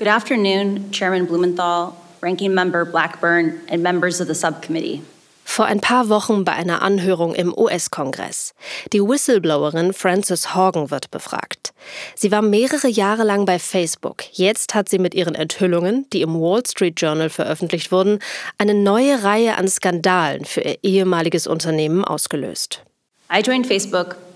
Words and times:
Good 0.00 0.08
afternoon, 0.08 0.92
Chairman 0.92 1.26
Blumenthal, 1.26 1.94
Ranking 2.22 2.54
Member 2.54 2.86
Blackburn, 2.86 3.60
and 3.68 3.82
members 3.82 4.18
of 4.18 4.28
the 4.28 4.34
subcommittee 4.34 5.02
vor 5.44 5.66
ein 5.66 5.80
paar 5.80 6.08
Wochen 6.08 6.44
bei 6.44 6.52
einer 6.52 6.80
Anhörung 6.80 7.34
im 7.34 7.52
US-Kongress. 7.52 8.54
Die 8.92 9.00
Whistleblowerin 9.00 9.92
Frances 9.92 10.54
Horgan 10.54 10.92
wird 10.92 11.10
befragt. 11.10 11.74
Sie 12.14 12.30
war 12.30 12.40
mehrere 12.40 12.86
Jahre 12.86 13.24
lang 13.24 13.46
bei 13.46 13.58
Facebook. 13.58 14.22
Jetzt 14.30 14.74
hat 14.76 14.88
sie 14.88 15.00
mit 15.00 15.12
ihren 15.12 15.34
Enthüllungen, 15.34 16.06
die 16.12 16.22
im 16.22 16.40
Wall 16.40 16.62
Street 16.64 17.00
Journal 17.00 17.28
veröffentlicht 17.30 17.90
wurden, 17.90 18.20
eine 18.58 18.74
neue 18.74 19.24
Reihe 19.24 19.58
an 19.58 19.66
Skandalen 19.66 20.44
für 20.44 20.60
ihr 20.60 20.78
ehemaliges 20.82 21.48
Unternehmen 21.48 22.04
ausgelöst. 22.04 22.84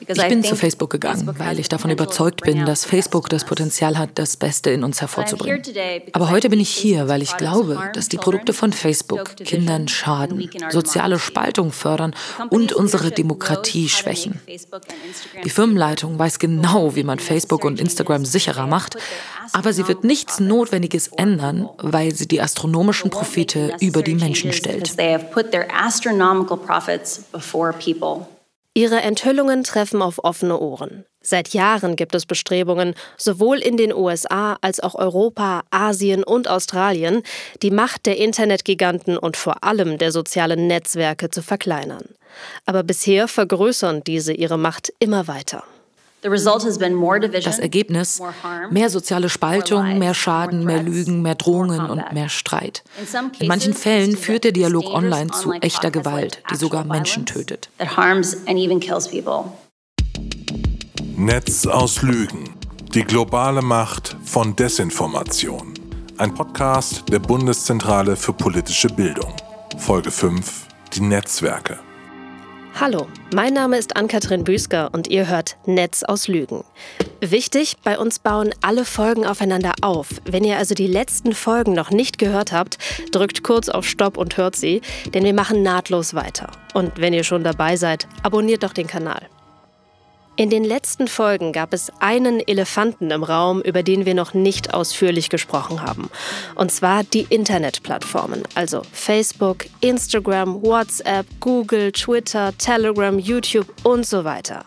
Ich 0.07 0.29
bin 0.29 0.45
zu 0.45 0.57
Facebook 0.57 0.91
gegangen, 0.91 1.35
weil 1.39 1.59
ich 1.59 1.69
davon 1.69 1.91
überzeugt 1.91 2.43
bin, 2.43 2.67
dass 2.67 2.85
Facebook 2.85 3.29
das 3.29 3.45
Potenzial 3.45 3.99
hat, 3.99 4.11
das 4.15 4.37
Beste 4.37 4.71
in 4.71 4.85
uns 4.85 5.01
hervorzubringen. 5.01 5.63
Aber 6.13 6.31
heute 6.31 6.51
bin 6.51 6.61
ich 6.61 6.71
hier, 6.71 7.09
weil 7.09 7.23
ich 7.23 7.37
glaube, 7.37 7.91
dass 7.95 8.09
die 8.09 8.19
Produkte 8.19 8.53
von 8.53 8.73
Facebook 8.73 9.37
Kindern 9.37 9.89
schaden, 9.89 10.51
soziale 10.71 11.19
Spaltung 11.19 11.73
fördern 11.73 12.15
und 12.51 12.73
unsere 12.73 13.11
Demokratie 13.11 13.89
schwächen. 13.89 14.41
Die 15.43 15.51
Firmenleitung 15.51 16.19
weiß 16.19 16.39
genau, 16.39 16.95
wie 16.95 17.05
man 17.05 17.19
Facebook 17.19 17.65
und 17.65 17.81
Instagram 17.81 18.25
sicherer 18.25 18.67
macht, 18.67 18.97
aber 19.53 19.73
sie 19.73 19.89
wird 19.89 20.05
nichts 20.05 20.39
Notwendiges 20.41 21.09
ändern, 21.09 21.69
weil 21.79 22.15
sie 22.15 22.29
die 22.29 22.41
astronomischen 22.41 23.11
Profite 23.11 23.77
über 23.81 24.03
die 24.03 24.15
Menschen 24.15 24.53
stellt. 24.53 24.95
Ihre 28.77 29.01
Enthüllungen 29.03 29.63
treffen 29.63 30.03
auf 30.03 30.25
offene 30.25 30.59
Ohren. 30.59 31.05
Seit 31.21 31.51
Jahren 31.51 31.95
gibt 31.95 32.15
es 32.17 32.27
Bestrebungen, 32.27 32.95
sowohl 33.17 33.59
in 33.59 33.77
den 33.77 33.95
USA 33.95 34.59
als 34.63 34.81
auch 34.81 34.97
Europa, 34.97 35.63
Asien 35.71 36.25
und 36.25 36.49
Australien, 36.49 37.23
die 37.63 37.71
Macht 37.71 38.05
der 38.05 38.19
Internetgiganten 38.19 39.17
und 39.17 39.37
vor 39.37 39.63
allem 39.63 39.97
der 39.97 40.11
sozialen 40.11 40.67
Netzwerke 40.67 41.31
zu 41.31 41.41
verkleinern. 41.41 42.05
Aber 42.67 42.83
bisher 42.83 43.29
vergrößern 43.29 44.03
diese 44.05 44.33
ihre 44.33 44.59
Macht 44.59 44.93
immer 44.99 45.29
weiter. 45.29 45.63
Das 47.45 47.59
Ergebnis, 47.59 48.23
mehr 48.71 48.89
soziale 48.89 49.29
Spaltung, 49.29 49.99
mehr 49.99 50.15
Schaden, 50.15 50.65
mehr 50.65 50.83
Lügen, 50.83 51.23
mehr 51.23 51.35
Drohungen 51.35 51.91
und 51.91 52.13
mehr 52.13 52.29
Streit. 52.29 52.83
In 53.39 53.49
manchen 53.49 53.75
Fällen 53.75 54.17
führt 54.17 54.45
der 54.45 54.53
Dialog 54.53 54.87
online 54.87 55.31
zu 55.31 55.53
echter 55.53 55.91
Gewalt, 55.91 56.43
die 56.51 56.57
sogar 56.57 56.85
Menschen 56.85 57.27
tötet. 57.27 57.69
Netz 61.17 61.67
aus 61.67 62.03
Lügen. 62.03 62.51
Die 62.95 63.05
globale 63.05 63.63
Macht 63.63 64.17
von 64.25 64.57
Desinformation. 64.57 65.75
Ein 66.17 66.33
Podcast 66.33 67.05
der 67.11 67.19
Bundeszentrale 67.19 68.17
für 68.17 68.33
politische 68.33 68.89
Bildung. 68.89 69.35
Folge 69.79 70.11
5. 70.11 70.67
Die 70.95 71.01
Netzwerke. 71.01 71.84
Hallo, 72.81 73.07
mein 73.33 73.55
Name 73.55 73.79
ist 73.79 73.97
Ann-Kathrin 73.97 74.43
Büsker 74.43 74.91
und 74.93 75.07
ihr 75.07 75.29
hört 75.29 75.57
Netz 75.65 76.03
aus 76.03 76.27
Lügen. 76.27 76.65
Wichtig, 77.21 77.77
bei 77.85 77.97
uns 77.97 78.19
bauen 78.19 78.53
alle 78.63 78.85
Folgen 78.85 79.25
aufeinander 79.25 79.75
auf. 79.81 80.09
Wenn 80.25 80.43
ihr 80.43 80.59
also 80.59 80.75
die 80.75 80.89
letzten 80.89 81.35
Folgen 81.35 81.73
noch 81.73 81.93
nicht 81.93 82.19
gehört 82.19 82.51
habt, 82.51 82.79
drückt 83.13 83.45
kurz 83.45 83.69
auf 83.69 83.87
Stopp 83.87 84.17
und 84.17 84.37
hört 84.39 84.57
sie, 84.57 84.81
denn 85.15 85.23
wir 85.23 85.35
machen 85.35 85.63
nahtlos 85.63 86.15
weiter. 86.15 86.51
Und 86.75 87.01
wenn 87.01 87.15
ihr 87.15 87.23
schon 87.23 87.45
dabei 87.45 87.77
seid, 87.77 88.09
abonniert 88.25 88.65
doch 88.65 88.73
den 88.73 88.89
Kanal. 88.89 89.29
In 90.37 90.51
den 90.51 90.65
letzten 90.65 91.07
Folgen 91.07 91.53
gab 91.53 91.73
es 91.73 91.93
einen 92.01 92.41
Elefanten 92.41 93.13
im 93.13 93.23
Raum, 93.23 93.63
über 93.63 93.85
den 93.85 94.05
wir 94.05 94.15
noch 94.15 94.35
nicht 94.35 94.75
ausführlich 94.75 95.31
gesprochen 95.31 95.81
haben. 95.83 96.11
Und 96.57 96.73
zwar 96.73 97.05
die 97.05 97.25
Internetplattformen, 97.31 98.43
also 98.57 98.83
Facebook, 98.91 99.67
Instagram, 99.81 100.61
WhatsApp, 100.61 101.27
Google, 101.39 101.93
Twitter, 101.93 102.53
Telegram, 102.59 103.17
YouTube 103.17 103.73
und 103.85 104.05
so 104.05 104.25
weiter. 104.25 104.65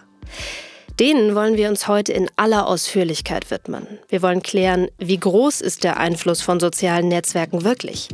Denen 1.00 1.36
wollen 1.36 1.58
wir 1.58 1.70
uns 1.70 1.88
heute 1.88 2.12
in 2.12 2.28
aller 2.38 2.66
Ausführlichkeit 2.66 3.52
widmen. 3.52 3.86
Wir 4.10 4.24
wollen 4.24 4.42
klären, 4.42 4.90
wie 4.98 5.20
groß 5.20 5.62
ist 5.62 5.84
der 5.84 5.98
Einfluss 5.98 6.42
von 6.42 6.60
sozialen 6.60 7.08
Netzwerken 7.08 7.64
wirklich? 7.64 8.10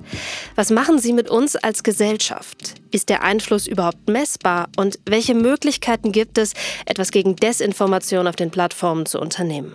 Was 0.55 0.69
machen 0.69 0.99
sie 0.99 1.13
mit 1.13 1.29
uns 1.29 1.55
als 1.55 1.83
Gesellschaft? 1.83 2.75
Ist 2.91 3.07
der 3.07 3.23
Einfluss 3.23 3.67
überhaupt 3.67 4.09
messbar? 4.09 4.67
Und 4.75 4.99
welche 5.05 5.33
Möglichkeiten 5.33 6.11
gibt 6.11 6.37
es, 6.37 6.53
etwas 6.85 7.11
gegen 7.11 7.37
Desinformation 7.37 8.27
auf 8.27 8.35
den 8.35 8.51
Plattformen 8.51 9.05
zu 9.05 9.17
unternehmen? 9.17 9.73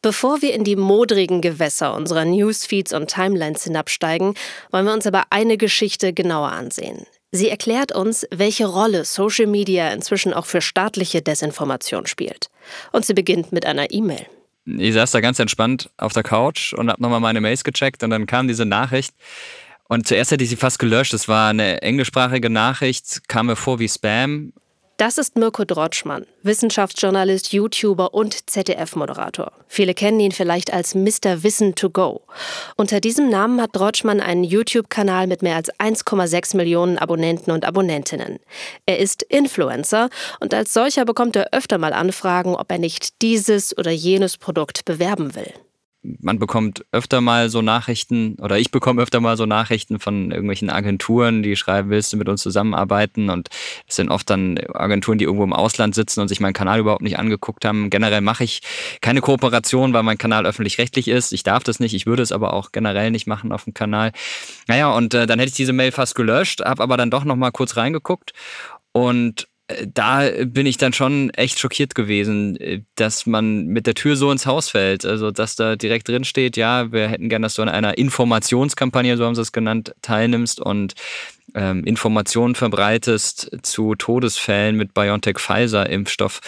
Bevor 0.00 0.40
wir 0.40 0.54
in 0.54 0.64
die 0.64 0.76
modrigen 0.76 1.42
Gewässer 1.42 1.94
unserer 1.94 2.24
Newsfeeds 2.24 2.94
und 2.94 3.10
Timelines 3.10 3.64
hinabsteigen, 3.64 4.34
wollen 4.70 4.86
wir 4.86 4.94
uns 4.94 5.06
aber 5.06 5.24
eine 5.28 5.58
Geschichte 5.58 6.14
genauer 6.14 6.52
ansehen. 6.52 7.06
Sie 7.36 7.50
erklärt 7.50 7.92
uns, 7.92 8.26
welche 8.30 8.64
Rolle 8.64 9.04
Social 9.04 9.46
Media 9.46 9.92
inzwischen 9.92 10.32
auch 10.32 10.46
für 10.46 10.62
staatliche 10.62 11.20
Desinformation 11.20 12.06
spielt. 12.06 12.48
Und 12.92 13.04
sie 13.04 13.12
beginnt 13.12 13.52
mit 13.52 13.66
einer 13.66 13.90
E-Mail. 13.90 14.24
Ich 14.64 14.94
saß 14.94 15.10
da 15.10 15.20
ganz 15.20 15.38
entspannt 15.38 15.90
auf 15.98 16.14
der 16.14 16.22
Couch 16.22 16.72
und 16.72 16.90
habe 16.90 17.02
nochmal 17.02 17.20
meine 17.20 17.42
Mails 17.42 17.62
gecheckt 17.62 18.02
und 18.02 18.08
dann 18.08 18.26
kam 18.26 18.48
diese 18.48 18.64
Nachricht. 18.64 19.12
Und 19.86 20.08
zuerst 20.08 20.30
hätte 20.30 20.44
ich 20.44 20.50
sie 20.50 20.56
fast 20.56 20.78
gelöscht. 20.78 21.12
Es 21.12 21.28
war 21.28 21.50
eine 21.50 21.82
englischsprachige 21.82 22.48
Nachricht, 22.48 23.28
kam 23.28 23.46
mir 23.46 23.56
vor 23.56 23.78
wie 23.80 23.88
Spam. 23.88 24.54
Das 24.98 25.18
ist 25.18 25.36
Mirko 25.36 25.66
Drotschmann, 25.66 26.24
Wissenschaftsjournalist, 26.42 27.52
YouTuber 27.52 28.14
und 28.14 28.48
ZDF-Moderator. 28.48 29.52
Viele 29.68 29.92
kennen 29.92 30.20
ihn 30.20 30.32
vielleicht 30.32 30.72
als 30.72 30.94
Mr. 30.94 31.42
Wissen 31.42 31.74
to 31.74 31.90
Go. 31.90 32.22
Unter 32.76 33.00
diesem 33.00 33.28
Namen 33.28 33.60
hat 33.60 33.76
Drotschmann 33.76 34.22
einen 34.22 34.42
YouTube-Kanal 34.42 35.26
mit 35.26 35.42
mehr 35.42 35.56
als 35.56 35.70
1,6 35.74 36.56
Millionen 36.56 36.96
Abonnenten 36.96 37.50
und 37.50 37.66
Abonnentinnen. 37.66 38.38
Er 38.86 38.98
ist 38.98 39.22
Influencer 39.22 40.08
und 40.40 40.54
als 40.54 40.72
solcher 40.72 41.04
bekommt 41.04 41.36
er 41.36 41.52
öfter 41.52 41.76
mal 41.76 41.92
Anfragen, 41.92 42.56
ob 42.56 42.72
er 42.72 42.78
nicht 42.78 43.20
dieses 43.20 43.76
oder 43.76 43.90
jenes 43.90 44.38
Produkt 44.38 44.86
bewerben 44.86 45.34
will 45.34 45.52
man 46.20 46.38
bekommt 46.38 46.84
öfter 46.92 47.20
mal 47.20 47.48
so 47.48 47.62
Nachrichten 47.62 48.36
oder 48.40 48.58
ich 48.58 48.70
bekomme 48.70 49.02
öfter 49.02 49.20
mal 49.20 49.36
so 49.36 49.46
Nachrichten 49.46 49.98
von 49.98 50.30
irgendwelchen 50.30 50.70
Agenturen, 50.70 51.42
die 51.42 51.56
schreiben, 51.56 51.90
willst 51.90 52.12
du 52.12 52.16
mit 52.16 52.28
uns 52.28 52.42
zusammenarbeiten? 52.42 53.30
Und 53.30 53.48
es 53.86 53.96
sind 53.96 54.10
oft 54.10 54.28
dann 54.30 54.58
Agenturen, 54.74 55.18
die 55.18 55.24
irgendwo 55.24 55.44
im 55.44 55.52
Ausland 55.52 55.94
sitzen 55.94 56.20
und 56.20 56.28
sich 56.28 56.40
meinen 56.40 56.52
Kanal 56.52 56.80
überhaupt 56.80 57.02
nicht 57.02 57.18
angeguckt 57.18 57.64
haben. 57.64 57.90
Generell 57.90 58.20
mache 58.20 58.44
ich 58.44 58.60
keine 59.00 59.20
Kooperation, 59.20 59.92
weil 59.92 60.02
mein 60.02 60.18
Kanal 60.18 60.46
öffentlich-rechtlich 60.46 61.08
ist. 61.08 61.32
Ich 61.32 61.42
darf 61.42 61.64
das 61.64 61.80
nicht, 61.80 61.94
ich 61.94 62.06
würde 62.06 62.22
es 62.22 62.32
aber 62.32 62.52
auch 62.52 62.72
generell 62.72 63.10
nicht 63.10 63.26
machen 63.26 63.52
auf 63.52 63.64
dem 63.64 63.74
Kanal. 63.74 64.12
Naja, 64.68 64.90
und 64.90 65.14
äh, 65.14 65.26
dann 65.26 65.38
hätte 65.38 65.50
ich 65.50 65.56
diese 65.56 65.72
Mail 65.72 65.92
fast 65.92 66.14
gelöscht, 66.14 66.64
habe 66.64 66.82
aber 66.82 66.96
dann 66.96 67.10
doch 67.10 67.24
noch 67.24 67.36
mal 67.36 67.50
kurz 67.50 67.76
reingeguckt 67.76 68.32
und 68.92 69.48
da 69.92 70.28
bin 70.44 70.64
ich 70.64 70.76
dann 70.76 70.92
schon 70.92 71.30
echt 71.30 71.58
schockiert 71.58 71.94
gewesen, 71.94 72.56
äh, 72.56 72.82
dass 72.94 73.26
man 73.26 73.66
mit 73.66 73.86
der 73.86 73.94
Tür 73.94 74.16
so 74.16 74.30
ins 74.30 74.46
Haus 74.46 74.68
fällt. 74.68 75.04
Also, 75.04 75.30
dass 75.30 75.56
da 75.56 75.76
direkt 75.76 76.08
drin 76.08 76.24
steht, 76.24 76.56
ja, 76.56 76.92
wir 76.92 77.08
hätten 77.08 77.28
gern, 77.28 77.42
dass 77.42 77.54
du 77.54 77.62
an 77.62 77.68
einer 77.68 77.98
Informationskampagne, 77.98 79.16
so 79.16 79.24
haben 79.24 79.34
sie 79.34 79.42
es 79.42 79.52
genannt, 79.52 79.94
teilnimmst 80.02 80.60
und 80.60 80.94
ähm, 81.54 81.84
Informationen 81.84 82.54
verbreitest 82.54 83.50
zu 83.62 83.94
Todesfällen 83.94 84.76
mit 84.76 84.94
BioNTech-Pfizer-Impfstoff. 84.94 86.40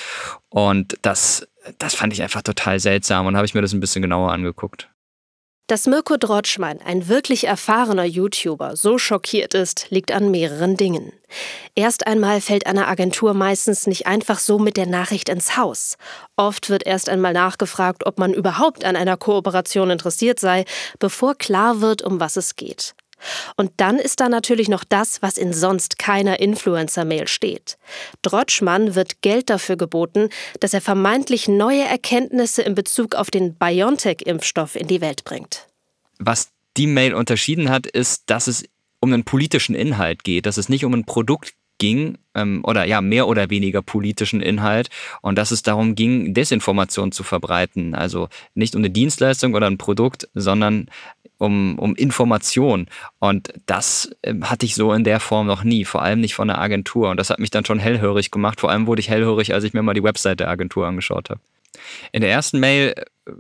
Und 0.49 0.97
das, 1.03 1.49
das 1.79 1.95
fand 1.95 2.13
ich 2.13 2.23
einfach 2.23 2.43
total 2.43 2.79
seltsam 2.79 3.27
und 3.27 3.37
habe 3.37 3.47
ich 3.47 3.55
mir 3.55 3.63
das 3.63 3.73
ein 3.73 3.81
bisschen 3.81 4.03
genauer 4.03 4.33
angeguckt. 4.33 4.89
Dass 5.69 5.87
Mirko 5.87 6.17
Drotschmann, 6.17 6.81
ein 6.83 7.09
wirklich 7.09 7.47
erfahrener 7.47 8.07
YouTuber, 8.07 8.75
so 8.75 8.97
schockiert 8.97 9.53
ist, 9.53 9.91
liegt 9.91 10.13
an 10.13 10.31
mehreren 10.31 10.79
Dingen. 10.79 11.13
Erst 11.75 12.07
einmal 12.07 12.41
fällt 12.41 12.67
eine 12.67 12.89
Agentur 12.89 13.35
meistens 13.35 13.87
nicht 13.87 14.07
einfach 14.07 14.39
so 14.39 14.59
mit 14.59 14.79
der 14.79 14.87
Nachricht 14.87 15.29
ins 15.29 15.59
Haus. 15.59 15.99
Oft 16.37 16.71
wird 16.71 16.87
erst 16.87 17.11
einmal 17.11 17.35
nachgefragt, 17.35 18.07
ob 18.07 18.19
man 18.19 18.33
überhaupt 18.33 18.87
an 18.87 18.97
einer 18.97 19.19
Kooperation 19.19 19.91
interessiert 19.91 20.41
sei, 20.41 20.65
bevor 21.01 21.35
klar 21.35 21.83
wird, 21.83 22.01
um 22.01 22.19
was 22.19 22.39
es 22.39 22.57
geht. 22.57 22.95
Und 23.57 23.73
dann 23.77 23.99
ist 23.99 24.21
da 24.21 24.29
natürlich 24.29 24.69
noch 24.69 24.85
das, 24.85 25.23
was 25.23 25.39
in 25.39 25.53
sonst 25.53 25.99
keiner 25.99 26.41
Influencer-Mail 26.41 27.29
steht. 27.29 27.79
Drotschmann 28.23 28.95
wird 28.95 29.23
Geld 29.23 29.51
dafür 29.51 29.77
geboten, 29.77 30.29
dass 30.61 30.75
er 30.75 30.81
vermeintlich 30.81 31.49
neue 31.49 31.85
Erkenntnisse 31.85 32.63
in 32.63 32.75
Bezug 32.75 33.15
auf 33.15 33.31
den 33.31 33.55
BioNTech-Impfstoff 33.55 34.77
in 34.77 34.87
die 34.87 35.01
Welt 35.01 35.25
bringt. 35.25 35.67
Was 36.19 36.51
die 36.77 36.87
Mail 36.87 37.15
unterschieden 37.15 37.71
hat, 37.71 37.87
ist, 37.87 38.25
dass 38.27 38.47
es 38.47 38.65
um 39.01 39.13
einen 39.13 39.25
politischen 39.25 39.75
Inhalt 39.75 40.25
geht, 40.25 40.47
dass 40.47 40.57
es 40.57 40.69
nicht 40.69 40.85
um 40.85 40.95
ein 40.95 41.05
Produkt 41.05 41.55
ging, 41.79 42.19
ähm, 42.35 42.61
oder 42.65 42.85
ja, 42.85 43.01
mehr 43.01 43.29
oder 43.29 43.51
weniger 43.51 43.83
politischen 43.83 44.41
Inhalt 44.41 44.91
und 45.23 45.37
dass 45.37 45.51
es 45.51 45.63
darum 45.63 45.95
ging, 45.95 46.35
Desinformation 46.35 47.13
zu 47.13 47.23
verbreiten. 47.23 47.95
Also 47.95 48.29
nicht 48.55 48.75
um 48.75 48.81
eine 48.81 48.91
Dienstleistung 48.91 49.55
oder 49.55 49.67
ein 49.67 49.79
Produkt, 49.79 50.29
sondern 50.35 50.89
um, 51.39 51.79
um 51.79 51.95
Information. 51.95 52.87
Und 53.19 53.53
das 53.67 54.11
äh, 54.23 54.35
hatte 54.43 54.67
ich 54.67 54.75
so 54.75 54.93
in 54.93 55.05
der 55.05 55.21
Form 55.21 55.47
noch 55.47 55.65
nie, 55.65 55.85
vor 55.85 56.03
allem 56.03 56.21
nicht 56.21 56.35
von 56.35 56.49
der 56.49 56.59
Agentur. 56.59 57.11
Und 57.11 57.19
das 57.19 57.31
hat 57.31 57.39
mich 57.39 57.51
dann 57.51 57.65
schon 57.65 57.79
hellhörig 57.79 58.31
gemacht. 58.31 58.61
Vor 58.61 58.71
allem 58.71 58.87
wurde 58.87 59.01
ich 59.01 59.09
hellhörig, 59.09 59.55
als 59.55 59.65
ich 59.65 59.73
mir 59.73 59.83
mal 59.83 59.95
die 59.95 60.03
Website 60.03 60.41
der 60.41 60.51
Agentur 60.51 60.87
angeschaut 60.87 61.31
habe. 61.31 61.41
In 62.13 62.21
der 62.21 62.31
ersten 62.31 62.61
Mail 62.61 62.95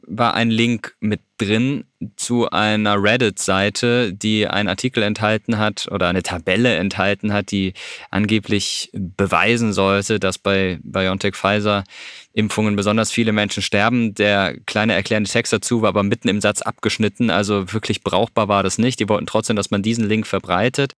war 0.06 0.34
ein 0.34 0.50
Link 0.50 0.94
mit 1.00 1.20
drin 1.38 1.84
zu 2.16 2.50
einer 2.50 3.02
Reddit-Seite, 3.02 4.12
die 4.12 4.46
einen 4.46 4.68
Artikel 4.68 5.02
enthalten 5.02 5.58
hat 5.58 5.88
oder 5.90 6.08
eine 6.08 6.22
Tabelle 6.22 6.76
enthalten 6.76 7.32
hat, 7.32 7.50
die 7.50 7.72
angeblich 8.10 8.90
beweisen 8.92 9.72
sollte, 9.72 10.20
dass 10.20 10.38
bei 10.38 10.78
BioNTech 10.82 11.34
Pfizer 11.34 11.84
Impfungen 12.32 12.76
besonders 12.76 13.10
viele 13.10 13.32
Menschen 13.32 13.62
sterben. 13.62 14.14
Der 14.14 14.58
kleine 14.66 14.94
erklärende 14.94 15.30
Text 15.30 15.52
dazu 15.52 15.82
war 15.82 15.88
aber 15.88 16.02
mitten 16.02 16.28
im 16.28 16.40
Satz 16.40 16.62
abgeschnitten, 16.62 17.30
also 17.30 17.72
wirklich 17.72 18.02
brauchbar 18.02 18.48
war 18.48 18.62
das 18.62 18.78
nicht. 18.78 19.00
Die 19.00 19.08
wollten 19.08 19.26
trotzdem, 19.26 19.56
dass 19.56 19.70
man 19.70 19.82
diesen 19.82 20.08
Link 20.08 20.26
verbreitet. 20.26 20.92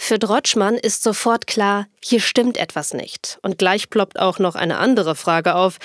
Für 0.00 0.18
Drotschmann 0.18 0.76
ist 0.76 1.02
sofort 1.02 1.46
klar, 1.46 1.86
hier 2.02 2.20
stimmt 2.20 2.56
etwas 2.56 2.94
nicht. 2.94 3.38
Und 3.42 3.58
gleich 3.58 3.90
ploppt 3.90 4.18
auch 4.18 4.38
noch 4.38 4.54
eine 4.54 4.78
andere 4.78 5.14
Frage 5.14 5.56
auf. 5.56 5.76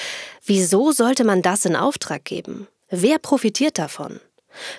Wieso 0.45 0.91
sollte 0.91 1.25
man 1.25 1.41
das 1.41 1.65
in 1.65 1.75
Auftrag 1.75 2.23
geben? 2.23 2.67
Wer 2.89 3.17
profitiert 3.17 3.79
davon? 3.79 4.21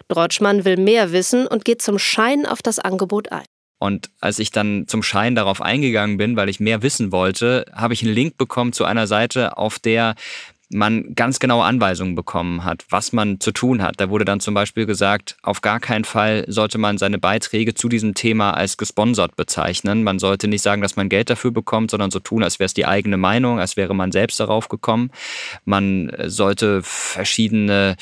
Drotschmann 0.09 0.65
will 0.65 0.77
mehr 0.77 1.13
wissen 1.13 1.49
und 1.49 1.65
geht 1.65 1.83
zum 1.83 1.99
Schein 1.99 2.47
auf 2.47 2.63
das 2.63 2.79
Angebot 2.79 3.33
ein. 3.33 3.45
Und 3.81 4.09
als 4.21 4.39
ich 4.39 4.51
dann 4.51 4.87
zum 4.87 5.03
Schein 5.03 5.35
darauf 5.35 5.61
eingegangen 5.61 6.17
bin, 6.17 6.37
weil 6.37 6.49
ich 6.49 6.61
mehr 6.61 6.83
wissen 6.83 7.13
wollte, 7.13 7.67
habe 7.75 7.93
ich 7.93 8.03
einen 8.03 8.15
Link 8.15 8.39
bekommen 8.39 8.73
zu 8.73 8.85
einer 8.85 9.07
Seite, 9.07 9.59
auf 9.59 9.79
der 9.79 10.15
man 10.75 11.15
ganz 11.15 11.39
genaue 11.39 11.65
Anweisungen 11.65 12.17
bekommen 12.17 12.65
hat, 12.65 12.85
was 12.91 13.13
man 13.13 13.39
zu 13.41 13.53
tun 13.53 13.81
hat. 13.81 13.95
Da 13.99 14.11
wurde 14.11 14.25
dann 14.25 14.41
zum 14.41 14.55
Beispiel 14.55 14.87
gesagt, 14.87 15.37
auf 15.43 15.61
gar 15.61 15.79
keinen 15.79 16.05
Fall 16.05 16.45
sollte 16.49 16.79
man 16.79 16.99
seine 16.99 17.19
Beiträge 17.19 17.75
zu 17.75 17.89
diesem 17.89 18.15
Thema 18.15 18.53
als 18.53 18.77
gesponsert 18.77 19.37
bezeichnen. 19.37 20.03
Man 20.03 20.19
sollte 20.19 20.49
nicht 20.49 20.63
sagen, 20.63 20.83
dass 20.83 20.97
man 20.97 21.09
Geld 21.09 21.31
dafür 21.31 21.53
bekommt, 21.53 21.93
sondern 21.93 22.11
so 22.11 22.19
tun, 22.19 22.43
als 22.43 22.59
wäre 22.59 22.67
es 22.67 22.75
die 22.75 22.87
eigene 22.87 23.17
Meinung, 23.17 23.61
als 23.61 23.77
wäre 23.77 23.95
man 23.95 24.11
selbst 24.11 24.41
darauf 24.41 24.69
gekommen. 24.69 25.11
Man 25.65 26.11
sollte 26.27 26.83
verschiedene 26.83 27.97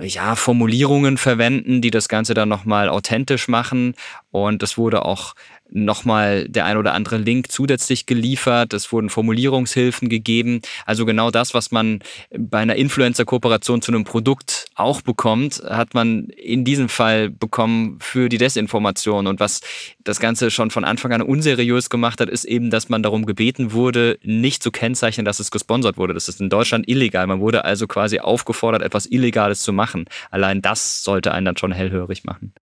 ja, 0.00 0.36
Formulierungen 0.36 1.18
verwenden, 1.18 1.82
die 1.82 1.90
das 1.90 2.08
Ganze 2.08 2.32
dann 2.34 2.48
nochmal 2.48 2.88
authentisch 2.88 3.48
machen. 3.48 3.94
Und 4.30 4.62
es 4.62 4.78
wurde 4.78 5.04
auch 5.04 5.34
nochmal 5.70 6.48
der 6.48 6.64
ein 6.64 6.76
oder 6.76 6.94
andere 6.94 7.16
Link 7.16 7.50
zusätzlich 7.50 8.06
geliefert. 8.06 8.72
Es 8.72 8.92
wurden 8.92 9.10
Formulierungshilfen 9.10 10.08
gegeben. 10.08 10.60
Also 10.86 11.06
genau 11.06 11.30
das, 11.30 11.54
was 11.54 11.70
man 11.70 12.00
bei 12.36 12.58
einer 12.58 12.76
Influencer-Kooperation 12.76 13.82
zu 13.82 13.92
einem 13.92 14.04
Produkt 14.04 14.66
auch 14.74 15.02
bekommt, 15.02 15.62
hat 15.68 15.94
man 15.94 16.28
in 16.30 16.64
diesem 16.64 16.88
Fall 16.88 17.30
bekommen 17.30 17.98
für 18.00 18.28
die 18.28 18.38
Desinformation. 18.38 19.26
Und 19.26 19.40
was 19.40 19.60
das 20.04 20.20
Ganze 20.20 20.50
schon 20.50 20.70
von 20.70 20.84
Anfang 20.84 21.12
an 21.12 21.22
unseriös 21.22 21.90
gemacht 21.90 22.20
hat, 22.20 22.28
ist 22.28 22.44
eben, 22.44 22.70
dass 22.70 22.88
man 22.88 23.02
darum 23.02 23.26
gebeten 23.26 23.72
wurde, 23.72 24.18
nicht 24.22 24.62
zu 24.62 24.70
kennzeichnen, 24.70 25.24
dass 25.24 25.40
es 25.40 25.50
gesponsert 25.50 25.96
wurde. 25.96 26.14
Das 26.14 26.28
ist 26.28 26.40
in 26.40 26.50
Deutschland 26.50 26.88
illegal. 26.88 27.26
Man 27.26 27.40
wurde 27.40 27.64
also 27.64 27.86
quasi 27.86 28.18
aufgefordert, 28.20 28.82
etwas 28.82 29.06
Illegales 29.06 29.60
zu 29.60 29.72
machen. 29.72 30.06
Allein 30.30 30.62
das 30.62 31.04
sollte 31.04 31.32
einen 31.32 31.46
dann 31.46 31.56
schon 31.56 31.72
hellhörig 31.72 32.24
machen. 32.24 32.52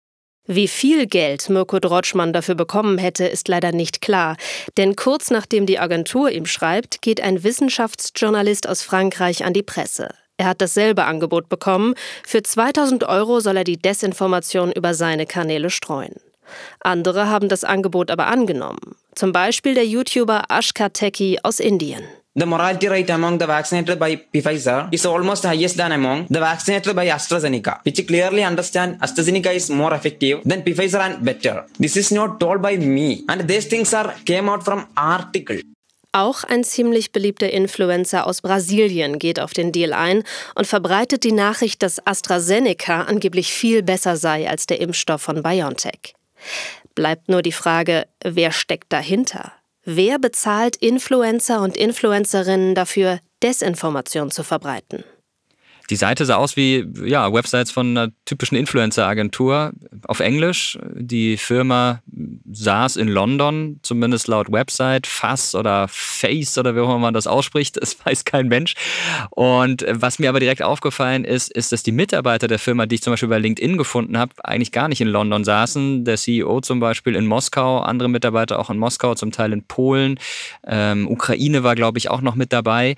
Wie 0.51 0.67
viel 0.67 1.07
Geld 1.07 1.51
Mirko 1.51 1.79
Drotschmann 1.79 2.33
dafür 2.33 2.55
bekommen 2.55 2.97
hätte, 2.97 3.27
ist 3.27 3.49
leider 3.49 3.71
nicht 3.71 4.01
klar. 4.01 4.39
Denn 4.79 4.97
kurz 4.97 5.31
nachdem 5.31 5.67
die 5.67 5.79
Agentur 5.79 6.31
ihm 6.31 6.47
schreibt, 6.47 7.03
geht 7.03 7.21
ein 7.21 7.45
Wissenschaftsjournalist 7.45 8.67
aus 8.67 8.81
Frankreich 8.81 9.45
an 9.45 9.53
die 9.53 9.63
Presse. 9.63 10.09
Er 10.39 10.47
hat 10.47 10.63
dasselbe 10.63 11.05
Angebot 11.05 11.51
bekommen. 11.51 11.95
Für 12.27 12.43
2000 12.43 13.05
Euro 13.05 13.41
soll 13.41 13.59
er 13.59 13.65
die 13.65 13.77
Desinformation 13.77 14.73
über 14.73 14.95
seine 14.95 15.27
Kanäle 15.27 15.69
streuen. 15.69 16.15
Andere 16.81 17.29
haben 17.29 17.51
das 17.51 17.65
Angebot 17.65 18.11
aber 18.11 18.29
angenommen. 18.29 18.97
Zum 19.15 19.33
Beispiel 19.33 19.75
der 19.75 19.85
YouTuber 19.85 20.45
Ashka 20.49 20.89
Teki 20.89 21.41
aus 21.43 21.61
Indien. 21.61 22.05
The 22.39 22.47
mortality 22.47 22.87
rate 22.87 23.11
among 23.11 23.39
the 23.39 23.49
vaccinated 23.49 23.99
by 23.99 24.15
Pfizer 24.15 24.89
is 24.93 25.05
almost 25.05 25.43
highest 25.45 25.77
than 25.77 25.91
among 25.91 26.29
the 26.31 26.39
vaccinated 26.39 26.95
by 26.95 27.09
AstraZeneca, 27.09 27.85
which 27.85 28.07
clearly 28.07 28.45
understand 28.45 29.01
AstraZeneca 29.01 29.53
is 29.53 29.69
more 29.71 29.93
effective 29.93 30.43
than 30.45 30.63
Pfizer 30.63 31.01
and 31.01 31.25
better. 31.25 31.67
This 31.81 31.97
is 31.97 32.13
not 32.13 32.39
told 32.39 32.63
by 32.63 32.77
me, 32.77 33.25
and 33.29 33.49
these 33.49 33.67
things 33.67 33.93
are 33.93 34.15
came 34.25 34.49
out 34.49 34.63
from 34.63 34.87
article. 34.97 35.59
Auch 36.13 36.45
ein 36.45 36.63
ziemlich 36.63 37.11
beliebter 37.11 37.51
Influencer 37.51 38.25
aus 38.25 38.41
Brasilien 38.41 39.19
geht 39.19 39.41
auf 39.41 39.53
den 39.53 39.73
Deal 39.73 39.93
ein 39.93 40.23
und 40.55 40.69
verbreitet 40.69 41.25
die 41.25 41.33
Nachricht, 41.33 41.83
dass 41.83 42.07
AstraZeneca 42.07 43.03
angeblich 43.03 43.53
viel 43.53 43.83
besser 43.83 44.17
sei 44.17 44.49
als 44.49 44.67
der 44.67 44.81
Impfstoff 44.81 45.23
von 45.23 45.43
BioNTech. 45.43 46.15
Bleibt 46.95 47.29
nur 47.29 47.43
die 47.43 47.51
Frage, 47.51 48.07
wer 48.23 48.53
steckt 48.53 48.93
dahinter? 48.93 49.58
Wer 49.91 50.19
bezahlt 50.19 50.77
Influencer 50.77 51.63
und 51.63 51.75
Influencerinnen 51.75 52.75
dafür, 52.75 53.21
Desinformation 53.43 54.31
zu 54.31 54.43
verbreiten? 54.43 55.03
Die 55.91 55.97
Seite 55.97 56.27
sah 56.27 56.37
aus 56.37 56.57
wie 56.57 56.87
ja, 57.05 57.33
Websites 57.33 57.71
von 57.71 57.97
einer 57.97 58.13
typischen 58.27 58.57
Influencer-Agentur 58.57 59.73
auf 60.07 60.21
Englisch. 60.21 60.79
Die 60.95 61.37
Firma 61.37 62.03
saß 62.51 62.97
in 62.97 63.09
London, 63.09 63.81
zumindest 63.83 64.29
laut 64.29 64.53
Website. 64.53 65.07
Fass 65.07 65.55
oder 65.55 65.89
Face 65.89 66.59
oder 66.59 66.75
wie 66.75 66.81
auch 66.81 66.89
immer 66.89 66.99
man 66.99 67.15
das 67.15 67.27
ausspricht, 67.27 67.77
das 67.81 67.97
weiß 68.05 68.25
kein 68.25 68.49
Mensch. 68.49 68.75
Und 69.31 69.85
was 69.89 70.19
mir 70.19 70.29
aber 70.29 70.41
direkt 70.41 70.63
aufgefallen 70.63 71.25
ist, 71.25 71.51
ist, 71.51 71.73
dass 71.73 71.83
die 71.83 71.93
Mitarbeiter 71.93 72.49
der 72.49 72.59
Firma, 72.59 72.87
die 72.87 72.97
ich 72.97 73.03
zum 73.03 73.13
Beispiel 73.13 73.29
bei 73.29 73.39
LinkedIn 73.39 73.79
gefunden 73.79 74.19
habe, 74.19 74.33
eigentlich 74.45 74.73
gar 74.73 74.89
nicht 74.89 75.01
in 75.01 75.09
London 75.09 75.45
saßen. 75.45 76.05
Der 76.05 76.17
CEO 76.17 76.61
zum 76.61 76.81
Beispiel 76.81 77.15
in 77.15 77.27
Moskau, 77.27 77.81
andere 77.81 78.09
Mitarbeiter 78.09 78.59
auch 78.59 78.71
in 78.71 78.79
Moskau, 78.79 79.15
zum 79.15 79.33
Teil 79.33 79.53
in 79.53 79.63
Polen. 79.65 80.21
Ähm, 80.67 81.09
Ukraine 81.09 81.63
war, 81.63 81.75
glaube 81.75 81.99
ich, 81.99 82.11
auch 82.11 82.21
noch 82.21 82.35
mit 82.35 82.53
dabei. 82.53 82.97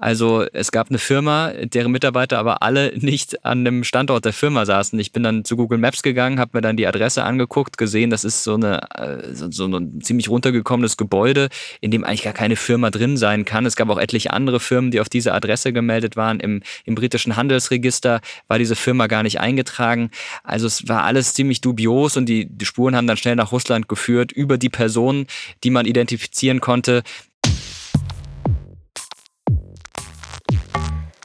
Also 0.00 0.46
es 0.54 0.72
gab 0.72 0.88
eine 0.88 0.98
Firma, 0.98 1.52
deren 1.62 1.92
Mitarbeiter 1.92 2.38
aber 2.38 2.62
alle 2.62 2.92
nicht 2.98 3.44
an 3.44 3.64
dem 3.64 3.84
Standort 3.84 4.24
der 4.24 4.32
Firma 4.32 4.64
saßen. 4.64 4.98
Ich 4.98 5.12
bin 5.12 5.22
dann 5.22 5.44
zu 5.44 5.56
Google 5.56 5.78
Maps 5.78 6.02
gegangen, 6.02 6.40
habe 6.40 6.52
mir 6.54 6.62
dann 6.62 6.76
die 6.76 6.86
Adresse 6.86 7.22
angeguckt, 7.22 7.76
gesehen, 7.76 8.08
das 8.08 8.24
ist 8.24 8.42
so, 8.42 8.54
eine, 8.54 8.80
äh, 8.94 9.34
so 9.34 9.66
ein 9.66 10.00
ziemlich 10.00 10.30
runtergekommenes 10.30 10.96
Gebäude, 10.96 11.50
in 11.82 11.90
dem 11.90 12.02
eigentlich 12.02 12.22
gar 12.22 12.32
keine 12.32 12.56
Firma 12.56 12.90
drin 12.90 13.18
sein 13.18 13.44
kann. 13.44 13.66
Es 13.66 13.76
gab 13.76 13.90
auch 13.90 13.98
etliche 13.98 14.32
andere 14.32 14.58
Firmen, 14.58 14.90
die 14.90 15.00
auf 15.00 15.10
diese 15.10 15.34
Adresse 15.34 15.72
gemeldet 15.74 16.16
waren. 16.16 16.40
Im, 16.40 16.62
im 16.86 16.94
britischen 16.94 17.36
Handelsregister 17.36 18.22
war 18.48 18.58
diese 18.58 18.76
Firma 18.76 19.06
gar 19.06 19.22
nicht 19.22 19.38
eingetragen. 19.38 20.10
Also 20.42 20.66
es 20.66 20.88
war 20.88 21.04
alles 21.04 21.34
ziemlich 21.34 21.60
dubios 21.60 22.16
und 22.16 22.26
die, 22.26 22.46
die 22.46 22.64
Spuren 22.64 22.96
haben 22.96 23.06
dann 23.06 23.18
schnell 23.18 23.36
nach 23.36 23.52
Russland 23.52 23.86
geführt 23.86 24.32
über 24.32 24.56
die 24.56 24.70
Personen, 24.70 25.26
die 25.62 25.70
man 25.70 25.84
identifizieren 25.84 26.60
konnte. 26.60 27.02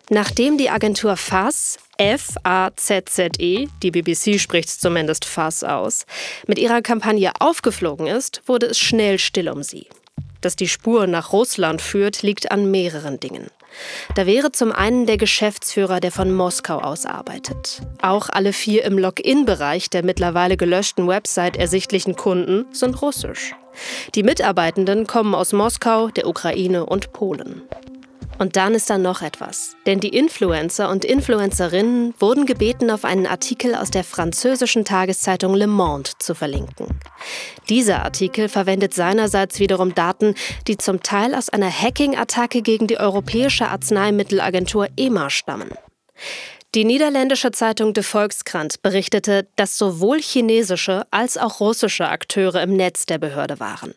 Nachdem 0.10 0.58
die 0.58 0.70
Agentur 0.70 1.18
FAS, 1.18 1.80
F-A-Z-Z-E, 1.98 3.68
die 3.82 3.92
BBC 3.92 4.40
spricht 4.40 4.70
zumindest 4.70 5.26
FAS 5.26 5.64
aus, 5.64 6.06
mit 6.46 6.60
ihrer 6.60 6.82
Kampagne 6.82 7.32
aufgeflogen 7.40 8.06
ist, 8.06 8.44
wurde 8.46 8.68
es 8.68 8.78
schnell 8.78 9.18
still 9.18 9.50
um 9.50 9.64
sie. 9.64 9.88
Dass 10.42 10.56
die 10.56 10.68
Spur 10.68 11.08
nach 11.08 11.34
Russland 11.34 11.82
führt, 11.82 12.22
liegt 12.22 12.52
an 12.52 12.70
mehreren 12.70 13.20
Dingen. 13.20 13.48
Da 14.14 14.28
wäre 14.28 14.52
zum 14.52 14.72
einen 14.72 15.08
der 15.08 15.18
Geschäftsführer, 15.18 16.00
der 16.00 16.12
von 16.12 16.32
Moskau 16.32 16.78
aus 16.78 17.08
arbeitet. 17.08 17.82
Auch 18.02 18.30
alle 18.30 18.54
vier 18.54 18.86
im 18.86 19.00
Login-Bereich 19.00 19.90
der 19.90 20.06
mittlerweile 20.06 20.56
gelöschten 20.56 21.08
Website 21.08 21.58
ersichtlichen 21.58 22.16
Kunden 22.16 22.66
sind 22.72 23.02
russisch. 23.02 23.56
Die 24.14 24.24
Mitarbeitenden 24.24 25.08
kommen 25.08 25.34
aus 25.34 25.52
Moskau, 25.52 26.10
der 26.10 26.28
Ukraine 26.28 26.86
und 26.86 27.12
Polen. 27.12 27.64
Und 28.38 28.56
dann 28.58 28.74
ist 28.76 28.90
da 28.90 28.98
noch 28.98 29.22
etwas. 29.22 29.76
Denn 29.86 30.00
die 30.00 30.10
Influencer 30.10 30.90
und 30.90 31.06
Influencerinnen 31.06 32.14
wurden 32.20 32.46
gebeten, 32.46 32.92
auf 32.92 33.06
einen 33.06 33.28
Artikel 33.28 33.76
aus 33.76 33.92
der 33.92 34.04
französischen 34.04 34.84
Tageszeitung 34.84 35.54
Le 35.54 35.68
Monde 35.68 36.10
zu 36.20 36.36
verlinken. 36.36 37.00
Dieser 37.70 38.04
Artikel 38.04 38.50
verwendet 38.50 38.94
seinerseits 38.94 39.60
wiederum 39.60 39.96
Daten, 39.96 40.36
die 40.68 40.78
zum 40.78 41.02
Teil 41.02 41.34
aus 41.34 41.50
einer 41.50 41.72
Hacking-Attacke 41.72 42.62
gegen 42.62 42.88
die 42.88 43.00
Europäische 43.00 43.68
Arzneimittelagentur 43.68 44.88
EMA 44.98 45.30
stammen. 45.30 45.72
Die 46.76 46.84
niederländische 46.84 47.52
Zeitung 47.52 47.94
De 47.94 48.04
Volkskrant 48.04 48.82
berichtete, 48.82 49.48
dass 49.56 49.78
sowohl 49.78 50.20
chinesische 50.20 51.04
als 51.10 51.38
auch 51.38 51.62
russische 51.62 52.10
Akteure 52.10 52.62
im 52.62 52.76
Netz 52.76 53.06
der 53.06 53.18
Behörde 53.18 53.62
waren. 53.62 53.94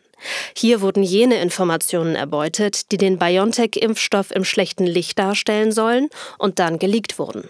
Hier 0.55 0.81
wurden 0.81 1.03
jene 1.03 1.41
Informationen 1.41 2.15
erbeutet, 2.15 2.91
die 2.91 2.97
den 2.97 3.17
BioNTech-Impfstoff 3.17 4.31
im 4.31 4.43
schlechten 4.43 4.85
Licht 4.85 5.19
darstellen 5.19 5.71
sollen 5.71 6.09
und 6.37 6.59
dann 6.59 6.79
geleakt 6.79 7.19
wurden. 7.19 7.49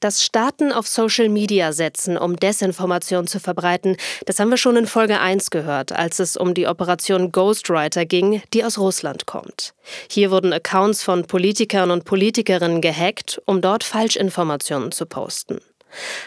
Das 0.00 0.22
Staaten 0.22 0.70
auf 0.70 0.86
Social 0.86 1.28
Media 1.28 1.72
setzen, 1.72 2.16
um 2.16 2.36
Desinformation 2.36 3.26
zu 3.26 3.40
verbreiten, 3.40 3.96
das 4.26 4.38
haben 4.38 4.50
wir 4.50 4.56
schon 4.56 4.76
in 4.76 4.86
Folge 4.86 5.18
1 5.18 5.50
gehört, 5.50 5.90
als 5.90 6.20
es 6.20 6.36
um 6.36 6.54
die 6.54 6.68
Operation 6.68 7.32
Ghostwriter 7.32 8.06
ging, 8.06 8.40
die 8.54 8.64
aus 8.64 8.78
Russland 8.78 9.26
kommt. 9.26 9.74
Hier 10.08 10.30
wurden 10.30 10.52
Accounts 10.52 11.02
von 11.02 11.26
Politikern 11.26 11.90
und 11.90 12.04
Politikerinnen 12.04 12.80
gehackt, 12.80 13.42
um 13.44 13.60
dort 13.60 13.82
Falschinformationen 13.82 14.92
zu 14.92 15.04
posten. 15.04 15.58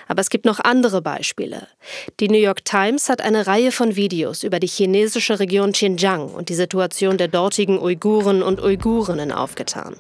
Aber 0.08 0.22
es 0.22 0.30
gibt 0.30 0.46
noch 0.46 0.60
andere 0.60 1.02
Beispiele. 1.02 1.68
Die 2.20 2.28
New 2.28 2.38
York 2.38 2.66
Times 2.66 3.10
hat 3.10 3.22
eine 3.22 3.48
Reihe 3.48 3.72
von 3.72 3.96
Videos 3.96 4.44
über 4.44 4.60
die 4.60 4.68
chinesische 4.68 5.40
Region 5.40 5.72
Xinjiang 5.72 6.30
und 6.30 6.50
die 6.50 6.56
Situation 6.56 7.18
der 7.18 7.28
dortigen 7.28 7.80
Uiguren 7.80 8.44
und 8.44 8.62
Uigurinnen 8.62 9.32
aufgetan. 9.32 9.96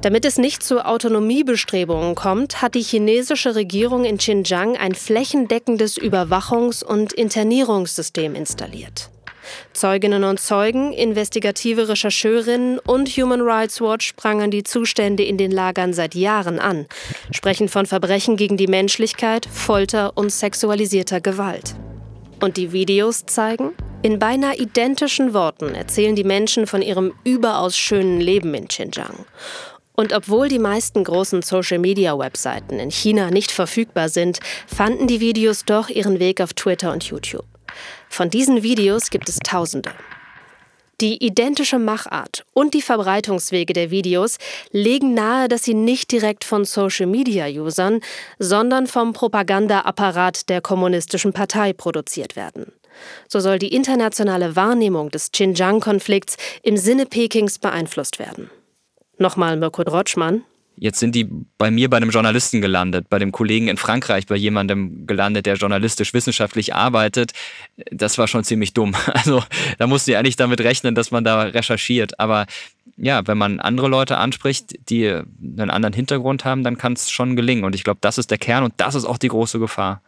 Damit 0.00 0.24
es 0.24 0.38
nicht 0.38 0.62
zu 0.62 0.84
Autonomiebestrebungen 0.84 2.14
kommt, 2.14 2.62
hat 2.62 2.74
die 2.74 2.82
chinesische 2.82 3.56
Regierung 3.56 4.04
in 4.04 4.18
Xinjiang 4.18 4.76
ein 4.76 4.94
flächendeckendes 4.94 5.98
Überwachungs- 5.98 6.84
und 6.84 7.12
Internierungssystem 7.12 8.34
installiert. 8.34 9.10
Zeuginnen 9.72 10.24
und 10.24 10.40
Zeugen, 10.40 10.92
investigative 10.92 11.88
Rechercheurinnen 11.88 12.78
und 12.78 13.08
Human 13.08 13.40
Rights 13.40 13.80
Watch 13.80 14.12
prangen 14.14 14.50
die 14.50 14.64
Zustände 14.64 15.22
in 15.22 15.36
den 15.36 15.50
Lagern 15.50 15.92
seit 15.92 16.14
Jahren 16.14 16.58
an, 16.58 16.86
sprechen 17.30 17.68
von 17.68 17.86
Verbrechen 17.86 18.36
gegen 18.36 18.56
die 18.56 18.66
Menschlichkeit, 18.66 19.46
Folter 19.46 20.12
und 20.16 20.30
sexualisierter 20.30 21.20
Gewalt. 21.20 21.74
Und 22.40 22.56
die 22.56 22.72
Videos 22.72 23.26
zeigen? 23.26 23.72
In 24.02 24.20
beinahe 24.20 24.56
identischen 24.56 25.34
Worten 25.34 25.74
erzählen 25.74 26.14
die 26.14 26.24
Menschen 26.24 26.68
von 26.68 26.82
ihrem 26.82 27.12
überaus 27.24 27.76
schönen 27.76 28.20
Leben 28.20 28.54
in 28.54 28.68
Xinjiang. 28.68 29.24
Und 29.98 30.12
obwohl 30.12 30.48
die 30.48 30.60
meisten 30.60 31.02
großen 31.02 31.42
Social-Media-Webseiten 31.42 32.78
in 32.78 32.92
China 32.92 33.32
nicht 33.32 33.50
verfügbar 33.50 34.08
sind, 34.08 34.38
fanden 34.68 35.08
die 35.08 35.18
Videos 35.18 35.64
doch 35.64 35.88
ihren 35.88 36.20
Weg 36.20 36.40
auf 36.40 36.54
Twitter 36.54 36.92
und 36.92 37.02
YouTube. 37.02 37.44
Von 38.08 38.30
diesen 38.30 38.62
Videos 38.62 39.10
gibt 39.10 39.28
es 39.28 39.38
Tausende. 39.38 39.90
Die 41.00 41.24
identische 41.24 41.78
Machart 41.78 42.44
und 42.54 42.74
die 42.74 42.82
Verbreitungswege 42.82 43.72
der 43.72 43.92
Videos 43.92 44.36
legen 44.72 45.14
nahe, 45.14 45.46
dass 45.46 45.62
sie 45.62 45.74
nicht 45.74 46.10
direkt 46.10 46.42
von 46.44 46.64
Social-Media-Usern, 46.64 48.00
sondern 48.40 48.88
vom 48.88 49.12
Propagandaapparat 49.12 50.48
der 50.48 50.60
Kommunistischen 50.60 51.32
Partei 51.32 51.72
produziert 51.72 52.34
werden. 52.34 52.72
So 53.28 53.38
soll 53.38 53.60
die 53.60 53.72
internationale 53.72 54.56
Wahrnehmung 54.56 55.10
des 55.10 55.30
Xinjiang-Konflikts 55.30 56.36
im 56.64 56.76
Sinne 56.76 57.06
Pekings 57.06 57.60
beeinflusst 57.60 58.18
werden. 58.18 58.50
Nochmal 59.18 59.56
Mirko 59.56 59.84
Drotschmann. 59.84 60.44
Jetzt 60.80 61.00
sind 61.00 61.14
die 61.14 61.28
bei 61.58 61.70
mir 61.70 61.90
bei 61.90 61.96
einem 61.96 62.10
Journalisten 62.10 62.60
gelandet, 62.60 63.08
bei 63.08 63.18
dem 63.18 63.32
Kollegen 63.32 63.68
in 63.68 63.76
Frankreich, 63.76 64.26
bei 64.26 64.36
jemandem 64.36 65.06
gelandet, 65.06 65.46
der 65.46 65.56
journalistisch 65.56 66.14
wissenschaftlich 66.14 66.74
arbeitet. 66.74 67.32
Das 67.90 68.18
war 68.18 68.28
schon 68.28 68.44
ziemlich 68.44 68.74
dumm. 68.74 68.94
Also 69.18 69.42
da 69.78 69.86
musste 69.86 70.12
ich 70.12 70.16
eigentlich 70.16 70.36
damit 70.36 70.60
rechnen, 70.60 70.94
dass 70.94 71.10
man 71.10 71.24
da 71.24 71.42
recherchiert. 71.42 72.20
Aber 72.20 72.46
ja, 72.96 73.26
wenn 73.26 73.36
man 73.36 73.58
andere 73.60 73.88
Leute 73.88 74.16
anspricht, 74.18 74.74
die 74.88 75.08
einen 75.08 75.70
anderen 75.70 75.92
Hintergrund 75.92 76.44
haben, 76.44 76.62
dann 76.62 76.78
kann 76.78 76.92
es 76.92 77.10
schon 77.10 77.36
gelingen. 77.36 77.64
Und 77.64 77.74
ich 77.74 77.84
glaube, 77.84 77.98
das 78.00 78.16
ist 78.16 78.30
der 78.30 78.38
Kern 78.38 78.64
und 78.64 78.74
das 78.76 78.94
ist 78.94 79.04
auch 79.04 79.18
die 79.18 79.28
große 79.28 79.58
Gefahr. 79.58 80.02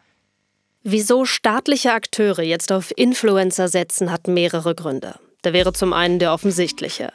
Wieso 0.82 1.24
staatliche 1.24 1.92
Akteure 1.92 2.42
jetzt 2.42 2.72
auf 2.72 2.92
Influencer 2.96 3.68
setzen, 3.68 4.10
hat 4.10 4.28
mehrere 4.28 4.74
Gründe. 4.74 5.16
Da 5.42 5.54
wäre 5.54 5.73
zum 5.73 5.94
einen 5.94 6.18
der 6.18 6.35
offensichtliche. 6.35 7.12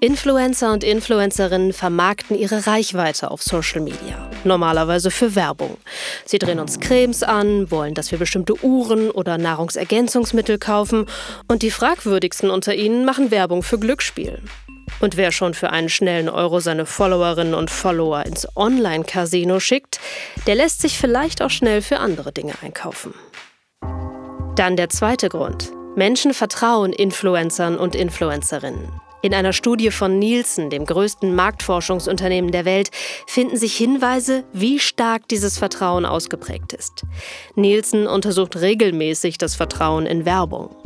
Influencer 0.00 0.72
und 0.72 0.82
Influencerinnen 0.82 1.72
vermarkten 1.72 2.36
ihre 2.36 2.66
Reichweite 2.66 3.30
auf 3.30 3.42
Social 3.42 3.80
Media. 3.80 4.30
Normalerweise 4.42 5.12
für 5.12 5.36
Werbung. 5.36 5.76
Sie 6.24 6.38
drehen 6.38 6.58
uns 6.58 6.80
Cremes 6.80 7.22
an, 7.22 7.70
wollen, 7.70 7.94
dass 7.94 8.10
wir 8.10 8.18
bestimmte 8.18 8.64
Uhren 8.64 9.10
oder 9.10 9.38
Nahrungsergänzungsmittel 9.38 10.58
kaufen 10.58 11.06
und 11.46 11.62
die 11.62 11.70
fragwürdigsten 11.70 12.50
unter 12.50 12.74
ihnen 12.74 13.04
machen 13.04 13.30
Werbung 13.30 13.62
für 13.62 13.78
Glücksspiel. 13.78 14.42
Und 15.00 15.16
wer 15.16 15.30
schon 15.30 15.54
für 15.54 15.70
einen 15.70 15.88
schnellen 15.88 16.28
Euro 16.28 16.58
seine 16.58 16.84
Followerinnen 16.84 17.54
und 17.54 17.70
Follower 17.70 18.26
ins 18.26 18.48
Online-Casino 18.56 19.60
schickt, 19.60 20.00
der 20.48 20.56
lässt 20.56 20.80
sich 20.80 20.98
vielleicht 20.98 21.42
auch 21.42 21.50
schnell 21.50 21.82
für 21.82 21.98
andere 21.98 22.32
Dinge 22.32 22.54
einkaufen. 22.62 23.14
Dann 24.56 24.76
der 24.76 24.88
zweite 24.88 25.28
Grund. 25.28 25.70
Menschen 25.98 26.32
vertrauen 26.32 26.92
Influencern 26.92 27.76
und 27.76 27.96
Influencerinnen. 27.96 28.88
In 29.20 29.34
einer 29.34 29.52
Studie 29.52 29.90
von 29.90 30.20
Nielsen, 30.20 30.70
dem 30.70 30.86
größten 30.86 31.34
Marktforschungsunternehmen 31.34 32.52
der 32.52 32.64
Welt, 32.64 32.90
finden 33.26 33.56
sich 33.56 33.76
Hinweise, 33.76 34.44
wie 34.52 34.78
stark 34.78 35.26
dieses 35.26 35.58
Vertrauen 35.58 36.06
ausgeprägt 36.06 36.72
ist. 36.72 37.02
Nielsen 37.56 38.06
untersucht 38.06 38.54
regelmäßig 38.54 39.38
das 39.38 39.56
Vertrauen 39.56 40.06
in 40.06 40.24
Werbung. 40.24 40.76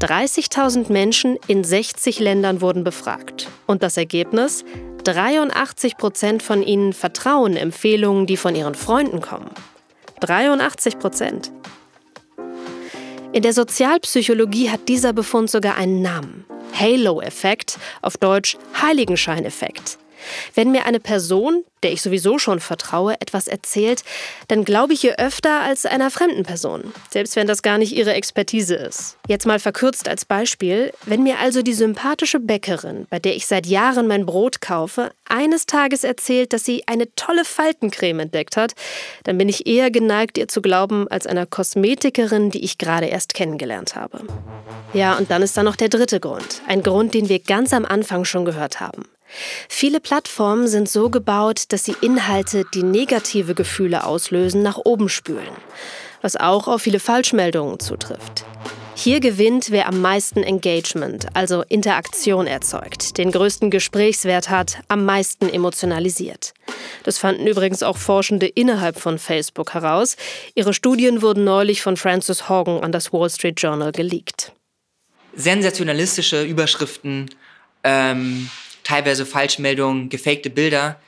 30.000 0.00 0.92
Menschen 0.92 1.38
in 1.46 1.64
60 1.64 2.20
Ländern 2.20 2.60
wurden 2.60 2.84
befragt. 2.84 3.48
Und 3.66 3.82
das 3.82 3.96
Ergebnis? 3.96 4.66
83 5.04 5.96
Prozent 5.96 6.42
von 6.42 6.62
ihnen 6.62 6.92
vertrauen 6.92 7.56
Empfehlungen, 7.56 8.26
die 8.26 8.36
von 8.36 8.54
ihren 8.54 8.74
Freunden 8.74 9.22
kommen. 9.22 9.48
83 10.20 10.98
Prozent. 10.98 11.50
In 13.34 13.42
der 13.42 13.52
Sozialpsychologie 13.52 14.70
hat 14.70 14.88
dieser 14.88 15.12
Befund 15.12 15.50
sogar 15.50 15.76
einen 15.76 16.02
Namen. 16.02 16.44
Halo-Effekt, 16.72 17.78
auf 18.00 18.16
Deutsch 18.16 18.56
Heiligenscheineffekt. 18.80 19.98
Wenn 20.54 20.70
mir 20.70 20.86
eine 20.86 21.00
Person, 21.00 21.64
der 21.84 21.92
ich 21.92 22.02
sowieso 22.02 22.38
schon 22.38 22.60
vertraue, 22.60 23.14
etwas 23.20 23.46
erzählt, 23.46 24.02
dann 24.48 24.64
glaube 24.64 24.94
ich 24.94 25.04
ihr 25.04 25.18
öfter 25.18 25.60
als 25.60 25.86
einer 25.86 26.10
fremden 26.10 26.42
Person, 26.42 26.92
selbst 27.10 27.36
wenn 27.36 27.46
das 27.46 27.62
gar 27.62 27.78
nicht 27.78 27.94
ihre 27.94 28.14
Expertise 28.14 28.74
ist. 28.74 29.18
Jetzt 29.28 29.46
mal 29.46 29.58
verkürzt 29.58 30.08
als 30.08 30.24
Beispiel, 30.24 30.92
wenn 31.04 31.22
mir 31.22 31.38
also 31.38 31.62
die 31.62 31.74
sympathische 31.74 32.40
Bäckerin, 32.40 33.06
bei 33.10 33.18
der 33.18 33.36
ich 33.36 33.46
seit 33.46 33.66
Jahren 33.66 34.06
mein 34.06 34.26
Brot 34.26 34.60
kaufe, 34.60 35.12
eines 35.28 35.66
Tages 35.66 36.04
erzählt, 36.04 36.52
dass 36.52 36.64
sie 36.64 36.84
eine 36.86 37.14
tolle 37.16 37.44
Faltencreme 37.44 38.20
entdeckt 38.20 38.56
hat, 38.56 38.74
dann 39.24 39.38
bin 39.38 39.48
ich 39.48 39.66
eher 39.66 39.90
geneigt, 39.90 40.38
ihr 40.38 40.48
zu 40.48 40.62
glauben, 40.62 41.06
als 41.08 41.26
einer 41.26 41.46
Kosmetikerin, 41.46 42.50
die 42.50 42.64
ich 42.64 42.78
gerade 42.78 43.06
erst 43.06 43.34
kennengelernt 43.34 43.94
habe. 43.94 44.20
Ja, 44.94 45.16
und 45.18 45.30
dann 45.30 45.42
ist 45.42 45.56
da 45.56 45.62
noch 45.62 45.76
der 45.76 45.88
dritte 45.88 46.20
Grund, 46.20 46.62
ein 46.66 46.82
Grund, 46.82 47.14
den 47.14 47.28
wir 47.28 47.40
ganz 47.40 47.72
am 47.72 47.84
Anfang 47.84 48.24
schon 48.24 48.44
gehört 48.44 48.80
haben. 48.80 49.04
Viele 49.68 50.00
Plattformen 50.00 50.68
sind 50.68 50.88
so 50.88 51.10
gebaut, 51.10 51.64
dass 51.68 51.84
sie 51.84 51.96
Inhalte, 52.00 52.64
die 52.74 52.82
negative 52.82 53.54
Gefühle 53.54 54.04
auslösen, 54.04 54.62
nach 54.62 54.78
oben 54.78 55.08
spülen, 55.08 55.54
was 56.22 56.36
auch 56.36 56.68
auf 56.68 56.82
viele 56.82 57.00
Falschmeldungen 57.00 57.80
zutrifft. 57.80 58.44
Hier 58.96 59.18
gewinnt, 59.18 59.70
wer 59.70 59.88
am 59.88 60.00
meisten 60.00 60.42
Engagement, 60.44 61.26
also 61.34 61.62
Interaktion 61.68 62.46
erzeugt, 62.46 63.18
den 63.18 63.32
größten 63.32 63.70
Gesprächswert 63.70 64.50
hat, 64.50 64.78
am 64.86 65.04
meisten 65.04 65.48
emotionalisiert. 65.48 66.54
Das 67.02 67.18
fanden 67.18 67.46
übrigens 67.46 67.82
auch 67.82 67.96
Forschende 67.96 68.46
innerhalb 68.46 68.98
von 69.00 69.18
Facebook 69.18 69.74
heraus. 69.74 70.16
Ihre 70.54 70.72
Studien 70.72 71.22
wurden 71.22 71.44
neulich 71.44 71.82
von 71.82 71.96
Francis 71.96 72.48
Hogan 72.48 72.84
an 72.84 72.92
das 72.92 73.12
Wall 73.12 73.28
Street 73.30 73.60
Journal 73.60 73.90
geleakt. 73.90 74.52
Sensationalistische 75.34 76.44
Überschriften, 76.44 77.30
ähm, 77.82 78.48
teilweise 78.84 79.26
Falschmeldungen, 79.26 80.08
gefakte 80.08 80.50
Bilder, 80.50 81.00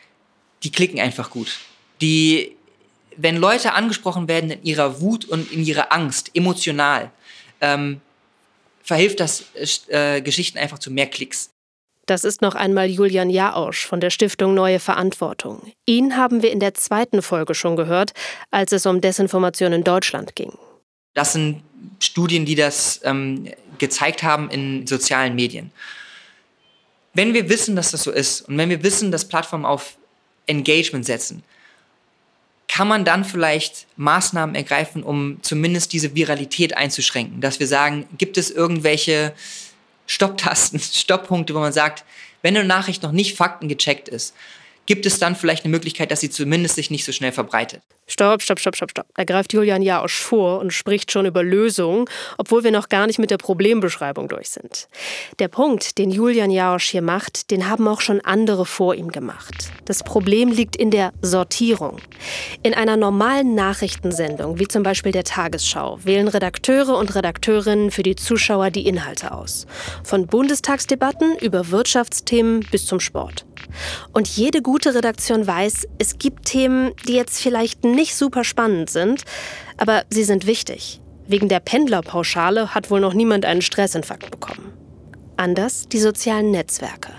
die 0.62 0.72
klicken 0.72 0.98
einfach 0.98 1.30
gut. 1.30 1.58
Die, 2.00 2.56
wenn 3.16 3.36
Leute 3.36 3.74
angesprochen 3.74 4.28
werden 4.28 4.50
in 4.50 4.64
ihrer 4.64 5.00
Wut 5.00 5.24
und 5.26 5.52
in 5.52 5.64
ihrer 5.64 5.92
Angst, 5.92 6.30
emotional, 6.34 7.10
ähm, 7.60 8.00
verhilft 8.82 9.20
das 9.20 9.44
äh, 9.88 10.20
Geschichten 10.20 10.58
einfach 10.58 10.78
zu 10.78 10.90
mehr 10.90 11.06
Klicks. 11.06 11.50
Das 12.06 12.22
ist 12.22 12.40
noch 12.40 12.54
einmal 12.54 12.86
Julian 12.86 13.30
Jaosch 13.30 13.84
von 13.84 13.98
der 13.98 14.10
Stiftung 14.10 14.54
Neue 14.54 14.78
Verantwortung. 14.78 15.72
Ihn 15.86 16.16
haben 16.16 16.40
wir 16.40 16.52
in 16.52 16.60
der 16.60 16.74
zweiten 16.74 17.20
Folge 17.20 17.54
schon 17.54 17.74
gehört, 17.74 18.12
als 18.52 18.70
es 18.70 18.86
um 18.86 19.00
Desinformation 19.00 19.72
in 19.72 19.82
Deutschland 19.82 20.36
ging. 20.36 20.52
Das 21.14 21.32
sind 21.32 21.62
Studien, 21.98 22.44
die 22.44 22.54
das 22.54 23.00
ähm, 23.02 23.48
gezeigt 23.78 24.22
haben 24.22 24.50
in 24.50 24.86
sozialen 24.86 25.34
Medien 25.34 25.72
wenn 27.16 27.32
wir 27.32 27.48
wissen, 27.48 27.76
dass 27.76 27.92
das 27.92 28.02
so 28.02 28.10
ist 28.10 28.42
und 28.42 28.58
wenn 28.58 28.68
wir 28.68 28.82
wissen, 28.82 29.10
dass 29.10 29.26
Plattformen 29.26 29.64
auf 29.64 29.96
Engagement 30.46 31.06
setzen, 31.06 31.42
kann 32.68 32.88
man 32.88 33.06
dann 33.06 33.24
vielleicht 33.24 33.86
Maßnahmen 33.96 34.54
ergreifen, 34.54 35.02
um 35.02 35.38
zumindest 35.40 35.94
diese 35.94 36.14
Viralität 36.14 36.76
einzuschränken? 36.76 37.40
Dass 37.40 37.58
wir 37.58 37.66
sagen, 37.66 38.06
gibt 38.18 38.36
es 38.36 38.50
irgendwelche 38.50 39.32
Stopptasten, 40.06 40.78
Stopppunkte, 40.80 41.54
wo 41.54 41.60
man 41.60 41.72
sagt, 41.72 42.04
wenn 42.42 42.54
eine 42.54 42.68
Nachricht 42.68 43.02
noch 43.02 43.12
nicht 43.12 43.34
faktengecheckt 43.34 44.08
ist, 44.08 44.34
gibt 44.86 45.06
es 45.06 45.18
dann 45.18 45.36
vielleicht 45.36 45.64
eine 45.64 45.72
Möglichkeit, 45.72 46.10
dass 46.10 46.20
sie 46.20 46.30
zumindest 46.30 46.76
sich 46.76 46.90
nicht 46.90 47.04
so 47.04 47.12
schnell 47.12 47.32
verbreitet? 47.32 47.82
Stopp, 48.08 48.40
stopp, 48.40 48.60
stopp, 48.60 48.76
stopp, 48.76 48.90
stopp. 48.92 49.06
Da 49.14 49.24
greift 49.24 49.52
Julian 49.52 49.82
Jaosch 49.82 50.16
vor 50.16 50.60
und 50.60 50.72
spricht 50.72 51.10
schon 51.10 51.26
über 51.26 51.42
Lösungen, 51.42 52.04
obwohl 52.38 52.62
wir 52.62 52.70
noch 52.70 52.88
gar 52.88 53.08
nicht 53.08 53.18
mit 53.18 53.32
der 53.32 53.36
Problembeschreibung 53.36 54.28
durch 54.28 54.50
sind. 54.50 54.86
Der 55.40 55.48
Punkt, 55.48 55.98
den 55.98 56.12
Julian 56.12 56.52
Jaosch 56.52 56.88
hier 56.88 57.02
macht, 57.02 57.50
den 57.50 57.68
haben 57.68 57.88
auch 57.88 58.00
schon 58.00 58.20
andere 58.20 58.64
vor 58.64 58.94
ihm 58.94 59.10
gemacht. 59.10 59.72
Das 59.86 60.04
Problem 60.04 60.52
liegt 60.52 60.76
in 60.76 60.92
der 60.92 61.12
Sortierung. 61.20 62.00
In 62.62 62.74
einer 62.74 62.96
normalen 62.96 63.56
Nachrichtensendung, 63.56 64.60
wie 64.60 64.68
zum 64.68 64.84
Beispiel 64.84 65.10
der 65.10 65.24
Tagesschau, 65.24 65.98
wählen 66.04 66.28
Redakteure 66.28 66.96
und 66.96 67.12
Redakteurinnen 67.16 67.90
für 67.90 68.04
die 68.04 68.14
Zuschauer 68.14 68.70
die 68.70 68.86
Inhalte 68.86 69.32
aus. 69.32 69.66
Von 70.04 70.28
Bundestagsdebatten 70.28 71.36
über 71.38 71.70
Wirtschaftsthemen 71.72 72.60
bis 72.70 72.86
zum 72.86 73.00
Sport. 73.00 73.46
Und 74.12 74.28
jede 74.28 74.62
gute 74.62 74.75
Redaktion 74.84 75.46
weiß, 75.46 75.86
es 75.98 76.18
gibt 76.18 76.46
Themen, 76.46 76.92
die 77.08 77.14
jetzt 77.14 77.40
vielleicht 77.40 77.84
nicht 77.84 78.14
super 78.14 78.44
spannend 78.44 78.90
sind, 78.90 79.22
aber 79.76 80.04
sie 80.10 80.24
sind 80.24 80.46
wichtig. 80.46 81.00
Wegen 81.26 81.48
der 81.48 81.60
Pendlerpauschale 81.60 82.74
hat 82.74 82.90
wohl 82.90 83.00
noch 83.00 83.14
niemand 83.14 83.44
einen 83.44 83.62
Stressinfarkt 83.62 84.30
bekommen. 84.30 84.72
Anders 85.36 85.88
die 85.88 85.98
sozialen 85.98 86.50
Netzwerke. 86.50 87.12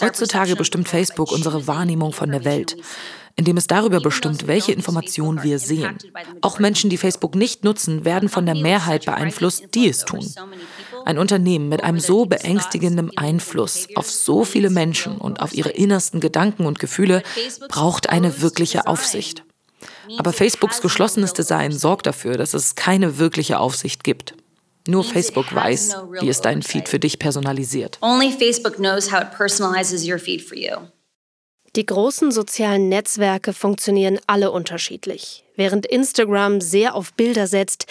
Heutzutage 0.00 0.56
bestimmt 0.56 0.88
Facebook 0.88 1.32
unsere 1.32 1.66
Wahrnehmung 1.66 2.12
von 2.12 2.30
der 2.30 2.44
Welt 2.44 2.76
indem 3.40 3.56
es 3.56 3.66
darüber 3.66 4.00
bestimmt, 4.00 4.46
welche 4.46 4.72
Informationen 4.72 5.42
wir 5.42 5.58
sehen. 5.58 5.96
Auch 6.42 6.58
Menschen, 6.58 6.90
die 6.90 6.98
Facebook 6.98 7.34
nicht 7.34 7.64
nutzen, 7.64 8.04
werden 8.04 8.28
von 8.28 8.44
der 8.44 8.54
Mehrheit 8.54 9.06
beeinflusst, 9.06 9.74
die 9.74 9.88
es 9.88 10.04
tun. 10.04 10.26
Ein 11.04 11.18
Unternehmen 11.18 11.68
mit 11.68 11.82
einem 11.82 12.00
so 12.00 12.26
beängstigenden 12.26 13.16
Einfluss 13.16 13.88
auf 13.94 14.10
so 14.10 14.44
viele 14.44 14.70
Menschen 14.70 15.16
und 15.18 15.40
auf 15.40 15.54
ihre 15.54 15.70
innersten 15.70 16.20
Gedanken 16.20 16.66
und 16.66 16.78
Gefühle 16.78 17.22
braucht 17.68 18.10
eine 18.10 18.40
wirkliche 18.40 18.86
Aufsicht. 18.86 19.44
Aber 20.18 20.32
Facebooks 20.32 20.80
geschlossenes 20.80 21.32
Design 21.32 21.72
sorgt 21.72 22.06
dafür, 22.06 22.36
dass 22.36 22.54
es 22.54 22.74
keine 22.74 23.18
wirkliche 23.18 23.58
Aufsicht 23.58 24.04
gibt. 24.04 24.34
Nur 24.88 25.04
Facebook 25.04 25.54
weiß, 25.54 25.96
wie 26.20 26.28
es 26.28 26.40
deinen 26.40 26.62
Feed 26.62 26.88
für 26.88 26.98
dich 26.98 27.18
personalisiert. 27.18 27.98
Only 28.00 28.32
Facebook 28.32 28.76
knows 28.76 29.12
how 29.12 29.20
it 29.20 29.30
personalizes 29.36 30.06
your 30.06 30.18
feed 30.18 30.42
for 30.42 30.56
you. 30.56 30.76
Die 31.76 31.86
großen 31.86 32.32
sozialen 32.32 32.88
Netzwerke 32.88 33.52
funktionieren 33.52 34.18
alle 34.26 34.50
unterschiedlich. 34.50 35.44
Während 35.54 35.86
Instagram 35.86 36.60
sehr 36.60 36.96
auf 36.96 37.12
Bilder 37.12 37.46
setzt, 37.46 37.86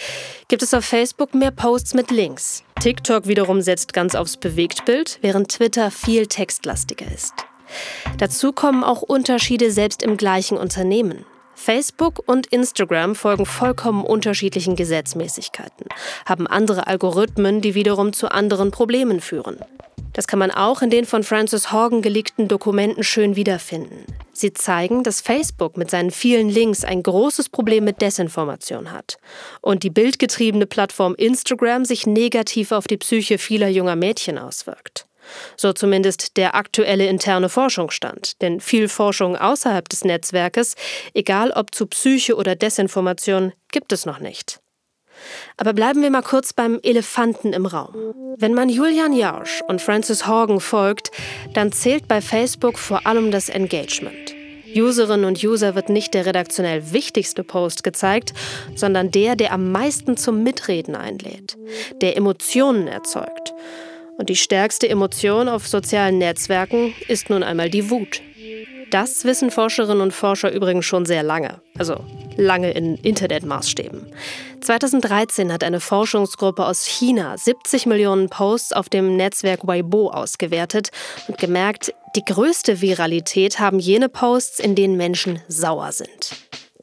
gibt 0.48 0.62
es 0.62 0.74
auf 0.74 0.84
Facebook 0.84 1.32
mehr 1.32 1.50
Posts 1.50 1.94
mit 1.94 2.10
Links. 2.10 2.62
TikTok 2.80 3.26
wiederum 3.26 3.62
setzt 3.62 3.94
ganz 3.94 4.14
aufs 4.14 4.36
Bewegtbild, 4.36 5.18
während 5.22 5.48
Twitter 5.48 5.90
viel 5.90 6.26
textlastiger 6.26 7.06
ist. 7.10 7.32
Dazu 8.18 8.52
kommen 8.52 8.84
auch 8.84 9.00
Unterschiede 9.00 9.70
selbst 9.70 10.02
im 10.02 10.18
gleichen 10.18 10.58
Unternehmen. 10.58 11.24
Facebook 11.54 12.22
und 12.26 12.48
Instagram 12.48 13.14
folgen 13.14 13.46
vollkommen 13.46 14.04
unterschiedlichen 14.04 14.76
Gesetzmäßigkeiten, 14.76 15.86
haben 16.26 16.46
andere 16.46 16.86
Algorithmen, 16.86 17.62
die 17.62 17.74
wiederum 17.74 18.12
zu 18.12 18.30
anderen 18.30 18.72
Problemen 18.72 19.20
führen. 19.20 19.58
Das 20.12 20.26
kann 20.26 20.38
man 20.38 20.50
auch 20.50 20.82
in 20.82 20.90
den 20.90 21.06
von 21.06 21.22
Francis 21.22 21.72
Horgan 21.72 22.02
geleakten 22.02 22.48
Dokumenten 22.48 23.04
schön 23.04 23.36
wiederfinden. 23.36 24.04
Sie 24.32 24.52
zeigen, 24.52 25.02
dass 25.02 25.20
Facebook 25.20 25.76
mit 25.76 25.90
seinen 25.90 26.10
vielen 26.10 26.48
Links 26.48 26.84
ein 26.84 27.02
großes 27.02 27.48
Problem 27.48 27.84
mit 27.84 28.00
Desinformation 28.02 28.90
hat 28.90 29.18
und 29.60 29.82
die 29.82 29.90
bildgetriebene 29.90 30.66
Plattform 30.66 31.14
Instagram 31.14 31.84
sich 31.84 32.06
negativ 32.06 32.72
auf 32.72 32.86
die 32.86 32.96
Psyche 32.96 33.38
vieler 33.38 33.68
junger 33.68 33.96
Mädchen 33.96 34.38
auswirkt. 34.38 35.06
So 35.56 35.72
zumindest 35.72 36.36
der 36.36 36.54
aktuelle 36.54 37.06
interne 37.06 37.48
Forschungsstand. 37.48 38.40
Denn 38.42 38.60
viel 38.60 38.88
Forschung 38.88 39.36
außerhalb 39.36 39.88
des 39.88 40.04
Netzwerkes, 40.04 40.74
egal 41.14 41.52
ob 41.52 41.74
zu 41.74 41.86
Psyche 41.86 42.36
oder 42.36 42.56
Desinformation, 42.56 43.52
gibt 43.70 43.92
es 43.92 44.06
noch 44.06 44.18
nicht. 44.18 44.59
Aber 45.56 45.72
bleiben 45.72 46.02
wir 46.02 46.10
mal 46.10 46.22
kurz 46.22 46.52
beim 46.52 46.80
Elefanten 46.82 47.52
im 47.52 47.66
Raum. 47.66 47.94
Wenn 48.36 48.54
man 48.54 48.68
Julian 48.68 49.12
Jausch 49.12 49.62
und 49.68 49.80
Francis 49.80 50.26
Horgan 50.26 50.60
folgt, 50.60 51.10
dann 51.54 51.72
zählt 51.72 52.08
bei 52.08 52.20
Facebook 52.20 52.78
vor 52.78 53.06
allem 53.06 53.30
das 53.30 53.48
Engagement. 53.48 54.34
Userinnen 54.74 55.24
und 55.24 55.42
User 55.42 55.74
wird 55.74 55.88
nicht 55.88 56.14
der 56.14 56.26
redaktionell 56.26 56.92
wichtigste 56.92 57.42
Post 57.42 57.82
gezeigt, 57.82 58.32
sondern 58.74 59.10
der, 59.10 59.36
der 59.36 59.52
am 59.52 59.72
meisten 59.72 60.16
zum 60.16 60.42
Mitreden 60.42 60.94
einlädt, 60.94 61.56
der 62.00 62.16
Emotionen 62.16 62.86
erzeugt. 62.86 63.52
Und 64.16 64.28
die 64.28 64.36
stärkste 64.36 64.88
Emotion 64.88 65.48
auf 65.48 65.66
sozialen 65.66 66.18
Netzwerken 66.18 66.94
ist 67.08 67.30
nun 67.30 67.42
einmal 67.42 67.70
die 67.70 67.90
Wut. 67.90 68.20
Das 68.90 69.24
wissen 69.24 69.50
Forscherinnen 69.50 70.02
und 70.02 70.12
Forscher 70.12 70.52
übrigens 70.52 70.84
schon 70.84 71.06
sehr 71.06 71.22
lange, 71.22 71.60
also 71.78 72.04
lange 72.40 72.72
in 72.72 72.96
Internetmaßstäben. 72.96 74.06
2013 74.60 75.52
hat 75.52 75.62
eine 75.62 75.80
Forschungsgruppe 75.80 76.64
aus 76.66 76.86
China 76.86 77.36
70 77.36 77.86
Millionen 77.86 78.28
Posts 78.28 78.72
auf 78.72 78.88
dem 78.88 79.16
Netzwerk 79.16 79.66
Weibo 79.66 80.10
ausgewertet 80.10 80.90
und 81.28 81.38
gemerkt, 81.38 81.94
die 82.16 82.24
größte 82.24 82.80
Viralität 82.80 83.60
haben 83.60 83.78
jene 83.78 84.08
Posts, 84.08 84.58
in 84.58 84.74
denen 84.74 84.96
Menschen 84.96 85.40
sauer 85.46 85.92
sind. 85.92 86.32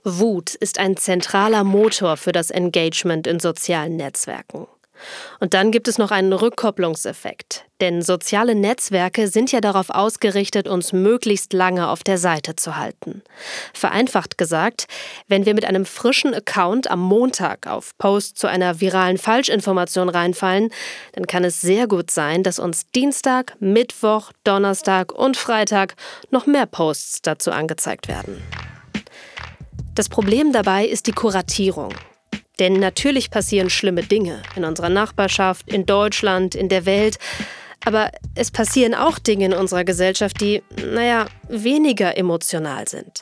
Wut 0.03 0.55
ist 0.55 0.79
ein 0.79 0.95
zentraler 0.95 1.65
Motor 1.65 2.15
für 2.15 2.31
das 2.31 2.49
Engagement 2.49 3.27
in 3.27 3.41
sozialen 3.41 3.97
Netzwerken. 3.97 4.67
Und 5.39 5.53
dann 5.53 5.71
gibt 5.71 5.88
es 5.88 5.97
noch 5.97 6.12
einen 6.12 6.33
Rückkopplungseffekt. 6.33 7.65
Denn 7.79 8.01
soziale 8.01 8.55
Netzwerke 8.55 9.27
sind 9.27 9.51
ja 9.51 9.62
darauf 9.62 9.89
ausgerichtet, 9.91 10.67
uns 10.67 10.93
möglichst 10.93 11.53
lange 11.53 11.89
auf 11.89 12.03
der 12.03 12.17
Seite 12.17 12.55
zu 12.55 12.75
halten. 12.75 13.21
Vereinfacht 13.73 14.38
gesagt, 14.38 14.88
wenn 15.27 15.45
wir 15.45 15.53
mit 15.53 15.65
einem 15.65 15.86
frischen 15.86 16.33
Account 16.33 16.89
am 16.89 16.99
Montag 16.99 17.67
auf 17.67 17.95
Post 17.99 18.39
zu 18.39 18.47
einer 18.47 18.81
viralen 18.81 19.19
Falschinformation 19.19 20.10
reinfallen, 20.10 20.69
dann 21.13 21.27
kann 21.27 21.43
es 21.43 21.62
sehr 21.62 21.88
gut 21.88 22.10
sein, 22.10 22.41
dass 22.41 22.57
uns 22.57 22.88
Dienstag, 22.88 23.55
Mittwoch, 23.60 24.31
Donnerstag 24.43 25.13
und 25.13 25.38
Freitag 25.38 25.95
noch 26.31 26.47
mehr 26.47 26.65
Posts 26.65 27.21
dazu 27.21 27.51
angezeigt 27.51 28.07
werden. 28.07 28.41
Das 29.93 30.10
Problem 30.10 30.51
dabei 30.51 30.86
ist 30.86 31.07
die 31.07 31.12
Kuratierung. 31.12 31.93
Denn 32.60 32.74
natürlich 32.74 33.30
passieren 33.30 33.70
schlimme 33.70 34.04
Dinge 34.04 34.41
in 34.56 34.63
unserer 34.63 34.89
Nachbarschaft, 34.89 35.72
in 35.72 35.86
Deutschland, 35.86 36.56
in 36.56 36.70
der 36.70 36.86
Welt. 36.86 37.17
Aber 37.86 38.12
es 38.36 38.52
passieren 38.52 38.93
auch 38.96 39.20
Dinge 39.20 39.46
in 39.46 39.54
unserer 39.54 39.86
Gesellschaft, 39.86 40.41
die, 40.41 40.62
naja, 40.91 41.28
weniger 41.48 42.17
emotional 42.17 42.88
sind. 42.88 43.22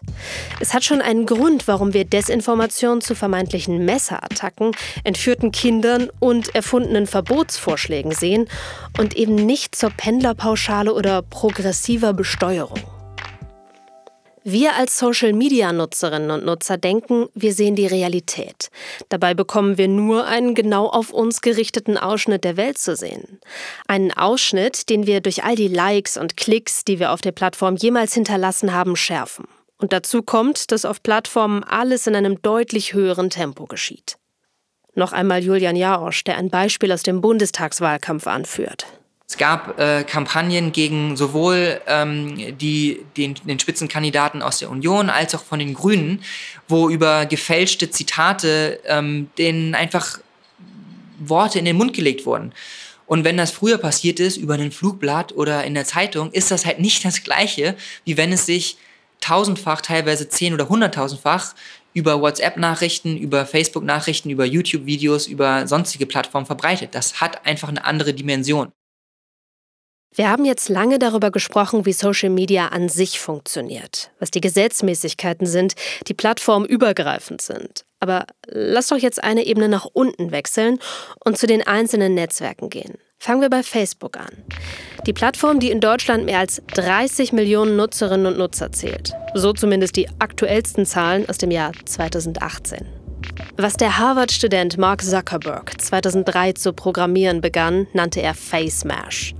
Es 0.59 0.73
hat 0.73 0.83
schon 0.83 1.01
einen 1.01 1.25
Grund, 1.25 1.67
warum 1.67 1.93
wir 1.93 2.05
Desinformation 2.05 3.01
zu 3.01 3.13
vermeintlichen 3.13 3.85
Messerattacken, 3.85 4.71
entführten 5.03 5.51
Kindern 5.51 6.09
und 6.19 6.55
erfundenen 6.55 7.05
Verbotsvorschlägen 7.05 8.13
sehen 8.13 8.47
und 8.97 9.15
eben 9.15 9.35
nicht 9.35 9.75
zur 9.75 9.91
Pendlerpauschale 9.91 10.93
oder 10.93 11.21
progressiver 11.21 12.13
Besteuerung. 12.13 12.94
Wir 14.47 14.75
als 14.75 14.99
Social-Media-Nutzerinnen 14.99 16.29
und 16.29 16.45
Nutzer 16.45 16.77
denken, 16.77 17.29
wir 17.33 17.51
sehen 17.51 17.75
die 17.75 17.87
Realität. 17.87 18.69
Dabei 19.09 19.33
bekommen 19.33 19.79
wir 19.79 19.87
nur 19.87 20.27
einen 20.27 20.53
genau 20.53 20.85
auf 20.85 21.09
uns 21.09 21.41
gerichteten 21.41 21.97
Ausschnitt 21.97 22.43
der 22.43 22.55
Welt 22.55 22.77
zu 22.77 22.95
sehen. 22.95 23.39
Einen 23.87 24.11
Ausschnitt, 24.11 24.91
den 24.91 25.07
wir 25.07 25.21
durch 25.21 25.43
all 25.43 25.55
die 25.55 25.67
Likes 25.67 26.15
und 26.15 26.37
Klicks, 26.37 26.85
die 26.85 26.99
wir 26.99 27.11
auf 27.11 27.21
der 27.21 27.31
Plattform 27.31 27.75
jemals 27.75 28.13
hinterlassen 28.13 28.71
haben, 28.71 28.95
schärfen. 28.95 29.47
Und 29.79 29.93
dazu 29.93 30.21
kommt, 30.21 30.71
dass 30.71 30.85
auf 30.85 31.01
Plattformen 31.01 31.63
alles 31.63 32.05
in 32.05 32.15
einem 32.15 32.39
deutlich 32.43 32.93
höheren 32.93 33.31
Tempo 33.31 33.65
geschieht. 33.65 34.17
Noch 34.93 35.11
einmal 35.11 35.43
Julian 35.43 35.75
Jarosch, 35.75 36.23
der 36.23 36.37
ein 36.37 36.51
Beispiel 36.51 36.91
aus 36.91 37.01
dem 37.01 37.19
Bundestagswahlkampf 37.19 38.27
anführt. 38.27 38.85
Es 39.27 39.37
gab 39.37 39.79
äh, 39.79 40.03
Kampagnen 40.03 40.71
gegen 40.71 41.17
sowohl 41.17 41.81
ähm, 41.87 42.57
die, 42.57 43.03
den, 43.17 43.33
den 43.43 43.59
Spitzenkandidaten 43.59 44.43
aus 44.43 44.59
der 44.59 44.69
Union 44.69 45.09
als 45.09 45.33
auch 45.33 45.43
von 45.43 45.57
den 45.57 45.73
Grünen, 45.73 46.23
wo 46.67 46.89
über 46.89 47.25
gefälschte 47.25 47.89
Zitate 47.89 48.79
ähm, 48.85 49.29
denen 49.37 49.73
einfach 49.73 50.19
Worte 51.17 51.57
in 51.57 51.65
den 51.65 51.77
Mund 51.77 51.93
gelegt 51.93 52.25
wurden. 52.25 52.53
Und 53.07 53.23
wenn 53.23 53.37
das 53.37 53.51
früher 53.51 53.77
passiert 53.77 54.19
ist, 54.19 54.37
über 54.37 54.55
ein 54.55 54.71
Flugblatt 54.71 55.33
oder 55.33 55.63
in 55.63 55.73
der 55.73 55.85
Zeitung, 55.85 56.31
ist 56.31 56.51
das 56.51 56.65
halt 56.65 56.79
nicht 56.79 57.03
das 57.03 57.23
Gleiche, 57.23 57.75
wie 58.03 58.17
wenn 58.17 58.31
es 58.31 58.45
sich 58.45 58.77
tausendfach, 59.21 59.81
teilweise 59.81 60.29
zehn- 60.29 60.53
oder 60.53 60.69
hunderttausendfach 60.69 61.55
über 61.93 62.21
WhatsApp-Nachrichten, 62.21 63.17
über 63.17 63.45
Facebook-Nachrichten, 63.45 64.29
über 64.29 64.45
YouTube-Videos, 64.45 65.27
über 65.27 65.65
sonstige 65.67 66.05
Plattformen 66.05 66.45
verbreitet. 66.45 66.93
Das 66.93 67.21
hat 67.21 67.45
einfach 67.45 67.69
eine 67.69 67.85
andere 67.85 68.13
Dimension. 68.13 68.71
Wir 70.15 70.29
haben 70.29 70.45
jetzt 70.45 70.69
lange 70.69 70.97
darüber 70.97 71.29
gesprochen, 71.29 71.85
wie 71.85 71.91
Social 71.91 72.29
Media 72.29 72.69
an 72.69 72.87
sich 72.87 73.19
funktioniert, 73.19 74.11
was 74.17 74.31
die 74.31 74.39
Gesetzmäßigkeiten 74.39 75.45
sind, 75.45 75.73
die 76.07 76.13
plattformübergreifend 76.13 77.41
sind. 77.41 77.83
Aber 77.99 78.25
lass 78.47 78.87
doch 78.87 78.97
jetzt 78.97 79.21
eine 79.21 79.45
Ebene 79.45 79.67
nach 79.67 79.85
unten 79.91 80.31
wechseln 80.31 80.79
und 81.25 81.37
zu 81.37 81.47
den 81.47 81.67
einzelnen 81.67 82.13
Netzwerken 82.13 82.69
gehen. 82.69 82.93
Fangen 83.19 83.41
wir 83.41 83.49
bei 83.49 83.61
Facebook 83.61 84.17
an. 84.17 84.31
Die 85.05 85.11
Plattform, 85.11 85.59
die 85.59 85.71
in 85.71 85.81
Deutschland 85.81 86.25
mehr 86.25 86.39
als 86.39 86.61
30 86.75 87.33
Millionen 87.33 87.75
Nutzerinnen 87.75 88.27
und 88.27 88.37
Nutzer 88.37 88.71
zählt. 88.71 89.11
So 89.33 89.51
zumindest 89.51 89.97
die 89.97 90.07
aktuellsten 90.19 90.85
Zahlen 90.85 91.27
aus 91.27 91.39
dem 91.39 91.51
Jahr 91.51 91.73
2018. 91.83 92.85
Was 93.57 93.75
der 93.75 93.97
Harvard-Student 93.97 94.77
Mark 94.77 95.03
Zuckerberg 95.03 95.81
2003 95.81 96.53
zu 96.53 96.71
programmieren 96.71 97.41
begann, 97.41 97.87
nannte 97.93 98.21
er 98.21 98.33
Face 98.33 98.85
Mash 98.85 99.35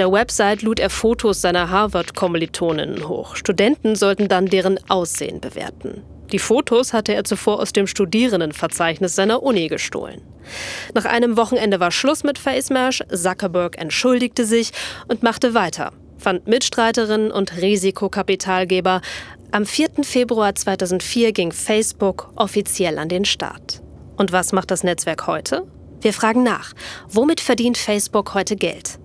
der 0.00 0.10
Website 0.10 0.62
lud 0.62 0.80
er 0.80 0.88
Fotos 0.88 1.42
seiner 1.42 1.68
Harvard-Kommilitoninnen 1.68 3.06
hoch. 3.06 3.36
Studenten 3.36 3.96
sollten 3.96 4.28
dann 4.28 4.46
deren 4.46 4.80
Aussehen 4.88 5.42
bewerten. 5.42 6.02
Die 6.32 6.38
Fotos 6.38 6.94
hatte 6.94 7.12
er 7.12 7.24
zuvor 7.24 7.60
aus 7.60 7.74
dem 7.74 7.86
Studierendenverzeichnis 7.86 9.14
seiner 9.14 9.42
Uni 9.42 9.68
gestohlen. 9.68 10.22
Nach 10.94 11.04
einem 11.04 11.36
Wochenende 11.36 11.80
war 11.80 11.90
Schluss 11.90 12.24
mit 12.24 12.38
FaceMash, 12.38 13.02
Zuckerberg 13.12 13.76
entschuldigte 13.76 14.46
sich 14.46 14.70
und 15.06 15.22
machte 15.22 15.52
weiter, 15.52 15.92
fand 16.16 16.48
Mitstreiterinnen 16.48 17.30
und 17.30 17.58
Risikokapitalgeber. 17.58 19.02
Am 19.50 19.66
4. 19.66 20.02
Februar 20.02 20.54
2004 20.54 21.32
ging 21.32 21.52
Facebook 21.52 22.32
offiziell 22.36 22.98
an 22.98 23.10
den 23.10 23.26
Start. 23.26 23.82
Und 24.16 24.32
was 24.32 24.52
macht 24.52 24.70
das 24.70 24.82
Netzwerk 24.82 25.26
heute? 25.26 25.66
Wir 26.00 26.14
fragen 26.14 26.42
nach, 26.42 26.72
womit 27.10 27.42
verdient 27.42 27.76
Facebook 27.76 28.32
heute 28.32 28.56
Geld? 28.56 28.99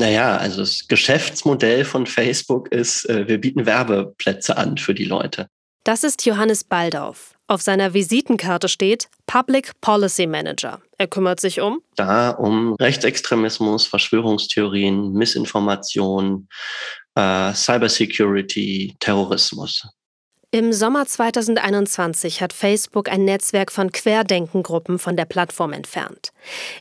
Naja, 0.00 0.38
also 0.38 0.60
das 0.60 0.88
Geschäftsmodell 0.88 1.84
von 1.84 2.06
Facebook 2.06 2.72
ist, 2.72 3.04
äh, 3.10 3.28
wir 3.28 3.38
bieten 3.38 3.66
Werbeplätze 3.66 4.56
an 4.56 4.78
für 4.78 4.94
die 4.94 5.04
Leute. 5.04 5.46
Das 5.84 6.04
ist 6.04 6.24
Johannes 6.24 6.64
Baldauf. 6.64 7.34
Auf 7.48 7.60
seiner 7.60 7.92
Visitenkarte 7.92 8.68
steht 8.68 9.08
Public 9.26 9.78
Policy 9.82 10.26
Manager. 10.26 10.80
Er 10.96 11.06
kümmert 11.06 11.38
sich 11.38 11.60
um? 11.60 11.82
Da 11.96 12.30
um 12.30 12.76
Rechtsextremismus, 12.80 13.84
Verschwörungstheorien, 13.86 15.12
Missinformation, 15.12 16.48
äh, 17.14 17.52
Cybersecurity, 17.52 18.96
Terrorismus. 19.00 19.86
Im 20.52 20.72
Sommer 20.72 21.06
2021 21.06 22.42
hat 22.42 22.52
Facebook 22.52 23.08
ein 23.08 23.24
Netzwerk 23.24 23.70
von 23.70 23.92
Querdenkengruppen 23.92 24.98
von 24.98 25.16
der 25.16 25.24
Plattform 25.24 25.72
entfernt. 25.72 26.32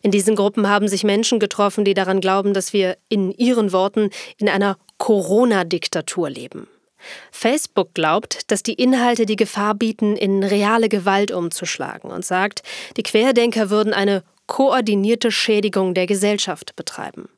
In 0.02 0.10
diesen 0.10 0.36
Gruppen 0.36 0.68
haben 0.68 0.88
sich 0.88 1.04
Menschen 1.04 1.40
getroffen, 1.40 1.86
die 1.86 1.94
daran 1.94 2.20
glauben, 2.20 2.56
dass 2.56 2.74
wir 2.74 2.98
in 3.10 3.32
ihren 3.32 3.72
Worten 3.72 4.10
in 4.38 4.50
einer 4.50 4.80
Corona-Diktatur 4.98 6.32
leben. 6.32 6.68
Facebook 7.32 7.94
glaubt, 7.94 8.50
dass 8.52 8.64
die 8.64 8.74
Inhalte 8.74 9.28
die 9.28 9.36
Gefahr 9.36 9.76
bieten, 9.76 10.18
in 10.18 10.44
reale 10.44 10.90
Gewalt 10.90 11.30
umzuschlagen 11.30 12.10
und 12.10 12.26
sagt, 12.26 12.64
die 12.98 13.04
Querdenker 13.04 13.70
würden 13.70 13.94
eine 13.94 14.24
koordinierte 14.48 15.32
Schädigung 15.32 15.94
der 15.94 16.08
Gesellschaft 16.08 16.76
betreiben. 16.76 17.30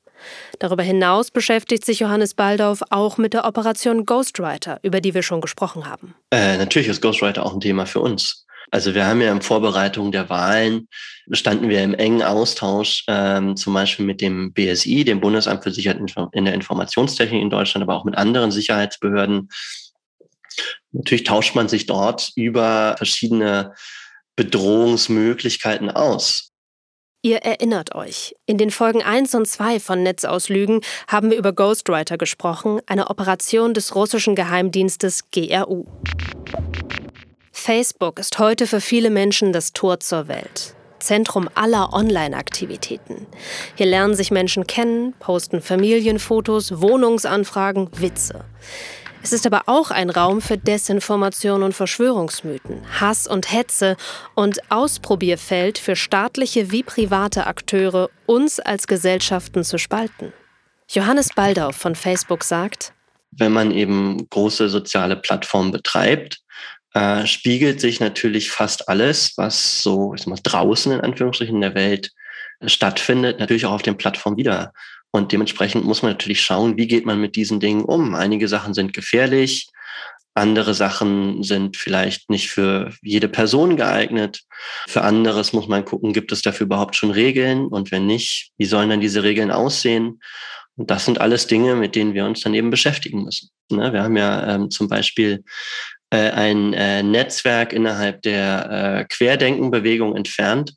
Darüber 0.59 0.83
hinaus 0.83 1.31
beschäftigt 1.31 1.85
sich 1.85 1.99
Johannes 1.99 2.33
Baldauf 2.33 2.81
auch 2.89 3.17
mit 3.17 3.33
der 3.33 3.45
Operation 3.45 4.05
Ghostwriter, 4.05 4.79
über 4.83 5.01
die 5.01 5.13
wir 5.13 5.23
schon 5.23 5.41
gesprochen 5.41 5.87
haben. 5.87 6.15
Äh, 6.31 6.57
natürlich 6.57 6.87
ist 6.87 7.01
Ghostwriter 7.01 7.45
auch 7.45 7.53
ein 7.53 7.61
Thema 7.61 7.85
für 7.85 7.99
uns. 7.99 8.45
Also 8.69 8.95
wir 8.95 9.05
haben 9.05 9.21
ja 9.21 9.31
in 9.31 9.41
Vorbereitung 9.41 10.13
der 10.13 10.29
Wahlen, 10.29 10.87
standen 11.31 11.67
wir 11.67 11.83
im 11.83 11.93
engen 11.93 12.23
Austausch, 12.23 13.03
ähm, 13.07 13.57
zum 13.57 13.73
Beispiel 13.73 14.05
mit 14.05 14.21
dem 14.21 14.53
BSI, 14.53 15.03
dem 15.03 15.19
Bundesamt 15.19 15.63
für 15.63 15.71
Sicherheit 15.71 15.99
in 16.31 16.45
der 16.45 16.53
Informationstechnik 16.53 17.41
in 17.41 17.49
Deutschland, 17.49 17.83
aber 17.83 17.95
auch 17.95 18.05
mit 18.05 18.17
anderen 18.17 18.51
Sicherheitsbehörden. 18.51 19.49
Natürlich 20.91 21.25
tauscht 21.25 21.53
man 21.53 21.67
sich 21.67 21.85
dort 21.85 22.31
über 22.35 22.95
verschiedene 22.97 23.73
Bedrohungsmöglichkeiten 24.37 25.91
aus. 25.91 26.50
Ihr 27.23 27.37
erinnert 27.37 27.93
euch, 27.93 28.35
in 28.47 28.57
den 28.57 28.71
Folgen 28.71 29.03
1 29.03 29.35
und 29.35 29.47
2 29.47 29.79
von 29.79 30.01
Netzauslügen 30.01 30.81
haben 31.07 31.29
wir 31.29 31.37
über 31.37 31.53
Ghostwriter 31.53 32.17
gesprochen, 32.17 32.81
eine 32.87 33.11
Operation 33.11 33.75
des 33.75 33.93
russischen 33.93 34.33
Geheimdienstes 34.33 35.29
GRU. 35.29 35.85
Facebook 37.51 38.17
ist 38.17 38.39
heute 38.39 38.65
für 38.65 38.81
viele 38.81 39.11
Menschen 39.11 39.53
das 39.53 39.71
Tor 39.71 39.99
zur 39.99 40.27
Welt. 40.29 40.73
Zentrum 40.97 41.47
aller 41.53 41.93
Online-Aktivitäten. 41.93 43.27
Hier 43.75 43.85
lernen 43.85 44.15
sich 44.15 44.31
Menschen 44.31 44.65
kennen, 44.65 45.13
posten 45.19 45.61
Familienfotos, 45.61 46.81
Wohnungsanfragen, 46.81 47.89
Witze. 47.99 48.45
Es 49.23 49.33
ist 49.33 49.45
aber 49.45 49.63
auch 49.67 49.91
ein 49.91 50.09
Raum 50.09 50.41
für 50.41 50.57
Desinformation 50.57 51.61
und 51.61 51.73
Verschwörungsmythen, 51.73 52.81
Hass 52.99 53.27
und 53.27 53.51
Hetze 53.51 53.95
und 54.33 54.59
Ausprobierfeld 54.71 55.77
für 55.77 55.95
staatliche 55.95 56.71
wie 56.71 56.81
private 56.81 57.45
Akteure, 57.45 58.09
uns 58.25 58.59
als 58.59 58.87
Gesellschaften 58.87 59.63
zu 59.63 59.77
spalten. 59.77 60.33
Johannes 60.89 61.29
Baldauf 61.35 61.75
von 61.75 61.95
Facebook 61.95 62.43
sagt, 62.43 62.93
wenn 63.31 63.53
man 63.53 63.71
eben 63.71 64.27
große 64.29 64.67
soziale 64.69 65.15
Plattformen 65.15 65.71
betreibt, 65.71 66.39
äh, 66.93 67.25
spiegelt 67.25 67.79
sich 67.79 67.99
natürlich 67.99 68.51
fast 68.51 68.89
alles, 68.89 69.33
was 69.37 69.81
so 69.81 70.13
ich 70.13 70.21
sag 70.21 70.29
mal, 70.29 70.39
draußen 70.43 70.91
in 70.91 70.99
Anführungsstrichen 70.99 71.55
in 71.55 71.61
der 71.61 71.75
Welt 71.75 72.11
stattfindet, 72.65 73.39
natürlich 73.39 73.65
auch 73.65 73.71
auf 73.71 73.81
den 73.81 73.97
Plattformen 73.97 74.37
wieder. 74.37 74.73
Und 75.11 75.31
dementsprechend 75.31 75.85
muss 75.85 76.01
man 76.01 76.13
natürlich 76.13 76.41
schauen, 76.41 76.77
wie 76.77 76.87
geht 76.87 77.05
man 77.05 77.19
mit 77.19 77.35
diesen 77.35 77.59
Dingen 77.59 77.83
um. 77.83 78.15
Einige 78.15 78.47
Sachen 78.47 78.73
sind 78.73 78.93
gefährlich, 78.93 79.67
andere 80.33 80.73
Sachen 80.73 81.43
sind 81.43 81.75
vielleicht 81.75 82.29
nicht 82.29 82.49
für 82.49 82.93
jede 83.01 83.27
Person 83.27 83.75
geeignet. 83.75 84.43
Für 84.87 85.01
anderes 85.01 85.51
muss 85.51 85.67
man 85.67 85.83
gucken, 85.83 86.13
gibt 86.13 86.31
es 86.31 86.41
dafür 86.41 86.65
überhaupt 86.65 86.95
schon 86.95 87.11
Regeln? 87.11 87.67
Und 87.67 87.91
wenn 87.91 88.05
nicht, 88.05 88.51
wie 88.57 88.65
sollen 88.65 88.89
dann 88.89 89.01
diese 89.01 89.23
Regeln 89.23 89.51
aussehen? 89.51 90.21
Und 90.77 90.89
das 90.89 91.03
sind 91.03 91.19
alles 91.19 91.47
Dinge, 91.47 91.75
mit 91.75 91.95
denen 91.95 92.13
wir 92.13 92.25
uns 92.25 92.41
dann 92.41 92.53
eben 92.53 92.69
beschäftigen 92.69 93.23
müssen. 93.23 93.49
Ne, 93.69 93.91
wir 93.91 94.03
haben 94.03 94.15
ja 94.15 94.55
ähm, 94.55 94.71
zum 94.71 94.87
Beispiel 94.87 95.43
äh, 96.11 96.31
ein 96.31 96.73
äh, 96.73 97.03
Netzwerk 97.03 97.73
innerhalb 97.73 98.21
der 98.21 98.69
äh, 99.01 99.05
Querdenkenbewegung 99.13 100.15
entfernt. 100.15 100.73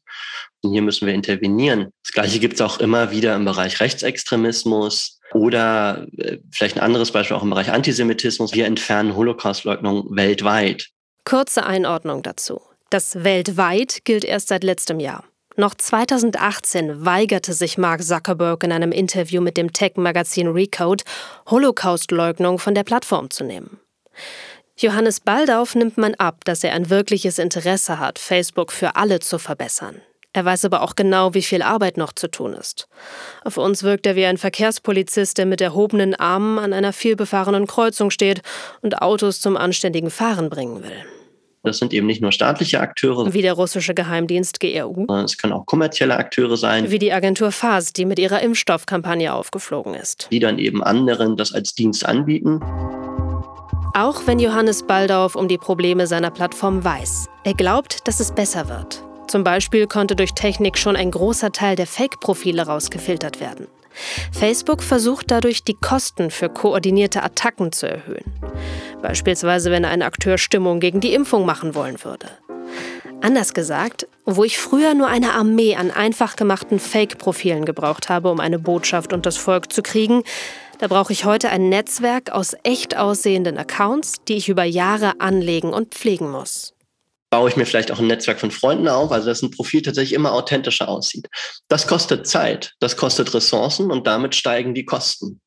Hier 0.72 0.82
müssen 0.82 1.06
wir 1.06 1.14
intervenieren. 1.14 1.90
Das 2.02 2.12
Gleiche 2.12 2.38
gibt 2.38 2.54
es 2.54 2.60
auch 2.60 2.80
immer 2.80 3.10
wieder 3.10 3.34
im 3.34 3.44
Bereich 3.44 3.80
Rechtsextremismus 3.80 5.20
oder 5.32 6.06
äh, 6.16 6.38
vielleicht 6.50 6.76
ein 6.76 6.82
anderes 6.82 7.10
Beispiel 7.10 7.36
auch 7.36 7.42
im 7.42 7.50
Bereich 7.50 7.70
Antisemitismus. 7.70 8.54
Wir 8.54 8.66
entfernen 8.66 9.16
Holocaustleugnung 9.16 10.16
weltweit. 10.16 10.88
Kurze 11.24 11.64
Einordnung 11.64 12.22
dazu. 12.22 12.60
Das 12.90 13.24
weltweit 13.24 14.04
gilt 14.04 14.24
erst 14.24 14.48
seit 14.48 14.62
letztem 14.62 15.00
Jahr. 15.00 15.24
Noch 15.56 15.74
2018 15.74 17.04
weigerte 17.04 17.52
sich 17.52 17.78
Mark 17.78 18.02
Zuckerberg 18.02 18.64
in 18.64 18.72
einem 18.72 18.90
Interview 18.90 19.40
mit 19.40 19.56
dem 19.56 19.72
Tech-Magazin 19.72 20.48
Recode, 20.48 21.04
Holocaustleugnung 21.48 22.58
von 22.58 22.74
der 22.74 22.82
Plattform 22.82 23.30
zu 23.30 23.44
nehmen. 23.44 23.78
Johannes 24.76 25.20
Baldauf 25.20 25.76
nimmt 25.76 25.96
man 25.96 26.14
ab, 26.16 26.44
dass 26.44 26.64
er 26.64 26.72
ein 26.72 26.90
wirkliches 26.90 27.38
Interesse 27.38 28.00
hat, 28.00 28.18
Facebook 28.18 28.72
für 28.72 28.96
alle 28.96 29.20
zu 29.20 29.38
verbessern. 29.38 30.02
Er 30.34 30.44
weiß 30.44 30.64
aber 30.64 30.82
auch 30.82 30.96
genau, 30.96 31.32
wie 31.32 31.42
viel 31.42 31.62
Arbeit 31.62 31.96
noch 31.96 32.12
zu 32.12 32.28
tun 32.28 32.54
ist. 32.54 32.88
Auf 33.44 33.56
uns 33.56 33.84
wirkt 33.84 34.04
er 34.04 34.16
wie 34.16 34.26
ein 34.26 34.36
Verkehrspolizist, 34.36 35.38
der 35.38 35.46
mit 35.46 35.60
erhobenen 35.60 36.16
Armen 36.16 36.58
an 36.58 36.72
einer 36.72 36.92
vielbefahrenen 36.92 37.68
Kreuzung 37.68 38.10
steht 38.10 38.42
und 38.82 39.00
Autos 39.00 39.40
zum 39.40 39.56
anständigen 39.56 40.10
Fahren 40.10 40.50
bringen 40.50 40.82
will. 40.82 41.04
Das 41.62 41.78
sind 41.78 41.94
eben 41.94 42.08
nicht 42.08 42.20
nur 42.20 42.32
staatliche 42.32 42.80
Akteure. 42.80 43.32
Wie 43.32 43.42
der 43.42 43.54
russische 43.54 43.94
Geheimdienst 43.94 44.58
GRU. 44.58 45.06
Es 45.24 45.38
können 45.38 45.52
auch 45.52 45.66
kommerzielle 45.66 46.16
Akteure 46.16 46.56
sein. 46.56 46.90
Wie 46.90 46.98
die 46.98 47.12
Agentur 47.12 47.52
FAS, 47.52 47.92
die 47.92 48.04
mit 48.04 48.18
ihrer 48.18 48.42
Impfstoffkampagne 48.42 49.32
aufgeflogen 49.32 49.94
ist. 49.94 50.28
Die 50.32 50.40
dann 50.40 50.58
eben 50.58 50.82
anderen 50.82 51.36
das 51.36 51.54
als 51.54 51.74
Dienst 51.74 52.04
anbieten. 52.04 52.60
Auch 53.94 54.26
wenn 54.26 54.40
Johannes 54.40 54.84
Baldauf 54.84 55.36
um 55.36 55.46
die 55.46 55.58
Probleme 55.58 56.08
seiner 56.08 56.32
Plattform 56.32 56.82
weiß. 56.82 57.28
Er 57.44 57.54
glaubt, 57.54 58.08
dass 58.08 58.18
es 58.18 58.34
besser 58.34 58.68
wird. 58.68 59.04
Zum 59.26 59.44
Beispiel 59.44 59.86
konnte 59.86 60.16
durch 60.16 60.34
Technik 60.34 60.78
schon 60.78 60.96
ein 60.96 61.10
großer 61.10 61.52
Teil 61.52 61.76
der 61.76 61.86
Fake-Profile 61.86 62.66
rausgefiltert 62.66 63.40
werden. 63.40 63.66
Facebook 64.32 64.82
versucht 64.82 65.30
dadurch, 65.30 65.64
die 65.64 65.74
Kosten 65.74 66.30
für 66.30 66.48
koordinierte 66.48 67.22
Attacken 67.22 67.72
zu 67.72 67.88
erhöhen. 67.88 68.24
Beispielsweise, 69.02 69.70
wenn 69.70 69.84
ein 69.84 70.02
Akteur 70.02 70.38
Stimmung 70.38 70.80
gegen 70.80 71.00
die 71.00 71.14
Impfung 71.14 71.46
machen 71.46 71.74
wollen 71.74 72.02
würde. 72.04 72.26
Anders 73.20 73.54
gesagt, 73.54 74.06
wo 74.26 74.44
ich 74.44 74.58
früher 74.58 74.94
nur 74.94 75.06
eine 75.06 75.32
Armee 75.32 75.76
an 75.76 75.90
einfach 75.90 76.36
gemachten 76.36 76.78
Fake-Profilen 76.78 77.64
gebraucht 77.64 78.08
habe, 78.08 78.30
um 78.30 78.40
eine 78.40 78.58
Botschaft 78.58 79.12
und 79.12 79.24
das 79.24 79.36
Volk 79.36 79.72
zu 79.72 79.82
kriegen, 79.82 80.24
da 80.78 80.88
brauche 80.88 81.12
ich 81.12 81.24
heute 81.24 81.50
ein 81.50 81.68
Netzwerk 81.68 82.30
aus 82.30 82.54
echt 82.64 82.96
aussehenden 82.96 83.56
Accounts, 83.56 84.16
die 84.28 84.34
ich 84.34 84.48
über 84.48 84.64
Jahre 84.64 85.20
anlegen 85.20 85.72
und 85.72 85.94
pflegen 85.94 86.30
muss 86.30 86.74
baue 87.34 87.48
ich 87.48 87.56
mir 87.56 87.66
vielleicht 87.66 87.90
auch 87.90 87.98
ein 87.98 88.06
Netzwerk 88.06 88.38
von 88.38 88.52
Freunden 88.52 88.86
auf, 88.86 89.10
also 89.10 89.26
dass 89.26 89.42
ein 89.42 89.50
Profil 89.50 89.82
tatsächlich 89.82 90.12
immer 90.12 90.34
authentischer 90.34 90.88
aussieht. 90.88 91.26
Das 91.66 91.88
kostet 91.88 92.28
Zeit, 92.28 92.74
das 92.78 92.96
kostet 92.96 93.34
Ressourcen 93.34 93.90
und 93.90 94.06
damit 94.06 94.36
steigen 94.36 94.72
die 94.72 94.84
Kosten. 94.84 95.40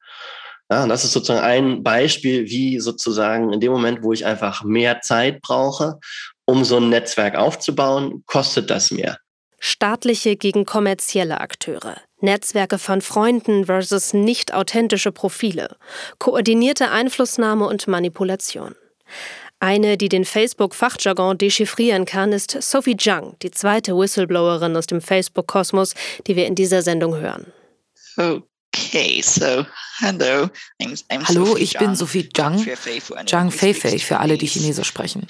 Ja, 0.69 0.83
und 0.83 0.89
das 0.89 1.05
ist 1.05 1.13
sozusagen 1.13 1.45
ein 1.45 1.83
Beispiel, 1.83 2.49
wie 2.49 2.81
sozusagen 2.81 3.53
in 3.53 3.61
dem 3.61 3.71
Moment, 3.71 4.03
wo 4.03 4.11
ich 4.11 4.25
einfach 4.25 4.65
mehr 4.65 4.99
Zeit 4.99 5.41
brauche, 5.41 5.97
um 6.43 6.65
so 6.65 6.75
ein 6.75 6.89
Netzwerk 6.89 7.35
aufzubauen, 7.35 8.21
kostet 8.25 8.69
das 8.69 8.91
mehr. 8.91 9.17
Staatliche 9.57 10.35
gegen 10.35 10.65
kommerzielle 10.65 11.39
Akteure. 11.39 11.95
Netzwerke 12.19 12.79
von 12.79 12.99
Freunden 12.99 13.67
versus 13.67 14.13
nicht 14.13 14.53
authentische 14.53 15.13
Profile. 15.13 15.77
Koordinierte 16.19 16.91
Einflussnahme 16.91 17.65
und 17.65 17.87
Manipulation. 17.87 18.75
Eine, 19.59 19.97
die 19.97 20.09
den 20.09 20.23
Facebook-Fachjargon 20.23 21.37
dechiffrieren 21.39 22.05
kann, 22.05 22.31
ist 22.31 22.61
Sophie 22.61 22.95
Zhang, 22.95 23.35
die 23.41 23.49
zweite 23.49 23.97
Whistleblowerin 23.97 24.75
aus 24.75 24.85
dem 24.85 25.01
Facebook-Kosmos, 25.01 25.95
die 26.27 26.35
wir 26.35 26.45
in 26.45 26.53
dieser 26.53 26.83
Sendung 26.83 27.17
hören. 27.17 27.51
Okay, 28.17 29.21
so 29.23 29.65
hello. 29.99 30.49
I'm, 30.79 31.03
I'm 31.09 31.27
Hallo, 31.27 31.57
ich 31.57 31.77
bin 31.77 31.95
Sophie 31.95 32.29
Zhang. 32.29 32.63
Zhang 33.25 33.51
Feifei 33.51 33.97
für 33.97 34.19
alle, 34.19 34.37
die 34.37 34.45
Chinesisch 34.45 34.87
sprechen. 34.87 35.25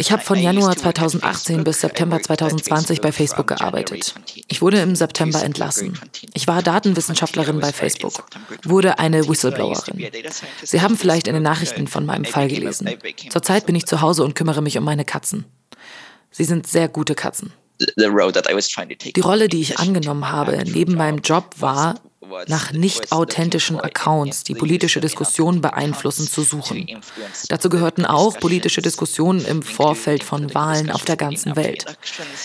Ich 0.00 0.12
habe 0.12 0.22
von 0.22 0.38
Januar 0.38 0.76
2018 0.76 1.64
bis 1.64 1.80
September 1.80 2.22
2020 2.22 3.00
bei 3.00 3.10
Facebook 3.10 3.48
gearbeitet. 3.48 4.14
Ich 4.46 4.62
wurde 4.62 4.78
im 4.78 4.94
September 4.94 5.42
entlassen. 5.42 5.98
Ich 6.34 6.46
war 6.46 6.62
Datenwissenschaftlerin 6.62 7.58
bei 7.58 7.72
Facebook, 7.72 8.24
wurde 8.62 9.00
eine 9.00 9.28
Whistleblowerin. 9.28 10.06
Sie 10.62 10.80
haben 10.80 10.96
vielleicht 10.96 11.26
in 11.26 11.34
den 11.34 11.42
Nachrichten 11.42 11.88
von 11.88 12.06
meinem 12.06 12.26
Fall 12.26 12.46
gelesen. 12.46 12.88
Zurzeit 13.28 13.66
bin 13.66 13.74
ich 13.74 13.86
zu 13.86 14.00
Hause 14.00 14.22
und 14.22 14.36
kümmere 14.36 14.62
mich 14.62 14.78
um 14.78 14.84
meine 14.84 15.04
Katzen. 15.04 15.46
Sie 16.30 16.44
sind 16.44 16.68
sehr 16.68 16.88
gute 16.88 17.16
Katzen. 17.16 17.52
Die 17.80 19.20
Rolle, 19.20 19.48
die 19.48 19.60
ich 19.60 19.80
angenommen 19.80 20.30
habe 20.30 20.62
neben 20.64 20.94
meinem 20.94 21.18
Job 21.18 21.56
war, 21.58 21.96
nach 22.48 22.72
nicht 22.72 23.12
authentischen 23.12 23.80
Accounts, 23.80 24.44
die 24.44 24.54
politische 24.54 25.00
Diskussionen 25.00 25.60
beeinflussen, 25.60 26.26
zu 26.26 26.42
suchen. 26.42 27.00
Dazu 27.48 27.68
gehörten 27.68 28.04
auch 28.04 28.38
politische 28.38 28.82
Diskussionen 28.82 29.44
im 29.44 29.62
Vorfeld 29.62 30.24
von 30.24 30.52
Wahlen 30.54 30.90
auf 30.90 31.04
der 31.04 31.16
ganzen 31.16 31.56
Welt. 31.56 31.84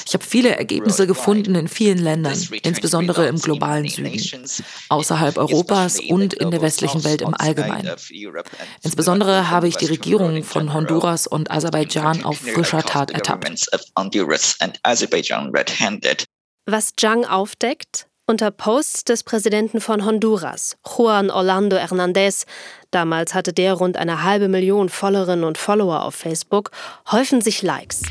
Ich 0.05 0.13
habe 0.13 0.23
viele 0.23 0.55
Ergebnisse 0.55 1.07
gefunden 1.07 1.55
in 1.55 1.67
vielen 1.67 1.97
Ländern, 1.97 2.39
insbesondere 2.62 3.27
im 3.27 3.39
globalen 3.39 3.88
Süden, 3.88 4.21
außerhalb 4.89 5.38
Europas 5.38 5.99
und 5.99 6.33
in 6.33 6.51
der 6.51 6.62
westlichen 6.62 7.03
Welt 7.03 7.21
im 7.21 7.33
Allgemeinen. 7.33 7.95
Insbesondere 8.83 9.49
habe 9.49 9.67
ich 9.67 9.77
die 9.77 9.88
Regierungen 9.88 10.43
von 10.43 10.73
Honduras 10.73 11.27
und 11.27 11.49
Aserbaidschan 11.49 12.23
auf 12.23 12.38
frischer 12.38 12.83
Tat 12.83 13.12
ertappt. 13.12 13.67
Was 16.65 16.93
Zhang 16.95 17.25
aufdeckt, 17.25 18.07
unter 18.25 18.51
Posts 18.51 19.03
des 19.03 19.23
Präsidenten 19.23 19.81
von 19.81 20.05
Honduras, 20.05 20.77
Juan 20.86 21.29
Orlando 21.29 21.75
Hernández, 21.75 22.45
damals 22.89 23.33
hatte 23.33 23.51
der 23.51 23.73
rund 23.73 23.97
eine 23.97 24.23
halbe 24.23 24.47
Million 24.47 24.88
Followerinnen 24.88 25.43
und 25.43 25.57
Follower 25.57 26.03
auf 26.03 26.15
Facebook, 26.15 26.71
häufen 27.12 27.41
sich 27.41 27.62
Likes. 27.63 28.03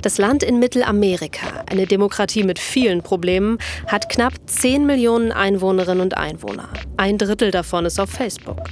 Das 0.00 0.16
Land 0.16 0.42
in 0.42 0.58
Mittelamerika, 0.60 1.64
eine 1.70 1.86
Demokratie 1.86 2.42
mit 2.42 2.58
vielen 2.58 3.02
Problemen, 3.02 3.58
hat 3.86 4.08
knapp 4.08 4.32
10 4.46 4.86
Millionen 4.86 5.30
Einwohnerinnen 5.30 6.00
und 6.00 6.16
Einwohner. 6.16 6.68
Ein 6.96 7.18
Drittel 7.18 7.50
davon 7.50 7.84
ist 7.84 8.00
auf 8.00 8.08
Facebook. 8.08 8.70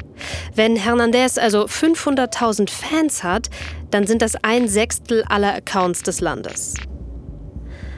Wenn 0.55 0.77
Hernandez 0.77 1.37
also 1.37 1.67
500.000 1.67 2.71
Fans 2.71 3.23
hat, 3.23 3.51
dann 3.91 4.07
sind 4.07 4.23
das 4.23 4.37
ein 4.43 4.69
Sechstel 4.69 5.23
aller 5.29 5.55
Accounts 5.55 6.03
des 6.03 6.21
Landes. 6.23 6.75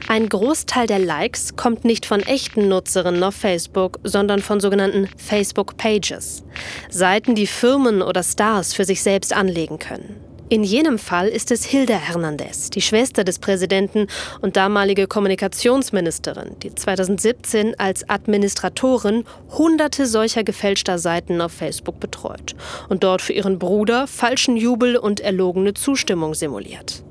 Ein 0.07 0.29
Großteil 0.29 0.85
der 0.85 0.99
Likes 0.99 1.55
kommt 1.55 1.83
nicht 1.83 2.05
von 2.05 2.21
echten 2.21 2.67
Nutzerinnen 2.67 3.23
auf 3.23 3.33
Facebook, 3.33 3.99
sondern 4.03 4.39
von 4.39 4.59
sogenannten 4.59 5.09
Facebook 5.17 5.77
Pages. 5.77 6.43
Seiten, 6.89 7.33
die 7.33 7.47
Firmen 7.47 8.03
oder 8.03 8.21
Stars 8.21 8.75
für 8.75 8.85
sich 8.85 9.01
selbst 9.01 9.33
anlegen 9.33 9.79
können. 9.79 10.21
In 10.47 10.63
jenem 10.63 10.99
Fall 10.99 11.27
ist 11.27 11.49
es 11.49 11.65
Hilda 11.65 11.95
Hernandez, 11.95 12.69
die 12.69 12.81
Schwester 12.81 13.23
des 13.23 13.39
Präsidenten 13.39 14.05
und 14.41 14.57
damalige 14.57 15.07
Kommunikationsministerin, 15.07 16.55
die 16.61 16.75
2017 16.75 17.79
als 17.79 18.07
Administratorin 18.07 19.23
hunderte 19.57 20.05
solcher 20.05 20.43
gefälschter 20.43 20.99
Seiten 20.99 21.41
auf 21.41 21.51
Facebook 21.51 21.99
betreut 21.99 22.55
und 22.89 23.03
dort 23.03 23.23
für 23.23 23.33
ihren 23.33 23.57
Bruder 23.57 24.05
falschen 24.05 24.55
Jubel 24.55 24.97
und 24.97 25.19
erlogene 25.19 25.73
Zustimmung 25.73 26.35
simuliert. 26.35 27.03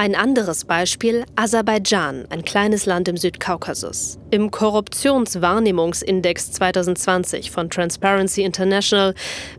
Ein 0.00 0.14
anderes 0.14 0.64
Beispiel 0.64 1.24
Aserbaidschan, 1.34 2.26
ein 2.30 2.44
kleines 2.44 2.86
Land 2.86 3.08
im 3.08 3.16
Südkaukasus. 3.16 4.16
Im 4.30 4.52
Korruptionswahrnehmungsindex 4.52 6.52
2020 6.52 7.50
von 7.50 7.68
Transparency 7.68 8.44
International 8.44 9.12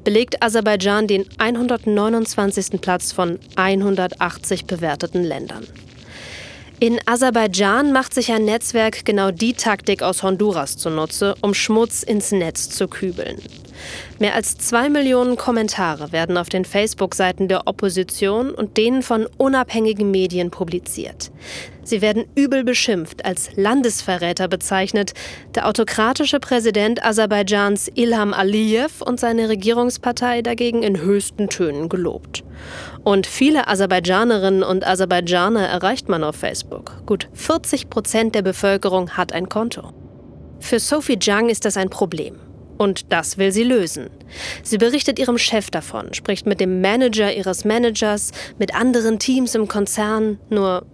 belegt 0.05 0.41
Aserbaidschan 0.41 1.07
den 1.07 1.25
129. 1.39 2.79
Platz 2.79 3.11
von 3.11 3.37
180 3.57 4.63
bewerteten 4.63 5.25
Ländern. 5.25 5.67
In 6.81 6.97
Aserbaidschan 7.05 7.91
macht 7.91 8.13
sich 8.13 8.31
ein 8.31 8.45
Netzwerk 8.45 9.03
genau 9.03 9.31
die 9.31 9.51
Taktik 9.51 10.01
aus 10.01 10.23
Honduras 10.23 10.77
zunutze, 10.77 11.35
um 11.41 11.53
Schmutz 11.53 12.03
ins 12.03 12.31
Netz 12.31 12.69
zu 12.69 12.87
kübeln. 12.87 13.37
Mehr 14.17 14.33
als 14.33 14.57
zwei 14.57 14.89
Millionen 14.89 15.35
Kommentare 15.35 16.13
werden 16.13 16.37
auf 16.37 16.47
den 16.47 16.63
Facebook-Seiten 16.63 17.49
der 17.49 17.67
Opposition 17.67 18.51
und 18.51 18.77
denen 18.77 19.01
von 19.01 19.27
unabhängigen 19.37 20.09
Medien 20.09 20.51
publiziert. 20.51 21.31
Sie 21.89 22.03
werden 22.03 22.25
übel 22.35 22.63
beschimpft, 22.63 23.25
als 23.25 23.49
Landesverräter 23.55 24.47
bezeichnet, 24.47 25.13
der 25.55 25.67
autokratische 25.67 26.39
Präsident 26.39 27.03
Aserbaidschans 27.03 27.89
Ilham 27.95 28.31
Aliyev 28.31 29.01
und 29.03 29.19
seine 29.19 29.49
Regierungspartei 29.49 30.43
dagegen 30.43 30.83
in 30.83 31.01
höchsten 31.01 31.49
Tönen 31.49 31.89
gelobt. 31.89 32.43
Und 33.03 33.25
viele 33.25 33.67
Aserbaidschanerinnen 33.67 34.61
und 34.61 34.85
Aserbaidschaner 34.85 35.67
erreicht 35.67 36.09
man 36.09 36.23
auf 36.23 36.35
Facebook. 36.35 37.01
Gut 37.07 37.27
40 37.33 37.89
Prozent 37.89 38.35
der 38.35 38.43
Bevölkerung 38.43 39.17
hat 39.17 39.33
ein 39.33 39.49
Konto. 39.49 39.91
Für 40.59 40.79
Sophie 40.79 41.17
Zhang 41.17 41.49
ist 41.49 41.65
das 41.65 41.75
ein 41.75 41.89
Problem. 41.89 42.35
Und 42.77 43.11
das 43.11 43.39
will 43.39 43.51
sie 43.51 43.63
lösen. 43.63 44.11
Sie 44.61 44.77
berichtet 44.77 45.17
ihrem 45.17 45.39
Chef 45.39 45.71
davon, 45.71 46.13
spricht 46.13 46.45
mit 46.45 46.59
dem 46.59 46.81
Manager 46.81 47.33
ihres 47.33 47.65
Managers, 47.65 48.31
mit 48.59 48.75
anderen 48.75 49.17
Teams 49.17 49.55
im 49.55 49.67
Konzern, 49.67 50.39
nur 50.49 50.85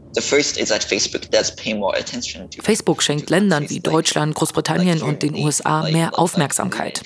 Facebook 2.61 3.03
schenkt 3.03 3.29
Ländern 3.29 3.69
wie 3.69 3.79
Deutschland, 3.79 4.35
Großbritannien 4.35 5.01
und 5.01 5.23
den 5.23 5.35
USA 5.35 5.83
mehr 5.83 6.17
Aufmerksamkeit. 6.17 7.01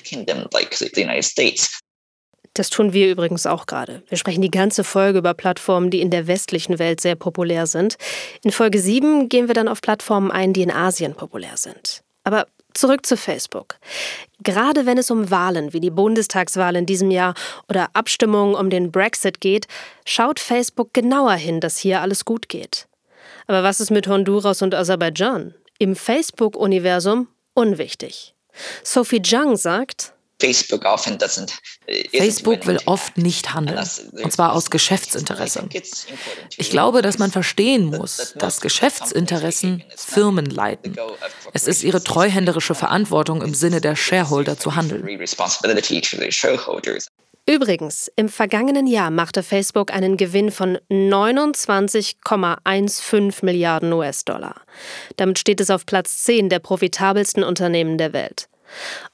Das 2.54 2.68
tun 2.68 2.92
wir 2.92 3.10
übrigens 3.10 3.46
auch 3.46 3.66
gerade. 3.66 4.02
Wir 4.08 4.18
sprechen 4.18 4.42
die 4.42 4.50
ganze 4.50 4.82
Folge 4.82 5.20
über 5.20 5.34
Plattformen, 5.34 5.90
die 5.90 6.00
in 6.00 6.10
der 6.10 6.26
westlichen 6.26 6.80
Welt 6.80 7.00
sehr 7.00 7.14
populär 7.14 7.66
sind. 7.66 7.96
In 8.42 8.50
Folge 8.50 8.80
7 8.80 9.28
gehen 9.28 9.46
wir 9.46 9.54
dann 9.54 9.68
auf 9.68 9.80
Plattformen 9.80 10.32
ein, 10.32 10.52
die 10.52 10.62
in 10.62 10.72
Asien 10.72 11.14
populär 11.14 11.56
sind. 11.56 12.02
Aber 12.24 12.46
Zurück 12.74 13.04
zu 13.04 13.16
Facebook. 13.16 13.76
Gerade 14.42 14.86
wenn 14.86 14.98
es 14.98 15.10
um 15.10 15.30
Wahlen 15.30 15.72
wie 15.72 15.80
die 15.80 15.90
Bundestagswahl 15.90 16.76
in 16.76 16.86
diesem 16.86 17.10
Jahr 17.10 17.34
oder 17.68 17.88
Abstimmungen 17.94 18.54
um 18.54 18.70
den 18.70 18.92
Brexit 18.92 19.40
geht, 19.40 19.66
schaut 20.04 20.38
Facebook 20.38 20.94
genauer 20.94 21.34
hin, 21.34 21.60
dass 21.60 21.78
hier 21.78 22.00
alles 22.00 22.24
gut 22.24 22.48
geht. 22.48 22.86
Aber 23.50 23.64
was 23.64 23.80
ist 23.80 23.90
mit 23.90 24.06
Honduras 24.06 24.62
und 24.62 24.76
Aserbaidschan? 24.76 25.54
Im 25.80 25.96
Facebook-Universum 25.96 27.26
unwichtig. 27.52 28.36
Sophie 28.84 29.20
Zhang 29.22 29.56
sagt, 29.56 30.12
Facebook 30.38 30.84
Facebook 32.14 32.66
will 32.68 32.78
oft 32.86 33.18
nicht 33.18 33.52
handeln, 33.52 33.84
und 34.22 34.32
zwar 34.32 34.52
aus 34.52 34.70
Geschäftsinteresse. 34.70 35.68
Ich 36.58 36.70
glaube, 36.70 37.02
dass 37.02 37.18
man 37.18 37.32
verstehen 37.32 37.86
muss, 37.86 38.34
dass 38.38 38.60
Geschäftsinteressen 38.60 39.82
Firmen 39.96 40.46
leiten. 40.46 40.96
Es 41.52 41.66
ist 41.66 41.82
ihre 41.82 42.04
treuhänderische 42.04 42.76
Verantwortung 42.76 43.42
im 43.42 43.54
Sinne 43.54 43.80
der 43.80 43.96
Shareholder 43.96 44.58
zu 44.58 44.76
handeln. 44.76 45.04
Übrigens, 47.48 48.10
im 48.16 48.28
vergangenen 48.28 48.86
Jahr 48.86 49.10
machte 49.10 49.42
Facebook 49.42 49.92
einen 49.92 50.16
Gewinn 50.16 50.52
von 50.52 50.78
29,15 50.90 53.44
Milliarden 53.44 53.92
US-Dollar. 53.92 54.54
Damit 55.16 55.38
steht 55.38 55.60
es 55.60 55.70
auf 55.70 55.86
Platz 55.86 56.22
10 56.24 56.48
der 56.48 56.60
profitabelsten 56.60 57.42
Unternehmen 57.42 57.98
der 57.98 58.12
Welt. 58.12 58.48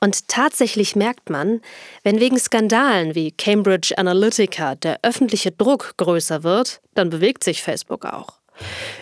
Und 0.01 0.29
tatsächlich 0.29 0.97
merkt 0.97 1.31
man, 1.31 1.61
wenn 2.03 2.21
wegen 2.21 2.39
Skandalen 2.39 3.15
wie 3.15 3.33
Cambridge 3.33 3.97
Analytica 3.97 4.75
der 4.75 4.99
öffentliche 5.03 5.53
Druck 5.53 5.95
größer 5.97 6.43
wird, 6.43 6.81
dann 6.95 7.11
bewegt 7.11 7.43
sich 7.43 7.63
Facebook 7.63 8.05
auch. 8.05 8.41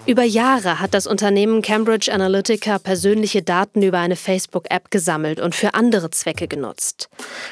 Über 0.06 0.22
Jahre 0.22 0.80
hat 0.80 0.92
das 0.92 1.06
Unternehmen 1.06 1.62
Cambridge 1.62 2.12
Analytica 2.12 2.78
persönliche 2.78 3.42
Daten 3.42 3.82
über 3.82 3.98
eine 3.98 4.16
Facebook-App 4.16 4.90
gesammelt 4.90 5.40
und 5.40 5.54
für 5.54 5.74
andere 5.74 6.10
Zwecke 6.10 6.46
genutzt. 6.46 7.08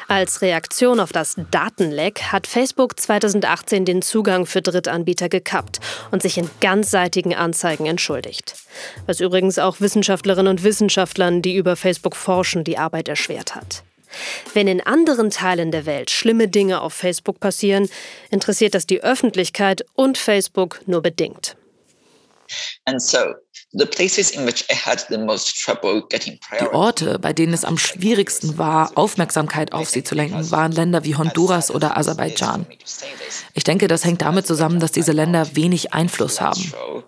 Als 0.09 0.43
Reaktion 0.43 1.01
auf 1.01 1.13
das 1.13 1.37
Datenleck 1.51 2.25
hat 2.25 2.47
Facebook 2.47 3.01
2018 3.01 3.85
den 3.85 4.03
Zugang 4.03 4.45
für 4.47 4.61
Drittanbieter 4.61 5.29
gekappt 5.29 5.81
und 6.11 6.23
sich 6.23 6.37
in 6.37 6.51
ganzseitigen 6.61 7.35
Anzeigen 7.35 7.87
entschuldigt. 7.87 8.55
Was 9.07 9.21
übrigens 9.21 9.59
auch 9.59 9.81
Wissenschaftlerinnen 9.81 10.51
und 10.51 10.65
Wissenschaftlern, 10.65 11.41
die 11.41 11.57
über 11.57 11.77
Facebook 11.77 12.17
forschen, 12.17 12.65
die 12.65 12.77
Arbeit 12.77 13.09
erschwert 13.09 13.55
hat. 13.55 13.83
Wenn 14.53 14.69
in 14.69 14.83
anderen 14.83 15.31
Teilen 15.31 15.71
der 15.71 15.87
Welt 15.87 16.11
schlimme 16.11 16.49
Dinge 16.49 16.83
auf 16.83 16.93
Facebook 16.93 17.41
passieren, 17.41 17.89
interessiert 18.31 18.75
das 18.75 18.87
die 18.87 19.03
Öffentlichkeit 19.03 19.87
und 19.95 20.19
Facebook 20.19 20.81
nur 20.87 21.01
bedingt. 21.01 21.57
Die 26.61 26.67
Orte, 26.73 27.19
bei 27.19 27.33
denen 27.33 27.55
es 27.55 27.65
am 27.65 27.79
schwierigsten 27.79 28.59
war, 28.59 28.93
Aufmerksamkeit 28.97 29.73
auf 29.73 29.89
sie 29.89 30.05
zu 30.05 30.15
lenken, 30.15 30.51
waren 30.51 30.73
Länder 30.73 31.05
wie 31.05 31.17
Honduras 31.17 31.71
oder 31.71 31.97
Aserbaidschan. 31.97 32.67
Ich 33.55 33.65
denke, 33.65 33.89
das 33.89 34.05
hängt 34.05 34.23
damit 34.23 34.47
zusammen, 34.47 34.81
dass 34.81 34.93
diese 34.93 35.13
Länder 35.13 35.57
wenig 35.57 35.95
Einfluss 35.95 36.41
haben. 36.41 36.73
Uh, 36.79 37.03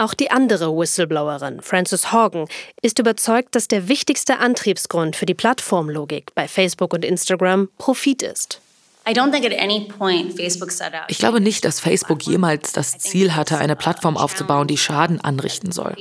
Auch 0.00 0.14
die 0.14 0.30
andere 0.30 0.70
Whistleblowerin, 0.76 1.60
Frances 1.60 2.12
Horgan, 2.12 2.46
ist 2.82 3.00
überzeugt, 3.00 3.56
dass 3.56 3.66
der 3.66 3.88
wichtigste 3.88 4.38
Antriebsgrund 4.38 5.16
für 5.16 5.26
die 5.26 5.34
Plattformlogik 5.34 6.34
bei 6.36 6.46
Facebook 6.46 6.94
und 6.94 7.04
Instagram 7.04 7.68
Profit 7.78 8.22
ist. 8.22 8.60
Ich 11.08 11.18
glaube 11.18 11.40
nicht, 11.40 11.64
dass 11.64 11.80
Facebook 11.80 12.22
jemals 12.22 12.72
das 12.72 12.98
Ziel 12.98 13.34
hatte, 13.34 13.58
eine 13.58 13.76
Plattform 13.76 14.16
aufzubauen, 14.16 14.66
die 14.66 14.76
Schaden 14.76 15.20
anrichten 15.20 15.72
soll. 15.72 15.94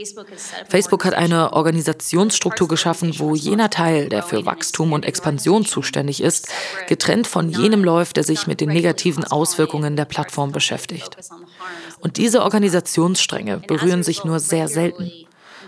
Facebook 0.70 1.06
hat 1.06 1.14
eine 1.14 1.54
Organisationsstruktur 1.54 2.68
geschaffen, 2.68 3.18
wo 3.20 3.36
jener 3.36 3.70
Teil, 3.70 4.10
der 4.10 4.24
für 4.24 4.46
Wachstum 4.46 4.94
und 4.94 5.06
Expansion 5.06 5.66
zuständig 5.66 6.22
ist, 6.22 6.50
getrennt 6.88 7.28
von 7.28 7.50
jenem 7.50 7.84
läuft, 7.84 8.18
der 8.18 8.24
sich 8.24 8.48
mit 8.48 8.62
den 8.62 8.70
negativen 8.70 9.24
Auswirkungen 9.24 9.96
der 9.96 10.06
Plattform 10.06 10.52
beschäftigt. 10.52 11.16
Und 12.00 12.18
diese 12.18 12.44
Organisationsstränge 12.44 13.62
berühren 13.68 14.04
sich 14.04 14.24
nur 14.24 14.40
sehr 14.40 14.68
selten. 14.68 15.12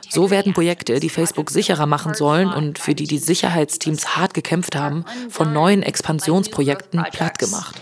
So 0.10 0.30
werden 0.30 0.54
Projekte, 0.54 1.00
die 1.00 1.10
Facebook 1.10 1.50
sicherer 1.50 1.86
machen 1.86 2.14
sollen 2.14 2.52
und 2.52 2.80
für 2.80 2.96
die 2.96 3.08
die 3.08 3.18
Sicherheitsteams 3.18 4.16
hart 4.16 4.34
gekämpft 4.34 4.76
haben, 4.76 5.06
von 5.30 5.54
neuen 5.54 5.84
Expansionsprojekten 5.84 7.04
plattgemacht. 7.12 7.76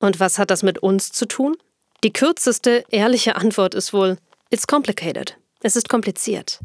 Und 0.00 0.20
was 0.20 0.38
hat 0.38 0.50
das 0.50 0.62
mit 0.62 0.78
uns 0.78 1.12
zu 1.12 1.26
tun? 1.26 1.56
Die 2.04 2.12
kürzeste, 2.12 2.84
ehrliche 2.90 3.36
Antwort 3.36 3.74
ist 3.74 3.92
wohl, 3.92 4.18
it's 4.50 4.66
complicated. 4.66 5.36
Es 5.60 5.74
ist 5.74 5.88
kompliziert. 5.88 6.60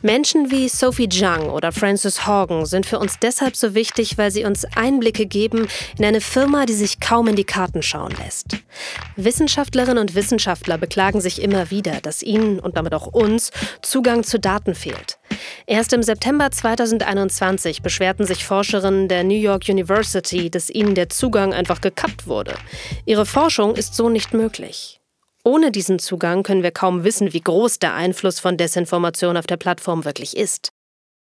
Menschen 0.00 0.52
wie 0.52 0.68
Sophie 0.68 1.08
Zhang 1.08 1.50
oder 1.50 1.72
Frances 1.72 2.26
Horgan 2.28 2.64
sind 2.64 2.86
für 2.86 3.00
uns 3.00 3.18
deshalb 3.18 3.56
so 3.56 3.74
wichtig, 3.74 4.18
weil 4.18 4.30
sie 4.30 4.44
uns 4.44 4.64
Einblicke 4.76 5.26
geben 5.26 5.66
in 5.98 6.04
eine 6.04 6.20
Firma, 6.20 6.64
die 6.64 6.74
sich 6.74 7.00
kaum 7.00 7.26
in 7.26 7.34
die 7.34 7.44
Karten 7.44 7.82
schauen 7.82 8.14
lässt. 8.22 8.58
Wissenschaftlerinnen 9.16 9.98
und 9.98 10.14
Wissenschaftler 10.14 10.78
beklagen 10.78 11.20
sich 11.20 11.42
immer 11.42 11.72
wieder, 11.72 12.00
dass 12.02 12.22
ihnen 12.22 12.60
und 12.60 12.76
damit 12.76 12.94
auch 12.94 13.08
uns 13.08 13.50
Zugang 13.82 14.22
zu 14.22 14.38
Daten 14.38 14.76
fehlt. 14.76 15.18
Erst 15.66 15.92
im 15.92 16.04
September 16.04 16.52
2021 16.52 17.82
beschwerten 17.82 18.26
sich 18.26 18.44
Forscherinnen 18.44 19.08
der 19.08 19.24
New 19.24 19.34
York 19.34 19.68
University, 19.68 20.50
dass 20.50 20.70
ihnen 20.70 20.94
der 20.94 21.08
Zugang 21.08 21.52
einfach 21.52 21.80
gekappt 21.80 22.28
wurde. 22.28 22.54
Ihre 23.06 23.26
Forschung 23.26 23.74
ist 23.74 23.94
so 23.94 24.08
nicht 24.08 24.34
möglich. 24.34 25.00
Ohne 25.44 25.70
diesen 25.70 25.98
Zugang 25.98 26.42
können 26.42 26.62
wir 26.62 26.70
kaum 26.70 27.04
wissen, 27.04 27.34
wie 27.34 27.42
groß 27.42 27.78
der 27.78 27.92
Einfluss 27.94 28.40
von 28.40 28.56
Desinformation 28.56 29.36
auf 29.36 29.46
der 29.46 29.58
Plattform 29.58 30.06
wirklich 30.06 30.36
ist. 30.36 30.70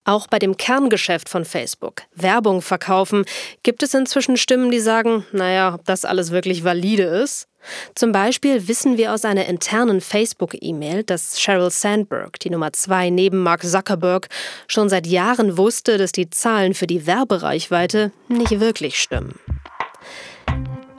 Auch 0.03 0.27
bei 0.27 0.39
dem 0.39 0.57
Kerngeschäft 0.57 1.27
von 1.27 1.43
Facebook, 1.43 2.03
Werbung 2.15 2.62
verkaufen, 2.62 3.25
gibt 3.63 3.84
es 3.84 3.93
inzwischen 3.93 4.38
Stimmen, 4.38 4.71
die 4.71 4.79
sagen, 4.79 5.25
naja, 5.31 5.75
ob 5.75 5.86
das 5.86 6.05
alles 6.05 6.31
wirklich 6.31 6.63
valide 6.63 7.03
ist. 7.03 7.47
Zum 7.93 8.12
Beispiel 8.12 8.67
wissen 8.67 8.97
wir 8.97 9.13
aus 9.13 9.25
einer 9.25 9.45
internen 9.45 10.01
Facebook-E-Mail, 10.01 11.03
dass 11.03 11.39
Sheryl 11.39 11.69
Sandberg, 11.69 12.39
die 12.39 12.49
Nummer 12.49 12.73
zwei 12.73 13.12
neben 13.12 13.43
Mark 13.43 13.63
Zuckerberg, 13.63 14.27
schon 14.67 14.89
seit 14.89 15.05
Jahren 15.05 15.57
wusste, 15.57 15.99
dass 15.99 16.12
die 16.12 16.29
Zahlen 16.29 16.73
für 16.73 16.88
die 16.88 17.05
Werbereichweite 17.05 18.12
nicht 18.27 18.60
wirklich 18.60 18.99
stimmen. 18.99 19.39